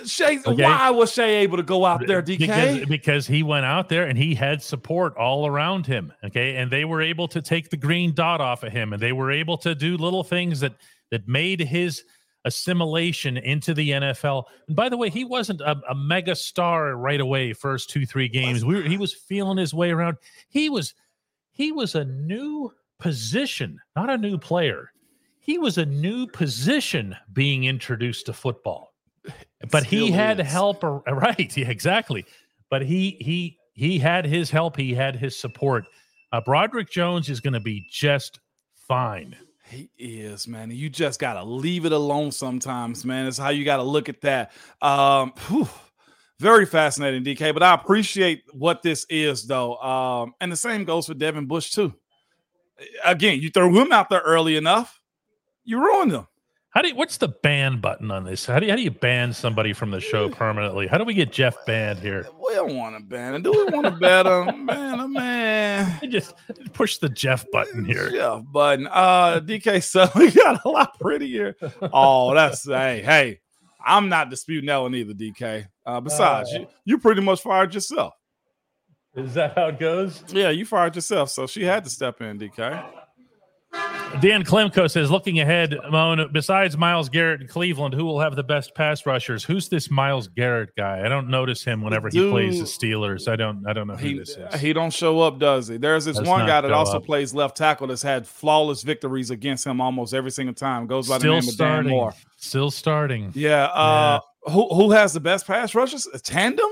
Shay, 0.07 0.39
Okay. 0.47 0.63
why 0.63 0.91
was 0.91 1.13
Shay 1.13 1.37
able 1.37 1.57
to 1.57 1.63
go 1.63 1.85
out 1.87 2.07
there, 2.07 2.23
DK? 2.23 2.39
Because 2.39 2.87
because 2.89 3.27
he 3.27 3.43
went 3.43 3.65
out 3.65 3.89
there 3.89 4.05
and 4.07 4.19
he 4.19 4.35
had 4.35 4.63
support 4.63 5.17
all 5.17 5.47
around 5.47 5.87
him. 5.87 6.13
Okay. 6.25 6.57
And 6.57 6.71
they 6.71 6.85
were 6.85 7.01
able 7.03 7.29
to 7.29 7.41
take 7.41 7.71
the 7.71 7.77
green 7.77 8.15
dot 8.15 8.41
off 8.41 8.63
of 8.63 8.73
him 8.73 8.93
and 8.93 9.03
they 9.03 9.13
were 9.13 9.31
able 9.31 9.57
to 9.59 9.75
do 9.75 9.97
little 9.97 10.25
things 10.25 10.61
that 10.61 10.75
that 11.11 11.27
made 11.27 11.61
his 11.61 12.05
assimilation 12.45 13.37
into 13.37 13.75
the 13.75 13.91
NFL. 13.91 14.45
And 14.67 14.77
by 14.77 14.89
the 14.89 14.97
way, 14.97 15.11
he 15.11 15.25
wasn't 15.25 15.61
a, 15.61 15.77
a 15.89 15.95
mega 15.95 16.35
star 16.35 16.97
right 16.97 17.21
away. 17.21 17.53
First 17.53 17.91
two 17.91 18.07
three 18.07 18.29
games, 18.29 18.65
we 18.65 18.77
were, 18.77 18.83
he 18.83 18.97
was 18.97 19.13
feeling 19.15 19.59
his 19.59 19.75
way 19.75 19.91
around. 19.91 20.17
He 20.49 20.69
was 20.69 20.95
he 21.53 21.73
was 21.73 21.95
a 21.95 22.05
new 22.05 22.73
position, 22.99 23.79
not 23.97 24.11
a 24.11 24.19
new 24.19 24.39
player. 24.39 24.93
He 25.43 25.59
was 25.59 25.79
a 25.79 25.87
new 25.87 26.27
position 26.27 27.17
being 27.33 27.65
introduced 27.65 28.27
to 28.27 28.33
football. 28.33 28.90
But 29.71 29.85
he 29.85 30.11
had 30.11 30.41
is. 30.41 30.47
help, 30.47 30.83
right? 30.83 31.57
Yeah, 31.57 31.69
exactly. 31.69 32.25
But 32.71 32.83
he 32.83 33.17
he 33.21 33.59
he 33.75 33.99
had 33.99 34.25
his 34.25 34.51
help. 34.51 34.77
He 34.77 34.95
had 34.95 35.17
his 35.17 35.39
support. 35.39 35.85
Uh, 36.33 36.41
Broderick 36.41 36.91
Jones 36.91 37.29
is 37.29 37.41
going 37.41 37.55
to 37.55 37.61
be 37.61 37.87
just 37.91 38.39
fine. 38.75 39.37
He 39.65 39.91
is, 39.99 40.49
man. 40.49 40.71
You 40.71 40.89
just 40.89 41.21
gotta 41.21 41.45
leave 41.45 41.85
it 41.85 41.93
alone 41.93 42.33
sometimes, 42.33 43.05
man. 43.05 43.27
It's 43.27 43.39
how 43.39 43.51
you 43.51 43.65
gotta 43.65 43.85
look 43.85 44.09
at 44.09 44.21
that. 44.23 44.51
Um, 44.83 45.33
whew. 45.47 45.69
very 46.41 46.67
fascinating, 46.67 47.23
DK. 47.23 47.53
But 47.55 47.63
I 47.63 47.75
appreciate 47.75 48.43
what 48.53 48.83
this 48.83 49.07
is, 49.09 49.47
though. 49.47 49.77
Um, 49.77 50.35
and 50.41 50.51
the 50.51 50.57
same 50.57 50.85
goes 50.85 51.07
for 51.07 51.15
Devin 51.15 51.47
Bush 51.47 51.71
too. 51.71 51.95
Again, 53.05 53.41
you 53.41 53.51
throw 53.51 53.73
him 53.73 53.93
out 53.93 54.09
there 54.11 54.23
early 54.23 54.57
enough, 54.57 55.01
you 55.65 55.79
ruined 55.81 56.13
him. 56.13 56.27
How 56.71 56.83
do 56.83 56.89
you, 56.89 56.95
what's 56.95 57.17
the 57.17 57.27
ban 57.27 57.81
button 57.81 58.13
on 58.13 58.23
this? 58.23 58.47
How 58.47 58.61
do 58.61 58.67
you, 58.67 58.71
how 58.71 58.77
do 58.77 58.83
you 58.83 58.93
ban 58.93 59.33
somebody 59.33 59.73
from 59.73 59.91
the 59.91 60.01
show 60.01 60.29
permanently? 60.29 60.87
How 60.87 60.99
do 60.99 61.05
we 61.05 61.15
get 61.15 61.33
Jeff 61.33 61.57
banned 61.67 61.99
here? 61.99 62.29
We 62.49 62.55
don't 62.55 62.77
want 62.77 62.97
to 62.97 63.03
ban 63.03 63.35
him. 63.35 63.43
Do 63.43 63.51
we 63.51 63.65
want 63.65 63.87
to 63.87 63.91
ban 63.91 64.27
him? 64.27 64.67
Man, 64.71 65.01
oh, 65.01 65.09
man. 65.09 65.99
I 66.01 66.07
just 66.07 66.35
push 66.73 66.99
the 66.99 67.09
Jeff 67.09 67.45
button 67.51 67.85
here. 67.85 68.11
Jeff 68.11 68.45
button. 68.53 68.87
Uh, 68.87 69.41
DK, 69.41 69.83
so 69.83 70.09
we 70.17 70.31
got 70.31 70.65
a 70.65 70.69
lot 70.69 70.97
prettier. 71.01 71.57
Oh, 71.93 72.35
that's 72.35 72.65
hey, 72.65 73.03
hey. 73.03 73.41
I'm 73.85 74.09
not 74.09 74.31
disputing 74.31 74.69
that 74.69 74.77
one 74.77 74.95
either, 74.95 75.15
DK. 75.15 75.67
Uh, 75.85 76.01
besides, 76.01 76.53
you, 76.53 76.69
you 76.85 76.99
pretty 76.99 77.23
much 77.23 77.41
fired 77.41 77.75
yourself. 77.75 78.15
Is 79.17 79.35
that 79.35 79.57
how 79.57 79.69
it 79.69 79.81
goes? 79.81 80.23
Yeah, 80.29 80.51
you 80.51 80.65
fired 80.65 80.95
yourself, 80.95 81.31
so 81.31 81.49
she 81.49 81.65
had 81.65 81.83
to 81.83 81.91
step 81.91 82.21
in, 82.21 82.39
DK. 82.39 82.85
Dan 84.21 84.45
Klemko 84.45 84.91
says, 84.91 85.11
looking 85.11 85.39
ahead, 85.41 85.79
Moan, 85.91 86.31
besides 86.33 86.77
Myles 86.77 87.09
Garrett 87.09 87.41
and 87.41 87.49
Cleveland, 87.49 87.95
who 87.95 88.05
will 88.05 88.21
have 88.21 88.35
the 88.37 88.43
best 88.43 88.75
pass 88.75 89.07
rushers? 89.07 89.45
Who's 89.45 89.69
this 89.69 89.91
Myles 89.91 90.29
Garrett 90.29 90.75
guy? 90.77 91.05
I 91.05 91.09
don't 91.09 91.29
notice 91.29 91.63
him 91.65 91.81
whenever 91.81 92.09
he 92.11 92.29
plays 92.29 92.59
the 92.59 92.65
Steelers. 92.65 93.29
I 93.29 93.37
don't 93.37 93.65
I 93.67 93.73
don't 93.73 93.87
know 93.87 93.97
who 93.97 94.09
He, 94.09 94.19
this 94.19 94.31
is. 94.37 94.61
he 94.61 94.73
don't 94.73 94.93
show 94.93 95.21
up, 95.21 95.39
does 95.39 95.69
he? 95.69 95.77
There's 95.77 96.05
this 96.05 96.21
one 96.21 96.47
guy 96.47 96.61
that 96.61 96.73
also 96.73 96.99
up. 96.99 97.05
plays 97.07 97.33
left 97.33 97.57
tackle 97.57 97.87
that's 97.87 98.03
had 98.03 98.27
flawless 98.27 98.83
victories 98.83 99.31
against 99.31 99.65
him 99.67 99.81
almost 99.81 100.13
every 100.13 100.33
single 100.33 100.55
time. 100.55 100.87
Goes 100.87 101.09
by 101.09 101.17
the 101.17 101.21
Still 101.21 101.33
name 101.35 101.39
of 101.41 101.45
Dan 101.47 101.55
starting. 101.55 101.91
Moore. 101.91 102.15
Still 102.37 102.71
starting. 102.71 103.33
Yeah. 103.35 103.65
Uh, 103.67 104.21
Who 104.51 104.69
who 104.75 104.91
has 104.91 105.13
the 105.13 105.21
best 105.21 105.47
pass 105.47 105.75
rushers? 105.75 106.07
A 106.13 106.19
tandem. 106.19 106.69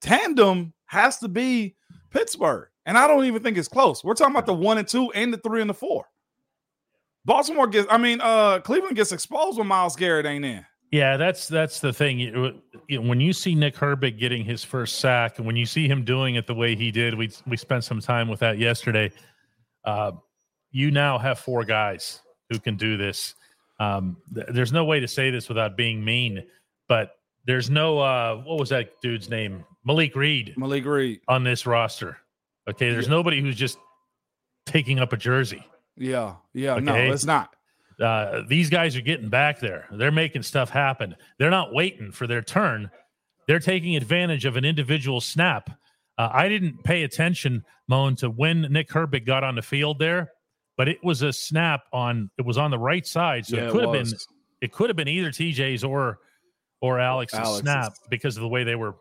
Tandem 0.00 0.72
has 0.86 1.18
to 1.18 1.28
be 1.28 1.76
Pittsburgh, 2.10 2.68
and 2.84 2.98
I 2.98 3.06
don't 3.06 3.24
even 3.24 3.42
think 3.42 3.56
it's 3.56 3.68
close. 3.68 4.02
We're 4.02 4.14
talking 4.14 4.34
about 4.34 4.46
the 4.46 4.54
one 4.54 4.78
and 4.78 4.86
two, 4.88 5.12
and 5.12 5.32
the 5.32 5.38
three 5.38 5.60
and 5.60 5.70
the 5.70 5.74
four. 5.74 6.06
Baltimore 7.24 7.66
gets. 7.66 7.86
I 7.90 7.98
mean, 7.98 8.20
uh, 8.20 8.60
Cleveland 8.60 8.96
gets 8.96 9.12
exposed 9.12 9.58
when 9.58 9.66
Myles 9.66 9.96
Garrett 9.96 10.26
ain't 10.26 10.44
in. 10.44 10.64
Yeah, 10.90 11.16
that's 11.16 11.48
that's 11.48 11.80
the 11.80 11.92
thing. 11.92 12.18
You- 12.18 12.60
you 12.88 13.00
when 13.00 13.20
you 13.20 13.32
see 13.32 13.54
Nick 13.54 13.76
Herbig 13.76 14.18
getting 14.18 14.44
his 14.44 14.62
first 14.64 14.98
sack, 14.98 15.38
and 15.38 15.46
when 15.46 15.56
you 15.56 15.64
see 15.66 15.86
him 15.88 16.04
doing 16.04 16.34
it 16.34 16.46
the 16.46 16.54
way 16.54 16.74
he 16.76 16.90
did, 16.90 17.14
we 17.14 17.30
we 17.46 17.56
spent 17.56 17.84
some 17.84 18.00
time 18.00 18.28
with 18.28 18.40
that 18.40 18.58
yesterday. 18.58 19.10
Uh, 19.84 20.12
you 20.70 20.90
now 20.90 21.16
have 21.18 21.38
four 21.38 21.64
guys 21.64 22.20
who 22.50 22.58
can 22.58 22.76
do 22.76 22.96
this. 22.96 23.34
Um, 23.80 24.16
th- 24.34 24.46
there's 24.50 24.72
no 24.72 24.84
way 24.84 25.00
to 25.00 25.08
say 25.08 25.30
this 25.30 25.48
without 25.48 25.76
being 25.76 26.04
mean, 26.04 26.44
but 26.88 27.12
there's 27.46 27.70
no 27.70 27.98
uh, 27.98 28.36
what 28.44 28.58
was 28.58 28.68
that 28.70 29.00
dude's 29.00 29.28
name? 29.30 29.64
Malik 29.84 30.14
Reed 30.14 30.54
Malik 30.56 30.84
Reed. 30.84 31.20
on 31.28 31.42
this 31.44 31.66
roster. 31.66 32.18
Okay, 32.68 32.90
there's 32.90 33.08
nobody 33.08 33.40
who's 33.40 33.56
just 33.56 33.78
taking 34.66 34.98
up 35.00 35.12
a 35.12 35.16
jersey. 35.16 35.64
Yeah, 35.96 36.36
yeah. 36.54 36.76
No, 36.78 36.94
it's 36.94 37.24
not. 37.24 37.54
uh, 38.00 38.42
these 38.48 38.70
guys 38.70 38.96
are 38.96 39.00
getting 39.02 39.28
back 39.28 39.60
there. 39.60 39.86
They're 39.92 40.10
making 40.10 40.42
stuff 40.42 40.70
happen. 40.70 41.14
They're 41.38 41.50
not 41.50 41.72
waiting 41.74 42.12
for 42.12 42.26
their 42.26 42.42
turn. 42.42 42.90
They're 43.46 43.60
taking 43.60 43.96
advantage 43.96 44.44
of 44.44 44.56
an 44.56 44.64
individual 44.64 45.20
snap. 45.20 45.70
Uh, 46.18 46.28
I 46.32 46.48
didn't 46.48 46.82
pay 46.84 47.02
attention, 47.04 47.64
Moan, 47.88 48.16
to 48.16 48.30
when 48.30 48.62
Nick 48.62 48.88
Herbig 48.88 49.26
got 49.26 49.44
on 49.44 49.54
the 49.54 49.62
field 49.62 49.98
there, 49.98 50.30
but 50.76 50.88
it 50.88 50.98
was 51.02 51.22
a 51.22 51.32
snap 51.32 51.82
on. 51.92 52.30
It 52.38 52.44
was 52.46 52.58
on 52.58 52.70
the 52.70 52.78
right 52.78 53.06
side, 53.06 53.46
so 53.46 53.56
Yeah, 53.56 53.64
it 53.64 53.66
it 53.68 53.72
could 53.72 53.82
have 53.82 53.92
been. 53.92 54.12
It 54.60 54.72
could 54.72 54.88
have 54.90 54.96
been 54.96 55.08
either 55.08 55.30
TJ's 55.30 55.82
or 55.84 56.18
or 56.80 56.98
Alex's, 57.00 57.38
Alex's. 57.38 57.60
snap 57.60 57.92
because 58.10 58.36
of 58.36 58.42
the 58.42 58.48
way 58.48 58.64
they 58.64 58.74
were 58.76 58.94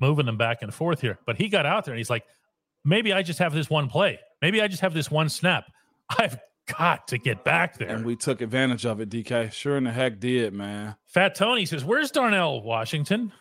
moving 0.00 0.26
them 0.26 0.36
back 0.36 0.58
and 0.62 0.72
forth 0.72 1.00
here. 1.00 1.18
But 1.26 1.36
he 1.36 1.48
got 1.48 1.64
out 1.66 1.84
there 1.84 1.94
and 1.94 1.98
he's 1.98 2.10
like, 2.10 2.24
maybe 2.84 3.12
I 3.12 3.22
just 3.22 3.38
have 3.38 3.52
this 3.54 3.68
one 3.70 3.88
play. 3.88 4.18
Maybe 4.42 4.60
I 4.62 4.68
just 4.68 4.80
have 4.82 4.94
this 4.94 5.10
one 5.10 5.28
snap. 5.28 5.64
I've 6.16 6.38
got 6.78 7.08
to 7.08 7.18
get 7.18 7.44
back 7.44 7.78
there. 7.78 7.88
And 7.88 8.04
we 8.04 8.16
took 8.16 8.40
advantage 8.40 8.86
of 8.86 9.00
it, 9.00 9.10
DK. 9.10 9.52
Sure 9.52 9.76
in 9.76 9.84
the 9.84 9.90
heck 9.92 10.20
did, 10.20 10.52
man. 10.52 10.96
Fat 11.06 11.34
Tony 11.34 11.64
says, 11.66 11.84
"Where's 11.84 12.10
Darnell 12.10 12.62
Washington 12.62 13.32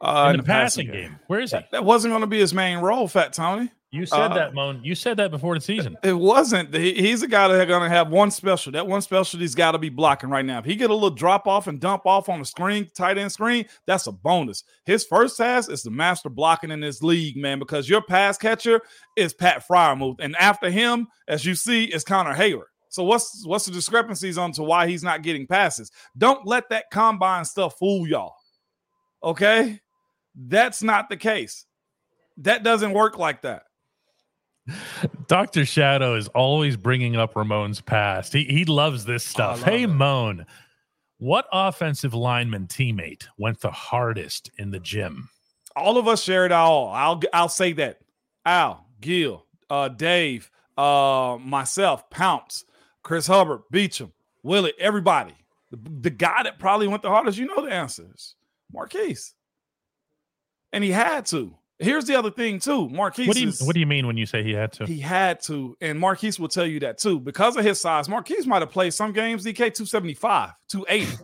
Uh, 0.00 0.30
in 0.32 0.38
the 0.38 0.42
passing 0.42 0.90
game? 0.90 1.18
Where 1.26 1.40
is 1.40 1.50
he?" 1.52 1.56
That, 1.58 1.70
that 1.72 1.84
wasn't 1.84 2.12
going 2.12 2.22
to 2.22 2.26
be 2.26 2.38
his 2.40 2.52
main 2.54 2.78
role, 2.78 3.08
Fat 3.08 3.32
Tony. 3.32 3.70
You 3.92 4.04
said 4.04 4.32
Uh, 4.32 4.34
that, 4.34 4.54
Moan. 4.54 4.80
You 4.82 4.94
said 4.94 5.16
that 5.18 5.30
before 5.30 5.54
the 5.54 5.60
season. 5.60 5.96
It 6.02 6.12
wasn't. 6.12 6.74
He, 6.74 6.94
he's 6.94 7.22
a 7.22 7.28
guy 7.28 7.48
that's 7.48 7.68
going 7.68 7.82
to 7.82 7.88
have 7.88 8.10
one 8.10 8.30
special. 8.30 8.72
That 8.72 8.86
one 8.86 9.00
specialty's 9.00 9.54
got 9.54 9.72
to 9.72 9.78
be 9.78 9.88
blocking 9.88 10.28
right 10.28 10.44
now. 10.44 10.58
If 10.58 10.64
he 10.64 10.74
get 10.74 10.90
a 10.90 10.94
little 10.94 11.10
drop 11.10 11.46
off 11.46 11.66
and 11.68 11.80
dump 11.80 12.04
off 12.04 12.28
on 12.28 12.40
the 12.40 12.44
screen, 12.44 12.90
tight 12.94 13.16
end 13.16 13.30
screen, 13.30 13.64
that's 13.86 14.06
a 14.08 14.12
bonus. 14.12 14.64
His 14.84 15.04
first 15.04 15.36
task 15.36 15.70
is 15.70 15.82
the 15.82 15.90
master 15.90 16.28
blocking 16.28 16.72
in 16.72 16.80
this 16.80 17.02
league, 17.02 17.36
man, 17.36 17.58
because 17.58 17.88
your 17.88 18.02
pass 18.02 18.36
catcher 18.36 18.80
is 19.16 19.32
Pat 19.32 19.64
Freiermuth, 19.66 20.16
and 20.20 20.34
after 20.36 20.68
him, 20.68 21.06
as 21.28 21.44
you 21.44 21.54
see, 21.54 21.84
is 21.84 22.02
Connor 22.04 22.34
Heyward. 22.34 22.64
So 22.88 23.04
what's 23.04 23.46
what's 23.46 23.66
the 23.66 23.72
discrepancies 23.72 24.36
on 24.38 24.52
to 24.52 24.62
why 24.62 24.88
he's 24.88 25.02
not 25.04 25.22
getting 25.22 25.46
passes? 25.46 25.90
Don't 26.18 26.46
let 26.46 26.68
that 26.70 26.86
combine 26.90 27.44
stuff 27.44 27.78
fool 27.78 28.06
y'all. 28.06 28.34
Okay, 29.22 29.80
that's 30.34 30.82
not 30.82 31.08
the 31.08 31.16
case. 31.16 31.66
That 32.38 32.62
doesn't 32.62 32.92
work 32.92 33.18
like 33.18 33.42
that. 33.42 33.62
Doctor 35.28 35.64
Shadow 35.64 36.14
is 36.16 36.28
always 36.28 36.76
bringing 36.76 37.16
up 37.16 37.34
Ramon's 37.36 37.80
past. 37.80 38.32
He 38.32 38.44
he 38.44 38.64
loves 38.64 39.04
this 39.04 39.24
stuff. 39.24 39.60
love 39.60 39.68
Hey, 39.68 39.82
it. 39.84 39.88
Moan, 39.88 40.46
what 41.18 41.46
offensive 41.52 42.14
lineman 42.14 42.66
teammate 42.66 43.26
went 43.38 43.60
the 43.60 43.70
hardest 43.70 44.50
in 44.58 44.70
the 44.70 44.80
gym? 44.80 45.28
all 45.76 45.98
of 45.98 46.08
us 46.08 46.22
shared 46.22 46.50
it 46.50 46.54
all. 46.54 46.88
I'll 46.88 47.20
I'll 47.32 47.48
say 47.50 47.72
that. 47.74 48.00
Al, 48.46 48.86
Gil, 49.00 49.44
uh, 49.68 49.88
Dave, 49.88 50.50
uh, 50.78 51.36
myself, 51.40 52.08
Pounce, 52.10 52.64
Chris 53.02 53.26
Hubbard, 53.26 53.62
Beachum, 53.72 54.12
Willie, 54.42 54.72
everybody. 54.78 55.34
The, 55.70 55.78
the 56.00 56.10
guy 56.10 56.44
that 56.44 56.58
probably 56.58 56.86
went 56.86 57.02
the 57.02 57.10
hardest, 57.10 57.38
you 57.38 57.46
know 57.46 57.64
the 57.64 57.72
answers. 57.72 58.36
Maurkice. 58.72 59.34
And 60.72 60.82
he 60.84 60.92
had 60.92 61.26
to. 61.26 61.56
Here's 61.78 62.06
the 62.06 62.14
other 62.14 62.30
thing, 62.30 62.58
too. 62.58 62.88
Maurkice. 62.88 63.26
What 63.28 63.36
do 63.36 63.42
you 63.42 63.48
is- 63.48 63.60
What 63.62 63.74
do 63.74 63.80
you 63.80 63.86
mean 63.86 64.06
when 64.06 64.16
you 64.16 64.24
say 64.26 64.42
he 64.42 64.52
had 64.52 64.72
to? 64.74 64.86
he 64.86 64.98
had 64.98 65.40
to, 65.42 65.76
and 65.80 65.98
Maurkice 66.00 66.38
will 66.38 66.48
tell 66.48 66.66
you 66.66 66.80
that 66.80 66.96
too. 66.98 67.20
Because 67.20 67.56
of 67.56 67.64
his 67.64 67.80
size, 67.80 68.08
Maurkice 68.08 68.46
might 68.46 68.62
have 68.62 68.70
played 68.70 68.94
some 68.94 69.12
games 69.12 69.44
DK 69.44 69.56
275, 69.74 70.52
280. 70.68 71.18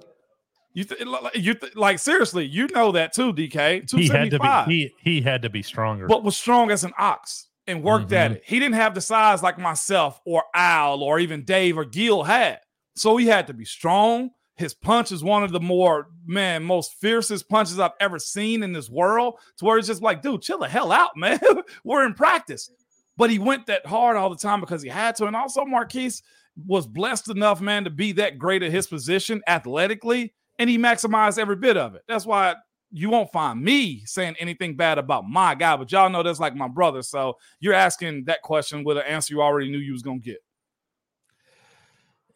You 0.75 0.85
th- 0.85 1.01
you 1.35 1.55
th- 1.55 1.75
like 1.77 1.99
seriously, 1.99 2.47
you 2.47 2.67
know 2.69 2.93
that 2.93 3.13
too, 3.13 3.33
DK. 3.33 3.81
He 3.81 3.87
275. 3.87 4.67
He 4.69 4.91
he 5.01 5.21
had 5.21 5.43
to 5.43 5.51
be 5.51 5.63
stronger. 5.63 6.07
but 6.07 6.23
was 6.25 6.37
strong 6.37 6.71
as 6.71 6.83
an 6.85 6.93
ox 6.99 7.49
and 7.67 7.83
worked 7.83 8.13
at 8.13 8.31
Mhm. 8.31 8.35
it. 8.37 8.43
He 8.47 8.59
didn't 8.59 8.75
have 8.77 8.95
the 8.95 9.01
size 9.03 9.43
like 9.43 9.59
myself 9.59 10.19
or 10.27 10.45
Al 10.55 11.03
or 11.03 11.19
even 11.19 11.45
Dave 11.45 11.77
or 11.79 11.85
Gil 11.85 12.23
had. 12.25 12.61
So 12.97 13.17
he 13.19 13.27
had 13.27 13.47
to 13.49 13.55
be 13.55 13.65
strong. 13.65 14.31
His 14.63 14.75
punch 14.75 15.11
is 15.11 15.25
one 15.25 15.43
of 15.43 15.51
the 15.51 15.59
more, 15.59 16.07
man, 16.25 16.63
most 16.63 16.95
fiercest 17.01 17.49
punches 17.49 17.81
I've 17.81 17.91
ever 17.99 18.21
seen 18.21 18.63
in 18.63 18.73
this 18.73 18.89
world. 18.89 19.35
To 19.59 19.65
where 19.65 19.77
it's 19.77 19.89
just 19.89 20.03
like, 20.03 20.23
dude, 20.23 20.43
chill 20.43 20.59
the 20.59 20.69
hell 20.69 20.93
out, 20.93 21.11
man. 21.17 21.41
We're 21.83 22.07
in 22.07 22.15
practice. 22.15 22.71
But 23.17 23.31
he 23.31 23.41
went 23.41 23.67
that 23.67 23.85
hard 23.85 24.17
all 24.17 24.31
the 24.31 24.37
time 24.37 24.61
because 24.61 24.81
he 24.81 24.89
had 24.89 25.17
to. 25.17 25.27
And 25.27 25.35
also, 25.35 25.65
Maurkice 25.65 26.23
was 26.65 26.87
blessed 26.87 27.29
enough, 27.29 27.61
man, 27.61 27.83
to 27.83 27.91
be 27.91 28.13
that 28.13 28.39
great 28.39 28.63
at 28.63 28.71
his 28.71 28.87
position 28.87 29.43
athletically, 29.49 30.33
and 30.61 30.71
he 30.71 30.79
maximized 30.79 31.41
every 31.41 31.57
bit 31.57 31.77
of 31.77 31.97
it. 31.97 32.03
That's 32.07 32.25
why 32.25 32.55
you 32.93 33.11
won't 33.11 33.33
find 33.33 33.61
me 33.61 34.05
saying 34.05 34.37
anything 34.39 34.77
bad 34.77 34.99
about 34.99 35.29
my 35.29 35.57
guy, 35.57 35.77
but 35.77 35.91
y'all 35.91 36.09
know 36.09 36.23
that's 36.23 36.39
like 36.39 36.55
my 36.55 36.69
brother. 36.69 37.03
So 37.03 37.37
you're 37.59 37.75
asking 37.75 38.27
that 38.27 38.43
question 38.43 38.85
with 38.85 38.97
an 38.97 39.05
answer 39.09 39.35
you 39.35 39.43
already 39.43 39.71
knew 39.71 39.79
you 39.79 39.93
was 39.93 40.03
gonna 40.03 40.21
get. 40.21 40.39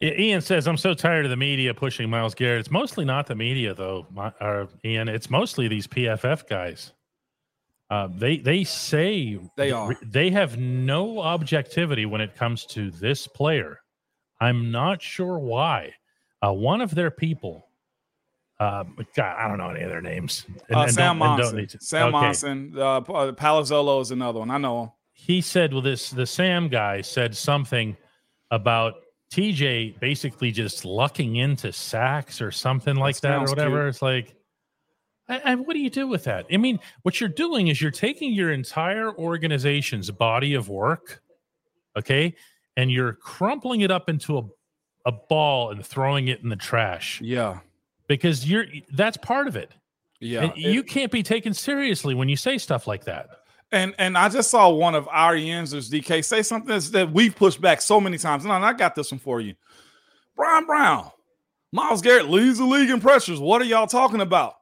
Ian 0.01 0.41
says, 0.41 0.67
"I'm 0.67 0.77
so 0.77 0.93
tired 0.93 1.25
of 1.25 1.31
the 1.31 1.37
media 1.37 1.73
pushing 1.73 2.09
Myles 2.09 2.35
Garrett. 2.35 2.59
It's 2.59 2.71
mostly 2.71 3.03
not 3.05 3.25
the 3.27 3.35
media, 3.35 3.73
though, 3.73 4.05
my, 4.11 4.27
uh, 4.39 4.67
Ian. 4.85 5.07
It's 5.07 5.29
mostly 5.29 5.67
these 5.67 5.87
PFF 5.87 6.47
guys. 6.47 6.93
Uh, 7.89 8.07
they 8.13 8.37
they 8.37 8.63
say 8.63 9.39
They 9.55 9.71
are. 9.71 9.95
they 10.03 10.29
have 10.29 10.57
no 10.57 11.19
objectivity 11.19 12.05
when 12.05 12.21
it 12.21 12.35
comes 12.35 12.65
to 12.67 12.91
this 12.91 13.27
player. 13.27 13.79
I'm 14.39 14.71
not 14.71 15.01
sure 15.01 15.39
why. 15.39 15.93
uh, 16.45 16.53
one 16.53 16.81
of 16.81 16.93
their 16.93 17.09
people. 17.09 17.67
Uh, 18.59 18.83
God, 19.15 19.35
I 19.39 19.47
don't 19.47 19.57
know 19.57 19.69
any 19.71 19.81
of 19.81 19.89
their 19.89 20.01
names. 20.03 20.45
And- 20.69 20.77
Uh, 20.77 20.81
and 20.81 20.91
Sam 20.93 21.17
Monson. 21.17 21.67
Sam 21.79 22.03
Okay. 22.09 22.11
Monson. 22.11 22.73
Uh, 22.77 22.97
uh, 22.97 23.31
Palazzolo 23.31 23.99
is 24.01 24.11
another 24.11 24.37
one. 24.39 24.51
I 24.51 24.59
know 24.59 24.83
him. 24.83 24.89
he 25.13 25.41
said 25.41 25.73
well 25.73 25.81
this 25.81 26.11
the 26.11 26.27
sam 26.27 26.67
guy 26.67 27.01
said 27.01 27.35
something 27.35 27.97
about 28.51 28.93
tj 29.31 29.99
basically 29.99 30.51
just 30.51 30.85
lucking 30.85 31.35
into 31.37 31.71
sacks 31.73 32.41
or 32.41 32.51
something 32.51 32.95
like 32.95 33.19
that, 33.19 33.35
or 33.41 33.45
whatever 33.45 33.79
cute. 33.81 33.89
it's 33.89 34.01
like 34.01 34.33
I, 35.27 35.51
I, 35.51 35.55
what 35.55 35.73
do 35.73 35.79
you 35.79 35.89
do 35.89 36.07
with 36.07 36.23
that 36.23 36.45
i 36.51 36.55
mean 36.57 36.79
what 37.01 37.19
you're 37.19 37.27
doing 37.29 37.67
is 37.67 37.81
you're 37.81 37.91
taking 37.91 38.31
your 38.33 38.51
entire 38.53 39.11
organization's 39.13 40.09
body 40.11 40.53
of 40.53 40.69
work 40.69 41.21
okay 41.97 42.35
and 42.77 42.89
you're 42.91 43.13
crumpling 43.13 43.81
it 43.81 43.91
up 43.91 44.07
into 44.07 44.37
a, 44.37 44.43
a 45.05 45.11
ball 45.11 45.71
and 45.71 45.85
throwing 45.85 46.29
it 46.29 46.41
in 46.41 46.49
the 46.49 46.55
trash 46.55 47.19
Yeah. 47.21 47.59
because 48.07 48.49
you're 48.49 48.65
that's 48.93 49.17
part 49.17 49.47
of 49.47 49.57
it 49.57 49.73
Yeah. 50.21 50.43
and 50.43 50.53
you 50.55 50.83
can't 50.83 51.11
be 51.11 51.21
taken 51.23 51.53
seriously 51.53 52.13
when 52.15 52.29
you 52.29 52.37
say 52.37 52.57
stuff 52.57 52.87
like 52.87 53.03
that 53.05 53.27
And 53.71 53.93
and 53.97 54.17
I 54.17 54.29
just 54.29 54.49
saw 54.49 54.69
one 54.69 54.95
of 54.95 55.07
our 55.09 55.35
Yinzers, 55.35 55.89
DK, 55.91 56.23
say 56.23 56.41
something 56.41 56.79
that 56.91 57.11
we've 57.11 57.35
pushed 57.35 57.59
back 57.59 57.81
so 57.81 57.99
many 57.99 58.17
times. 58.17 58.45
And 58.45 58.53
I 58.53 58.73
got 58.73 58.95
this 58.95 59.11
one 59.11 59.19
for 59.19 59.41
you. 59.41 59.55
Brian 60.35 60.65
Brown, 60.65 61.11
Myles 61.73 62.01
Garrett 62.01 62.29
leads 62.29 62.59
the 62.59 62.65
league 62.65 62.89
in 62.89 63.01
pressures. 63.01 63.39
What 63.39 63.61
are 63.61 63.65
y'all 63.65 63.87
talking 63.87 64.21
about? 64.21 64.55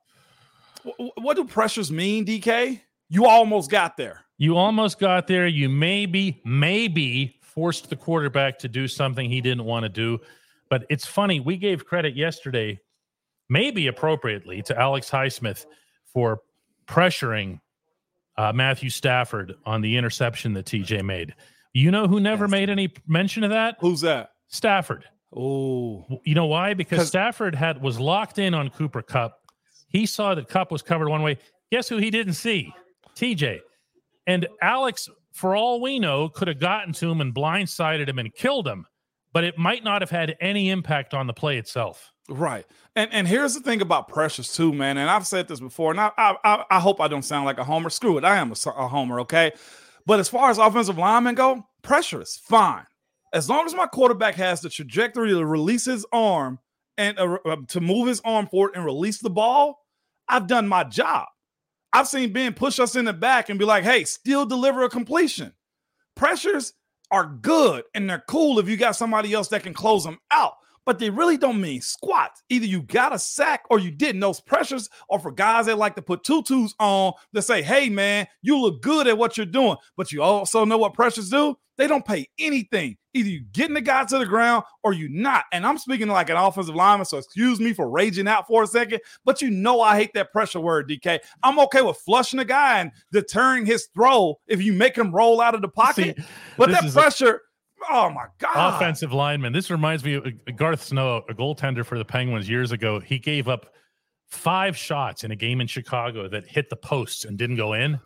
Wh- 0.84 1.18
What 1.18 1.36
do 1.36 1.46
pressures 1.46 1.92
mean, 1.92 2.26
DK? 2.26 2.82
You 3.10 3.28
almost 3.28 3.70
got 3.70 3.96
there. 3.98 4.22
You 4.38 4.58
almost 4.58 5.00
got 5.00 5.28
there. 5.28 5.48
You 5.48 5.70
maybe, 5.70 6.42
maybe 6.44 7.38
forced 7.42 7.90
the 7.90 7.96
quarterback 7.96 8.58
to 8.60 8.68
do 8.68 8.88
something 8.88 9.30
he 9.30 9.40
didn't 9.40 9.66
want 9.66 9.84
to 9.84 9.90
do. 9.90 10.20
But 10.70 10.86
it's 10.90 11.06
funny. 11.06 11.40
We 11.40 11.58
gave 11.58 11.86
credit 11.86 12.16
yesterday, 12.16 12.80
maybe 13.50 13.88
appropriately, 13.88 14.62
to 14.64 14.78
Alex 14.80 15.10
Highsmith 15.12 15.66
for 16.12 16.42
pressuring 16.88 17.60
uh, 18.38 18.52
Matthew 18.54 18.90
Stafford 18.90 19.56
on 19.66 19.82
the 19.82 19.98
interception 19.98 20.54
that 20.54 20.66
TJ 20.66 21.04
made. 21.04 21.36
You 21.74 21.92
know 21.92 22.08
who 22.08 22.20
never 22.20 22.48
made 22.48 22.70
any 22.70 22.94
mention 23.08 23.44
of 23.44 23.50
that? 23.52 23.78
Who's 23.80 24.02
that? 24.02 24.32
Stafford. 24.48 25.06
Oh, 25.36 26.06
You 26.24 26.36
know 26.36 26.46
why? 26.46 26.74
Because 26.74 27.08
Stafford 27.08 27.56
had 27.56 27.82
was 27.82 28.00
locked 28.00 28.40
in 28.40 28.54
on 28.54 28.70
Cooper 28.70 29.02
Kupp. 29.02 29.38
He 29.90 30.06
saw 30.06 30.36
that 30.36 30.48
Kupp 30.48 30.72
was 30.72 30.82
covered 30.82 31.10
one 31.10 31.22
way. 31.22 31.38
Guess 31.72 31.90
who 31.90 31.98
he 31.98 32.10
didn't 32.12 32.34
see? 32.34 32.74
TJ. 33.16 33.60
And 34.28 34.48
Alex, 34.62 35.10
for 35.34 35.56
all 35.56 35.82
we 35.82 36.00
know, 36.00 36.30
could 36.30 36.48
have 36.48 36.60
gotten 36.60 36.94
to 36.94 37.12
him 37.12 37.20
and 37.22 37.34
blindsided 37.36 38.08
him 38.08 38.20
and 38.20 38.34
killed 38.34 38.68
him, 38.68 38.86
but 39.34 39.44
it 39.44 39.58
might 39.58 39.84
not 39.84 40.02
have 40.02 40.10
had 40.10 40.36
any 40.40 40.70
impact 40.70 41.14
on 41.14 41.28
the 41.28 41.34
play 41.34 41.58
itself. 41.58 42.12
Right. 42.30 42.66
And 42.96 43.12
and 43.14 43.28
here's 43.28 43.54
the 43.54 43.62
thing 43.62 43.82
about 43.82 44.08
pressures 44.08 44.54
too, 44.54 44.74
man. 44.74 44.98
And 44.98 45.10
I've 45.10 45.28
said 45.28 45.48
this 45.48 45.60
before, 45.60 45.92
and 45.92 46.00
I 46.00 46.12
I, 46.18 46.66
I, 46.70 46.80
hope 46.80 47.02
I 47.02 47.08
don't 47.08 47.24
sound 47.24 47.46
like 47.46 47.58
a 47.58 47.64
homer. 47.64 47.90
Screw 47.90 48.18
it, 48.18 48.24
I 48.24 48.38
am 48.38 48.52
a 48.52 48.88
homer, 48.88 49.20
okay. 49.22 49.52
But 50.06 50.20
as 50.20 50.30
far 50.30 50.50
as 50.50 50.58
offensive 50.58 50.98
linemen 50.98 51.36
go, 51.36 51.68
pressure 51.82 52.22
is 52.22 52.38
fine 52.38 52.86
as 53.34 53.50
long 53.50 53.66
as 53.66 53.76
my 53.76 53.86
quarterback 53.86 54.36
has 54.36 54.62
the 54.62 54.70
trajectory 54.70 55.30
to 55.32 55.46
release 55.46 55.86
his 55.86 56.06
arm 56.14 56.58
and 56.98 57.20
uh, 57.20 57.38
uh, 57.46 57.58
to 57.68 57.82
move 57.82 58.08
his 58.08 58.22
arm 58.24 58.48
forward 58.48 58.72
and 58.76 58.86
release 58.86 59.20
the 59.20 59.30
ball. 59.30 59.84
I've 60.30 60.48
done 60.48 60.68
my 60.68 60.86
job. 60.86 61.28
I've 61.92 62.08
seen 62.08 62.34
Ben 62.34 62.54
push 62.54 62.80
us 62.80 62.96
in 62.96 63.06
the 63.06 63.14
back 63.14 63.50
and 63.50 63.60
be 63.60 63.66
like, 63.66 63.84
"Hey, 63.84 64.06
still 64.06 64.46
deliver 64.46 64.84
a 64.84 64.90
completion." 64.90 65.54
Pressures 66.16 66.74
are 67.12 67.26
good 67.42 67.84
and 67.94 68.10
they're 68.10 68.24
cool 68.28 68.58
if 68.58 68.68
you 68.70 68.78
got 68.78 68.96
somebody 68.96 69.34
else 69.34 69.50
that 69.50 69.64
can 69.64 69.74
close 69.74 70.04
them 70.04 70.18
out 70.32 70.54
but 70.86 71.00
they 71.00 71.10
really 71.10 71.38
don't 71.38 71.60
mean 71.60 71.82
squat. 71.82 72.32
Either 72.50 72.66
you 72.66 72.82
got 72.84 73.14
a 73.14 73.20
sack 73.20 73.64
or 73.70 73.80
you 73.80 73.92
didn't. 73.92 74.22
Those 74.22 74.40
pressures 74.40 74.90
are 75.10 75.20
for 75.20 75.32
guys 75.32 75.66
that 75.66 75.78
like 75.78 75.96
to 75.96 76.02
put 76.02 76.24
tutus 76.24 76.74
on 76.80 77.14
that 77.34 77.42
say, 77.44 77.62
hey, 77.62 77.90
man, 77.90 78.28
you 78.42 78.60
look 78.60 78.82
good 78.82 79.08
at 79.08 79.18
what 79.18 79.38
you're 79.38 79.46
doing. 79.46 79.78
But 79.98 80.12
you 80.12 80.22
also 80.22 80.66
know 80.66 80.78
what 80.78 80.94
pressures 80.94 81.30
do? 81.30 81.58
They 81.78 81.88
don't 81.88 82.06
pay 82.06 82.28
anything. 82.40 82.96
Either 83.14 83.30
you 83.30 83.42
getting 83.52 83.74
the 83.74 83.82
guy 83.82 84.04
to 84.06 84.18
the 84.18 84.26
ground 84.26 84.64
or 84.84 84.94
you 84.94 85.10
not. 85.10 85.46
And 85.52 85.66
I'm 85.66 85.78
speaking 85.78 86.08
like 86.08 86.30
an 86.30 86.38
offensive 86.38 86.76
lineman, 86.76 87.06
so 87.06 87.18
excuse 87.18 87.60
me 87.60 87.74
for 87.74 87.90
raging 87.90 88.28
out 88.28 88.48
for 88.48 88.64
a 88.64 88.68
second. 88.68 89.02
But 89.24 89.42
you 89.42 89.50
know 89.50 89.82
I 89.82 89.98
hate 89.98 90.14
that 90.14 90.32
pressure 90.32 90.60
word, 90.60 90.90
DK. 90.90 91.20
I'm 91.44 91.60
okay 91.60 91.82
with 91.82 91.98
flushing 91.98 92.40
a 92.40 92.46
guy 92.46 92.80
and 92.80 92.92
deterring 93.12 93.66
his 93.66 93.88
throw 93.94 94.40
if 94.48 94.62
you 94.62 94.74
make 94.74 94.98
him 94.98 95.14
roll 95.14 95.42
out 95.42 95.56
of 95.56 95.62
the 95.62 95.68
pocket. 95.68 96.18
See, 96.18 96.26
but 96.58 96.70
that 96.70 96.82
that 96.82 96.86
is 96.86 96.96
a- 96.96 97.00
pressure, 97.00 97.42
oh 97.90 98.10
my 98.10 98.26
God. 98.40 98.76
offensive 98.76 99.14
lineman. 99.14 99.54
This 99.54 99.70
reminds 99.70 100.04
me 100.04 100.16
of 100.16 100.26
uh, 100.26 100.30
Garth 100.56 100.84
Snow, 100.84 101.24
a 101.30 101.34
goaltender 101.34 101.86
for 101.86 101.98
the 101.98 102.06
Penguins 102.06 102.50
years 102.50 102.72
ago. 102.72 103.00
He 103.00 103.20
gave 103.20 103.48
up 103.48 103.74
five 104.28 104.76
shots 104.76 105.24
in 105.24 105.32
a 105.32 105.36
game 105.36 105.62
in 105.62 105.68
Chicago 105.68 106.28
that 106.30 106.48
hit 106.48 106.70
the 106.70 106.76
posts 106.76 107.26
and 107.26 107.38
didn't 107.38 107.58
go 107.58 107.74
in. 107.74 108.00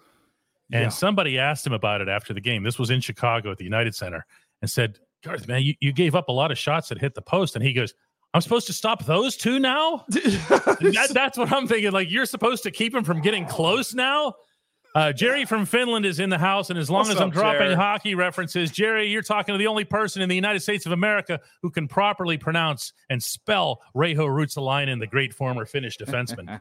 And 0.71 0.83
Yeah. 0.83 0.89
somebody 0.89 1.39
asked 1.39 1.65
him 1.65 1.73
about 1.73 2.01
it 2.01 2.09
after 2.09 2.33
the 2.33 2.41
game. 2.41 2.63
This 2.63 2.77
was 2.77 2.89
in 2.89 3.01
Chicago 3.01 3.51
at 3.51 3.57
the 3.57 3.63
United 3.63 3.95
Center 3.95 4.25
and 4.61 4.69
said, 4.69 4.99
Garth, 5.23 5.47
man, 5.47 5.63
you, 5.63 5.73
you 5.79 5.91
gave 5.91 6.13
up 6.15 6.29
a 6.29 6.31
lot 6.31 6.51
of 6.51 6.57
shots 6.57 6.89
that 6.89 6.99
hit 6.99 7.15
the 7.15 7.21
post. 7.21 7.55
And 7.55 7.63
he 7.63 7.73
goes, 7.73 7.93
I'm 8.33 8.41
supposed 8.41 8.67
to 8.67 8.73
stop 8.73 9.05
those 9.05 9.35
two 9.35 9.57
now? 9.59 10.05
that, 10.09 11.09
that's 11.13 11.37
what 11.37 11.51
I'm 11.51 11.67
thinking. 11.67 11.91
Like, 11.91 12.11
you're 12.11 12.25
supposed 12.27 12.63
to 12.63 12.71
keep 12.71 12.93
him 12.93 13.03
from 13.03 13.21
getting 13.21 13.45
close 13.45 13.93
now? 13.93 14.33
Uh, 14.99 15.13
Jerry 15.13 15.45
from 15.45 15.65
Finland 15.65 16.05
is 16.05 16.19
in 16.19 16.29
the 16.29 16.37
house, 16.37 16.69
and 16.69 16.77
as 16.77 16.89
long 16.89 17.05
What's 17.05 17.11
as 17.11 17.21
I'm 17.21 17.29
dropping 17.29 17.61
Jerry? 17.61 17.75
hockey 17.75 18.15
references, 18.15 18.69
Jerry, 18.69 19.07
you're 19.07 19.21
talking 19.21 19.53
to 19.53 19.57
the 19.57 19.67
only 19.67 19.85
person 19.85 20.21
in 20.21 20.27
the 20.27 20.35
United 20.35 20.59
States 20.59 20.85
of 20.85 20.91
America 20.91 21.39
who 21.61 21.69
can 21.69 21.87
properly 21.87 22.37
pronounce 22.37 22.91
and 23.09 23.23
spell 23.23 23.81
Reijo 23.95 24.27
Ruotsalainen, 24.27 24.99
the 24.99 25.07
great 25.07 25.33
former 25.33 25.65
Finnish 25.65 25.97
defenseman. 25.97 26.59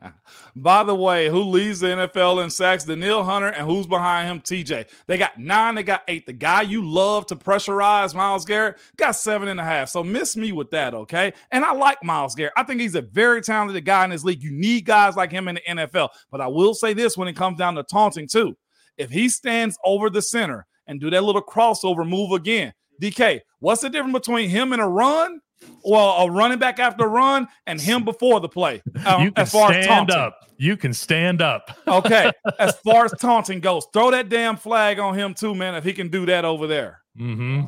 By 0.56 0.84
the 0.84 0.94
way, 0.94 1.30
who 1.30 1.44
leads 1.44 1.80
the 1.80 1.86
NFL 1.86 2.44
in 2.44 2.50
sacks? 2.50 2.84
Danielle 2.84 3.24
Hunter, 3.24 3.48
and 3.48 3.66
who's 3.66 3.86
behind 3.86 4.28
him? 4.28 4.40
TJ. 4.42 4.86
They 5.06 5.16
got 5.16 5.38
nine, 5.38 5.74
they 5.74 5.82
got 5.82 6.02
eight. 6.08 6.26
The 6.26 6.34
guy 6.34 6.60
you 6.60 6.86
love 6.86 7.24
to 7.28 7.36
pressurize, 7.36 8.14
Myles 8.14 8.44
Garrett, 8.44 8.76
got 8.98 9.12
seven 9.12 9.48
and 9.48 9.58
a 9.58 9.64
half. 9.64 9.88
So 9.88 10.04
miss 10.04 10.36
me 10.36 10.52
with 10.52 10.72
that, 10.72 10.92
okay? 10.92 11.32
And 11.50 11.64
I 11.64 11.72
like 11.72 12.04
Myles 12.04 12.34
Garrett. 12.34 12.52
I 12.54 12.64
think 12.64 12.82
he's 12.82 12.96
a 12.96 13.00
very 13.00 13.40
talented 13.40 13.82
guy 13.86 14.04
in 14.04 14.10
this 14.10 14.24
league. 14.24 14.42
You 14.42 14.50
need 14.50 14.84
guys 14.84 15.16
like 15.16 15.32
him 15.32 15.48
in 15.48 15.54
the 15.54 15.62
NFL. 15.66 16.10
But 16.30 16.42
I 16.42 16.48
will 16.48 16.74
say 16.74 16.92
this 16.92 17.16
when 17.16 17.28
it 17.28 17.34
comes 17.34 17.56
down 17.56 17.77
to 17.78 17.84
taunting, 17.84 18.28
too. 18.28 18.56
If 18.96 19.10
he 19.10 19.28
stands 19.28 19.78
over 19.84 20.10
the 20.10 20.22
center 20.22 20.66
and 20.86 21.00
do 21.00 21.10
that 21.10 21.22
little 21.24 21.42
crossover 21.42 22.08
move 22.08 22.32
again, 22.32 22.72
DK, 23.00 23.40
what's 23.60 23.82
the 23.82 23.90
difference 23.90 24.12
between 24.18 24.48
him 24.50 24.72
and 24.72 24.82
a 24.82 24.86
run? 24.86 25.40
Well, 25.84 26.10
a 26.18 26.30
running 26.30 26.58
back 26.58 26.78
after 26.78 27.04
a 27.04 27.08
run 27.08 27.48
and 27.66 27.80
him 27.80 28.04
before 28.04 28.40
the 28.40 28.48
play. 28.48 28.80
um, 29.06 29.22
you 29.22 29.32
can 29.32 29.42
as 29.42 29.50
far 29.52 29.72
as 29.72 29.84
stand 29.84 30.08
taunting. 30.08 30.16
up. 30.16 30.48
You 30.56 30.76
can 30.76 30.92
stand 30.92 31.42
up. 31.42 31.76
Okay, 31.88 32.30
as 32.58 32.76
far 32.80 33.06
as 33.06 33.12
taunting 33.20 33.60
goes, 33.60 33.86
throw 33.92 34.10
that 34.12 34.28
damn 34.28 34.56
flag 34.56 34.98
on 34.98 35.18
him 35.18 35.34
too, 35.34 35.54
man. 35.54 35.74
If 35.74 35.82
he 35.84 35.92
can 35.92 36.08
do 36.08 36.26
that 36.26 36.44
over 36.44 36.66
there. 36.66 37.00
Mm-hmm. 37.18 37.62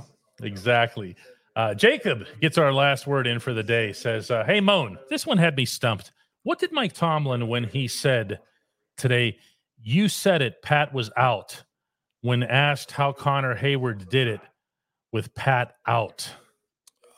Exactly. 0.45 1.17
Uh, 1.57 1.75
Jacob 1.75 2.27
gets 2.41 2.59
our 2.59 2.73
last 2.73 3.07
word 3.07 3.27
in 3.27 3.39
for 3.41 3.53
the 3.53 3.63
day. 3.63 3.93
Says, 3.93 4.31
uh, 4.31 4.45
"Hey 4.45 4.61
Moan, 4.61 4.99
this 5.09 5.27
one 5.27 5.39
had 5.39 5.57
me 5.57 5.65
stumped. 5.65 6.13
What 6.45 6.59
did 6.59 6.71
Mike 6.73 6.93
Tomlin 6.93 7.49
when 7.49 7.65
he 7.65 7.89
said 7.89 8.41
today? 8.97 9.39
You 9.83 10.09
said 10.09 10.43
it. 10.43 10.63
Pat 10.63 10.93
was 10.93 11.11
out 11.17 11.63
when 12.23 12.43
asked 12.43 12.91
how 12.93 13.13
Connor 13.13 13.57
Heyward 13.57 14.09
did 14.09 14.29
it 14.29 14.41
with 15.13 15.35
Pat 15.35 15.75
out. 15.87 16.31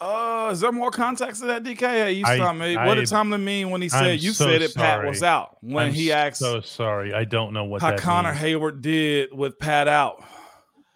Uh, 0.01 0.51
is 0.53 0.61
there 0.61 0.73
more 0.73 0.91
context 0.91 1.41
to 1.43 1.47
that, 1.47 1.63
DK? 1.63 1.79
Hey, 1.81 2.13
you 2.13 2.25
I- 2.27 2.37
stop 2.37 2.57
me. 2.57 2.77
What 2.77 2.95
did 2.95 3.03
I- 3.05 3.07
Tomlin 3.07 3.45
mean 3.45 3.71
when 3.71 3.83
he 3.83 3.87
I'm 3.93 4.05
said 4.05 4.23
you 4.23 4.33
so 4.33 4.47
said 4.47 4.63
it? 4.63 4.75
Pat 4.75 5.05
was 5.05 5.23
out 5.23 5.57
when 5.61 5.87
I'm 5.89 5.93
he 5.93 6.13
asked 6.13 6.39
So 6.41 6.61
sorry, 6.61 7.15
I 7.15 7.25
don't 7.25 7.53
know 7.53 7.65
what 7.65 7.83
how 7.83 7.97
Connor 7.97 8.33
means. 8.33 8.43
Heyward 8.43 8.81
did 8.81 9.33
with 9.33 9.59
Pat 9.61 9.87
out. 9.87 10.25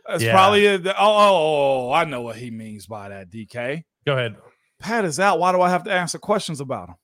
That's 0.08 0.22
Yeah. 0.22 0.32
probably 0.32 0.66
a, 0.66 0.76
oh, 0.78 0.92
oh, 0.98 1.88
oh, 1.88 1.92
I 1.92 2.04
know 2.04 2.22
what 2.22 2.36
he 2.36 2.50
means 2.50 2.86
by 2.86 3.08
that, 3.10 3.30
DK. 3.30 3.84
Go 4.06 4.12
ahead. 4.14 4.36
Pat 4.80 5.04
is 5.04 5.18
out. 5.20 5.38
Why 5.38 5.52
do 5.52 5.60
I 5.60 5.70
have 5.70 5.84
to 5.84 5.92
answer 5.92 6.18
questions 6.18 6.60
about 6.60 6.88
him? 6.90 6.94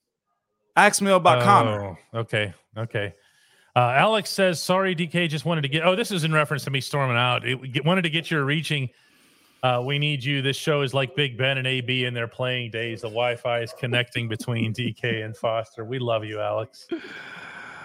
Ask 0.77 1.03
me 1.03 1.11
about 1.11 1.43
Connor. 1.43 1.97
Oh, 2.15 2.21
Okay. 2.21 2.53
Okay. 2.77 3.15
Uh, 3.75 3.93
Alex 3.97 4.31
says, 4.31 4.61
sorry, 4.61 4.95
DK 4.95 5.29
just 5.29 5.45
wanted 5.45 5.63
to 5.63 5.69
get. 5.69 5.85
Oh, 5.85 5.97
this 5.97 6.11
is 6.11 6.25
in 6.25 6.33
reference 6.33 6.65
to 6.65 6.71
me 6.71 6.81
storming 6.81 7.17
out. 7.17 7.47
It, 7.47 7.85
wanted 7.85 8.03
to 8.03 8.11
get 8.11 8.31
your 8.31 8.45
reaching. 8.45 8.91
Uh, 9.63 9.83
we 9.85 9.99
need 9.99 10.23
you. 10.23 10.43
This 10.43 10.57
show 10.57 10.83
is 10.83 10.93
like 10.93 11.15
Big 11.17 11.39
Ben 11.39 11.57
and 11.57 11.67
AB 11.67 12.05
in 12.05 12.13
their 12.13 12.27
playing 12.29 12.71
days. 12.71 13.01
The 13.03 13.09
Wi 13.09 13.37
Fi 13.37 13.61
is 13.61 13.73
connecting 13.79 14.29
between 14.29 14.75
DK 14.75 15.25
and 15.25 15.37
Foster. 15.37 15.85
We 15.85 15.99
love 15.99 16.25
you, 16.25 16.41
Alex. 16.41 16.87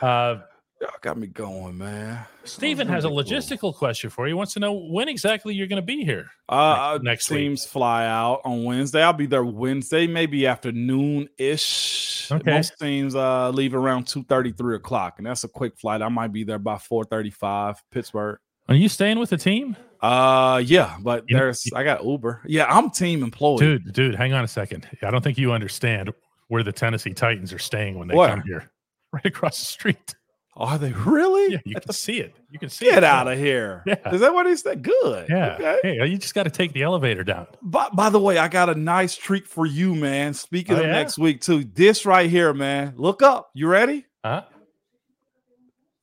Uh, 0.02 0.42
Y'all 0.80 0.92
got 1.02 1.18
me 1.18 1.26
going, 1.26 1.76
man. 1.78 2.24
Steven 2.44 2.88
has 2.88 3.04
a 3.04 3.08
logistical 3.08 3.74
question 3.74 4.12
for 4.12 4.28
you. 4.28 4.32
He 4.32 4.34
wants 4.36 4.54
to 4.54 4.60
know 4.60 4.74
when 4.74 5.08
exactly 5.10 5.56
you're 5.56 5.66
going 5.66 5.82
to 5.82 5.86
be 5.86 6.06
here. 6.06 6.28
Uh, 6.48 7.00
next 7.02 7.04
next 7.04 7.30
week. 7.32 7.40
teams 7.40 7.66
fly 7.66 8.06
out 8.06 8.42
on 8.46 8.64
Wednesday. 8.64 9.02
I'll 9.02 9.12
be 9.14 9.26
there 9.26 9.44
Wednesday, 9.44 10.06
maybe 10.06 10.46
afternoon 10.46 11.30
ish. 11.40 12.32
Okay. 12.32 12.52
Most 12.52 12.74
teams 12.80 13.16
uh, 13.16 13.50
leave 13.50 13.74
around 13.74 14.06
two 14.06 14.24
thirty, 14.26 14.52
three 14.52 14.76
o'clock, 14.76 15.16
and 15.18 15.26
that's 15.26 15.44
a 15.44 15.48
quick 15.48 15.78
flight. 15.80 16.02
I 16.04 16.10
might 16.10 16.32
be 16.32 16.44
there 16.44 16.60
by 16.60 16.78
four 16.78 17.06
thirty-five. 17.06 17.82
Pittsburgh. 17.90 18.38
Are 18.70 18.76
you 18.76 18.90
staying 18.90 19.18
with 19.18 19.30
the 19.32 19.38
team? 19.38 19.76
Uh, 20.02 20.62
yeah, 20.64 20.98
but 21.02 21.24
You 21.28 21.36
know- 21.38 21.44
there's 21.44 21.66
I 21.74 21.84
got 21.84 22.06
Uber. 22.06 22.44
Yeah, 22.46 22.66
I'm 22.66 22.92
team 22.92 23.24
employee. 23.24 23.58
Dude, 23.60 23.94
dude, 23.94 24.16
hang 24.16 24.34
on 24.34 24.44
a 24.44 24.48
second. 24.48 24.88
I 25.02 25.10
don't 25.10 25.24
think 25.24 25.38
you 25.40 25.54
understand 25.54 26.14
where 26.50 26.62
the 26.64 26.72
Tennessee 26.72 27.14
Titans 27.14 27.52
are 27.52 27.60
staying 27.60 27.98
when 27.98 28.08
they 28.10 28.16
Where? 28.16 28.30
come 28.30 28.44
here. 28.46 28.72
Right 29.14 29.26
across 29.26 29.58
the 29.60 29.66
street. 29.66 30.16
Are 30.60 30.78
they 30.80 30.92
really? 30.92 31.54
Yeah, 31.54 31.60
you 31.66 31.76
can 31.76 31.94
see 31.94 32.20
it. 32.20 32.36
You 32.50 32.58
can 32.58 32.70
see 32.70 32.86
Get 32.86 32.98
it. 33.00 33.04
out 33.04 33.28
of 33.28 33.38
here. 33.38 33.84
Yeah. 33.86 34.14
Is 34.14 34.22
that 34.22 34.34
what 34.34 34.48
he 34.48 34.56
said? 34.56 34.82
Good. 34.82 35.28
Yeah. 35.30 35.54
Okay. 35.60 35.80
Hey, 35.84 36.08
you 36.08 36.18
just 36.18 36.34
got 36.34 36.44
to 36.44 36.50
take 36.50 36.74
the 36.74 36.82
elevator 36.82 37.24
down. 37.24 37.46
By, 37.62 37.90
by 37.94 38.10
the 38.10 38.20
way, 38.20 38.38
I 38.40 38.48
got 38.48 38.68
a 38.70 38.76
nice 38.76 39.16
treat 39.16 39.48
for 39.48 39.66
you, 39.68 39.94
man. 39.94 40.34
Speaking 40.34 40.76
Oh, 40.76 40.80
of 40.80 40.86
yeah? 40.86 40.92
next 40.94 41.18
week, 41.20 41.42
too. 41.42 41.64
This 41.64 42.06
right 42.06 42.30
here, 42.30 42.54
man. 42.54 42.94
Look 42.98 43.22
up. 43.22 43.52
You 43.54 43.68
ready? 43.68 44.06
Huh? 44.26 44.44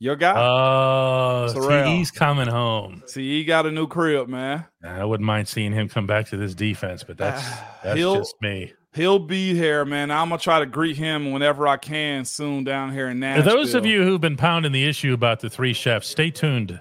Your 0.00 0.16
guy? 0.16 0.34
Oh, 0.36 1.52
Terrell. 1.52 1.86
he's 1.86 2.10
coming 2.10 2.48
home. 2.48 3.02
See, 3.06 3.38
he 3.38 3.44
got 3.44 3.64
a 3.64 3.70
new 3.70 3.86
crib, 3.86 4.28
man. 4.28 4.66
I 4.82 5.04
wouldn't 5.04 5.26
mind 5.26 5.48
seeing 5.48 5.72
him 5.72 5.88
come 5.88 6.06
back 6.06 6.28
to 6.28 6.36
this 6.36 6.54
defense, 6.54 7.04
but 7.04 7.16
that's 7.16 7.42
that's 7.82 7.96
He'll- 7.96 8.16
just 8.16 8.34
me. 8.40 8.72
He'll 8.92 9.18
be 9.18 9.54
here, 9.54 9.84
man. 9.84 10.12
I'm 10.12 10.28
gonna 10.28 10.40
try 10.40 10.60
to 10.60 10.66
greet 10.66 10.96
him 10.96 11.32
whenever 11.32 11.66
I 11.66 11.76
can 11.76 12.24
soon 12.24 12.62
down 12.62 12.92
here 12.92 13.08
in 13.08 13.18
Nashville. 13.18 13.42
For 13.42 13.50
those 13.58 13.74
of 13.74 13.84
you 13.84 14.04
who've 14.04 14.20
been 14.20 14.36
pounding 14.36 14.70
the 14.70 14.84
issue 14.84 15.12
about 15.12 15.40
the 15.40 15.50
three 15.50 15.72
chefs, 15.72 16.06
stay 16.06 16.30
tuned 16.30 16.80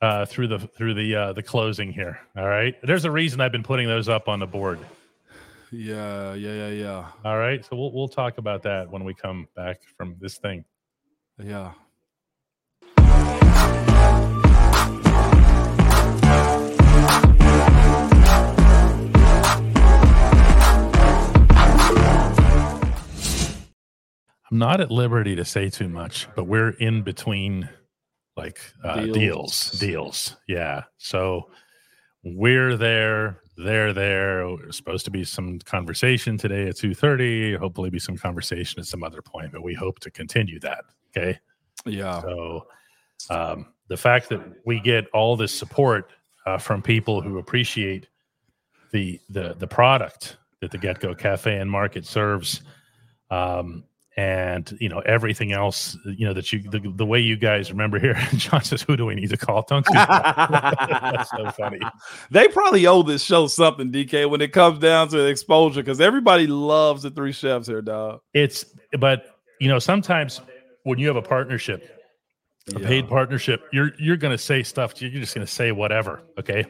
uh, 0.00 0.24
through 0.24 0.48
the 0.48 0.58
through 0.60 0.94
the 0.94 1.14
uh, 1.14 1.32
the 1.34 1.42
closing 1.42 1.92
here. 1.92 2.20
All 2.38 2.46
right, 2.48 2.74
there's 2.82 3.04
a 3.04 3.10
reason 3.10 3.42
I've 3.42 3.52
been 3.52 3.62
putting 3.62 3.86
those 3.86 4.08
up 4.08 4.28
on 4.28 4.40
the 4.40 4.46
board. 4.46 4.78
Yeah, 5.70 6.32
yeah, 6.32 6.52
yeah, 6.54 6.68
yeah. 6.68 7.06
All 7.22 7.36
right, 7.36 7.62
so 7.64 7.76
we'll 7.76 7.92
we'll 7.92 8.08
talk 8.08 8.38
about 8.38 8.62
that 8.62 8.90
when 8.90 9.04
we 9.04 9.12
come 9.12 9.46
back 9.54 9.80
from 9.98 10.16
this 10.18 10.38
thing. 10.38 10.64
Yeah. 11.38 11.72
I'm 24.50 24.58
not 24.58 24.80
at 24.80 24.90
liberty 24.90 25.34
to 25.36 25.44
say 25.44 25.70
too 25.70 25.88
much, 25.88 26.28
but 26.36 26.44
we're 26.44 26.70
in 26.70 27.02
between 27.02 27.68
like 28.36 28.60
uh, 28.84 29.00
deals. 29.06 29.14
Deals. 29.14 29.78
deals, 29.78 30.36
Yeah. 30.46 30.82
So 30.98 31.50
we're 32.22 32.76
there. 32.76 33.40
They're 33.56 33.92
there. 33.92 34.56
There's 34.56 34.76
supposed 34.76 35.04
to 35.06 35.10
be 35.10 35.24
some 35.24 35.58
conversation 35.60 36.36
today 36.36 36.68
at 36.68 36.76
two 36.76 36.94
thirty. 36.94 37.56
Hopefully, 37.56 37.90
be 37.90 37.98
some 37.98 38.18
conversation 38.18 38.80
at 38.80 38.86
some 38.86 39.02
other 39.02 39.22
point, 39.22 39.52
but 39.52 39.62
we 39.62 39.74
hope 39.74 39.98
to 40.00 40.10
continue 40.10 40.60
that. 40.60 40.84
Okay. 41.16 41.38
Yeah. 41.86 42.20
So 42.20 42.66
um, 43.30 43.72
the 43.88 43.96
fact 43.96 44.28
that 44.28 44.40
we 44.64 44.80
get 44.80 45.06
all 45.14 45.36
this 45.36 45.52
support 45.52 46.10
uh, 46.46 46.58
from 46.58 46.82
people 46.82 47.20
who 47.20 47.38
appreciate 47.38 48.08
the 48.92 49.20
the 49.30 49.54
the 49.58 49.66
product 49.66 50.36
that 50.60 50.70
the 50.70 50.78
Get 50.78 51.00
Go 51.00 51.14
Cafe 51.14 51.56
and 51.56 51.70
Market 51.70 52.06
serves, 52.06 52.62
um, 53.30 53.84
and 54.18 54.76
you 54.80 54.88
know 54.88 55.00
everything 55.00 55.52
else, 55.52 55.96
you 56.04 56.26
know 56.26 56.32
that 56.32 56.52
you 56.52 56.62
the, 56.62 56.80
the 56.94 57.04
way 57.04 57.20
you 57.20 57.36
guys 57.36 57.70
remember 57.70 57.98
here. 57.98 58.14
John 58.36 58.62
says, 58.64 58.82
"Who 58.82 58.96
do 58.96 59.04
we 59.06 59.14
need 59.14 59.30
to 59.30 59.36
call?" 59.36 59.62
Do. 59.62 59.80
That's 59.92 61.30
so 61.30 61.50
funny. 61.50 61.80
they 62.30 62.48
probably 62.48 62.86
owe 62.86 63.02
this 63.02 63.22
show 63.22 63.46
something, 63.46 63.92
DK, 63.92 64.28
when 64.30 64.40
it 64.40 64.52
comes 64.52 64.78
down 64.78 65.08
to 65.08 65.26
exposure, 65.26 65.82
because 65.82 66.00
everybody 66.00 66.46
loves 66.46 67.02
the 67.02 67.10
three 67.10 67.32
chefs 67.32 67.66
here, 67.68 67.82
dog. 67.82 68.20
It's 68.34 68.64
but 68.98 69.26
you 69.60 69.68
know 69.68 69.78
sometimes 69.78 70.40
when 70.84 70.98
you 70.98 71.06
have 71.08 71.16
a 71.16 71.22
partnership, 71.22 71.90
a 72.74 72.80
Yeah. 72.80 72.86
paid 72.88 73.08
partnership, 73.08 73.64
you're 73.72 73.90
you're 73.98 74.16
going 74.16 74.32
to 74.36 74.42
say 74.42 74.62
stuff. 74.62 75.00
You're 75.00 75.10
just 75.10 75.34
going 75.34 75.46
to 75.46 75.52
say 75.52 75.72
whatever. 75.72 76.22
Okay. 76.38 76.64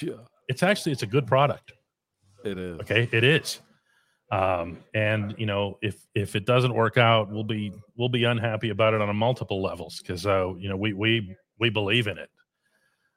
Yeah, 0.00 0.12
It's 0.48 0.62
actually 0.62 0.92
it's 0.92 1.02
a 1.02 1.06
good 1.06 1.26
product. 1.26 1.72
It 2.44 2.58
is. 2.58 2.78
Okay, 2.80 3.08
it 3.12 3.24
is. 3.24 3.60
Um, 4.32 4.78
and 4.94 5.34
you 5.36 5.44
know, 5.44 5.78
if 5.82 6.06
if 6.14 6.34
it 6.34 6.46
doesn't 6.46 6.72
work 6.72 6.96
out, 6.96 7.30
we'll 7.30 7.44
be 7.44 7.70
we'll 7.96 8.08
be 8.08 8.24
unhappy 8.24 8.70
about 8.70 8.94
it 8.94 9.02
on 9.02 9.10
a 9.10 9.14
multiple 9.14 9.62
levels 9.62 9.98
because 9.98 10.26
uh, 10.26 10.54
you 10.56 10.70
know 10.70 10.76
we 10.76 10.94
we 10.94 11.36
we 11.58 11.68
believe 11.68 12.06
in 12.06 12.16
it. 12.16 12.30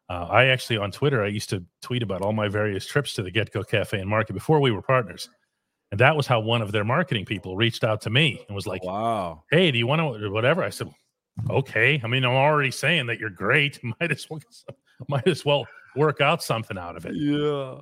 Uh, 0.09 0.28
I 0.30 0.47
actually 0.47 0.78
on 0.78 0.91
Twitter 0.91 1.24
I 1.24 1.28
used 1.28 1.49
to 1.51 1.63
tweet 1.82 2.03
about 2.03 2.22
all 2.22 2.34
my 2.34 2.49
various 2.49 2.86
trips 2.86 3.13
to 3.13 3.24
the 3.24 3.32
Get 3.32 3.53
Go 3.53 3.63
Cafe 3.63 3.97
and 3.97 4.09
Market 4.09 4.34
before 4.34 4.59
we 4.59 4.72
were 4.72 4.82
partners, 4.82 5.30
and 5.91 5.99
that 6.01 6.18
was 6.18 6.28
how 6.28 6.41
one 6.41 6.61
of 6.61 6.74
their 6.74 6.84
marketing 6.84 7.24
people 7.24 7.55
reached 7.55 7.86
out 7.86 8.01
to 8.01 8.09
me 8.09 8.43
and 8.49 8.55
was 8.55 8.68
like, 8.68 8.84
Wow. 8.84 9.43
"Hey, 9.51 9.72
do 9.72 9.78
you 9.78 9.88
want 9.88 10.01
to 10.20 10.30
whatever?" 10.30 10.63
I 10.63 10.70
said, 10.70 10.91
"Okay." 11.49 12.01
I 12.03 12.07
mean, 12.07 12.26
I'm 12.26 12.32
already 12.32 12.72
saying 12.72 13.05
that 13.05 13.20
you're 13.20 13.30
great. 13.30 13.80
Might 14.01 14.11
as 14.11 14.30
well 14.30 14.41
might 15.07 15.28
as 15.28 15.45
well 15.45 15.66
work 15.95 16.20
out 16.20 16.43
something 16.43 16.78
out 16.78 16.97
of 16.97 17.05
it. 17.05 17.16
yeah. 17.16 17.80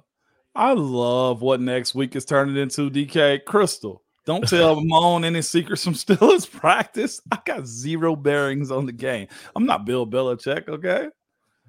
I 0.55 0.73
love 0.73 1.41
what 1.41 1.61
next 1.61 1.95
week 1.95 2.15
is 2.15 2.25
turning 2.25 2.57
into, 2.57 2.89
DK. 2.89 3.43
Crystal, 3.43 4.03
don't 4.25 4.47
tell 4.47 4.81
Moan 4.83 5.25
any 5.25 5.41
secrets 5.41 5.83
from 5.83 5.93
Steelers 5.93 6.49
practice. 6.49 7.21
I 7.31 7.39
got 7.45 7.65
zero 7.65 8.15
bearings 8.15 8.71
on 8.71 8.85
the 8.85 8.91
game. 8.91 9.27
I'm 9.55 9.65
not 9.65 9.85
Bill 9.85 10.05
Belichick, 10.05 10.69
okay? 10.69 11.07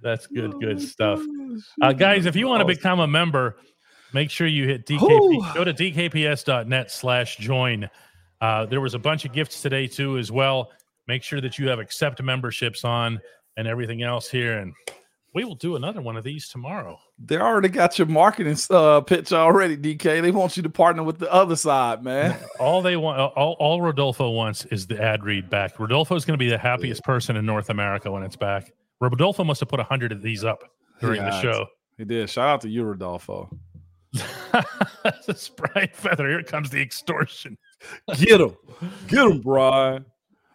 That's 0.02 0.26
good, 0.26 0.60
good 0.60 0.82
stuff. 0.82 1.20
Uh, 1.80 1.92
guys, 1.92 2.26
if 2.26 2.36
you 2.36 2.46
want 2.46 2.60
to 2.60 2.66
become 2.66 3.00
a 3.00 3.06
member, 3.06 3.56
make 4.12 4.30
sure 4.30 4.46
you 4.46 4.66
hit 4.66 4.86
DKP. 4.86 5.00
Whew. 5.00 5.46
Go 5.54 5.64
to 5.64 5.72
dkps.net 5.72 6.90
slash 6.90 7.38
join. 7.38 7.88
Uh, 8.40 8.66
there 8.66 8.82
was 8.82 8.92
a 8.92 8.98
bunch 8.98 9.24
of 9.24 9.32
gifts 9.32 9.62
today 9.62 9.86
too, 9.86 10.18
as 10.18 10.30
well. 10.30 10.70
Make 11.08 11.22
sure 11.22 11.40
that 11.40 11.58
you 11.58 11.68
have 11.68 11.78
accept 11.78 12.22
memberships 12.22 12.84
on 12.84 13.18
and 13.56 13.66
everything 13.66 14.02
else 14.02 14.28
here, 14.28 14.58
and 14.58 14.74
we 15.34 15.44
will 15.44 15.54
do 15.54 15.76
another 15.76 16.02
one 16.02 16.16
of 16.16 16.24
these 16.24 16.48
tomorrow. 16.48 16.98
They 17.18 17.36
already 17.36 17.68
got 17.68 17.96
your 17.98 18.08
marketing 18.08 18.56
uh, 18.70 19.00
pitch 19.02 19.32
already, 19.32 19.76
DK. 19.76 20.20
They 20.20 20.30
want 20.32 20.56
you 20.56 20.64
to 20.64 20.68
partner 20.68 21.04
with 21.04 21.18
the 21.18 21.32
other 21.32 21.54
side, 21.54 22.02
man. 22.02 22.36
All 22.58 22.82
they 22.82 22.96
want, 22.96 23.18
all, 23.18 23.56
all 23.60 23.80
Rodolfo 23.80 24.30
wants 24.30 24.64
is 24.66 24.86
the 24.88 25.00
ad 25.00 25.22
read 25.22 25.48
back. 25.48 25.78
Rodolfo 25.78 26.16
is 26.16 26.24
going 26.24 26.36
to 26.36 26.44
be 26.44 26.50
the 26.50 26.58
happiest 26.58 27.04
person 27.04 27.36
in 27.36 27.46
North 27.46 27.70
America 27.70 28.10
when 28.10 28.24
it's 28.24 28.36
back. 28.36 28.72
Rodolfo 29.00 29.44
must 29.44 29.60
have 29.60 29.68
put 29.68 29.78
a 29.80 29.84
hundred 29.84 30.10
of 30.10 30.22
these 30.22 30.44
up 30.44 30.64
during 31.00 31.22
the 31.22 31.40
show. 31.40 31.66
He 31.96 32.04
did. 32.04 32.28
Shout 32.28 32.48
out 32.48 32.60
to 32.62 32.68
you, 32.68 32.82
Rodolfo. 32.82 33.48
That's 35.02 35.48
Brian 35.48 35.88
Feather. 35.92 36.28
Here 36.28 36.42
comes 36.42 36.70
the 36.70 36.80
extortion. 36.80 37.58
Get 38.16 38.40
him. 38.40 38.56
Get 39.08 39.26
him, 39.26 39.40
Brian. 39.40 40.04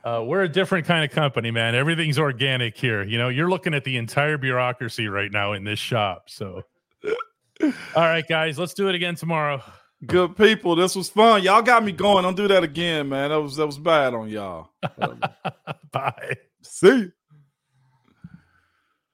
Uh, 0.03 0.23
we're 0.25 0.43
a 0.43 0.49
different 0.49 0.87
kind 0.87 1.03
of 1.03 1.11
company, 1.11 1.51
man. 1.51 1.75
Everything's 1.75 2.17
organic 2.17 2.77
here. 2.77 3.03
You 3.03 3.17
know, 3.17 3.29
you're 3.29 3.49
looking 3.49 3.73
at 3.73 3.83
the 3.83 3.97
entire 3.97 4.37
bureaucracy 4.37 5.07
right 5.07 5.31
now 5.31 5.53
in 5.53 5.63
this 5.63 5.79
shop. 5.79 6.29
So, 6.29 6.63
all 7.61 7.71
right, 7.95 8.25
guys, 8.27 8.57
let's 8.57 8.73
do 8.73 8.87
it 8.87 8.95
again 8.95 9.15
tomorrow. 9.15 9.61
Good 10.05 10.37
people. 10.37 10.77
This 10.77 10.95
was 10.95 11.09
fun. 11.09 11.43
Y'all 11.43 11.61
got 11.61 11.83
me 11.83 11.91
going. 11.91 12.23
Don't 12.23 12.37
do 12.37 12.47
that 12.47 12.63
again, 12.63 13.09
man. 13.09 13.31
That 13.31 13.41
was 13.41 13.57
that 13.57 13.65
was 13.65 13.77
bad 13.77 14.13
on 14.13 14.29
y'all. 14.29 14.69
Bye. 15.91 16.37
See 16.61 16.87
you. 16.87 17.11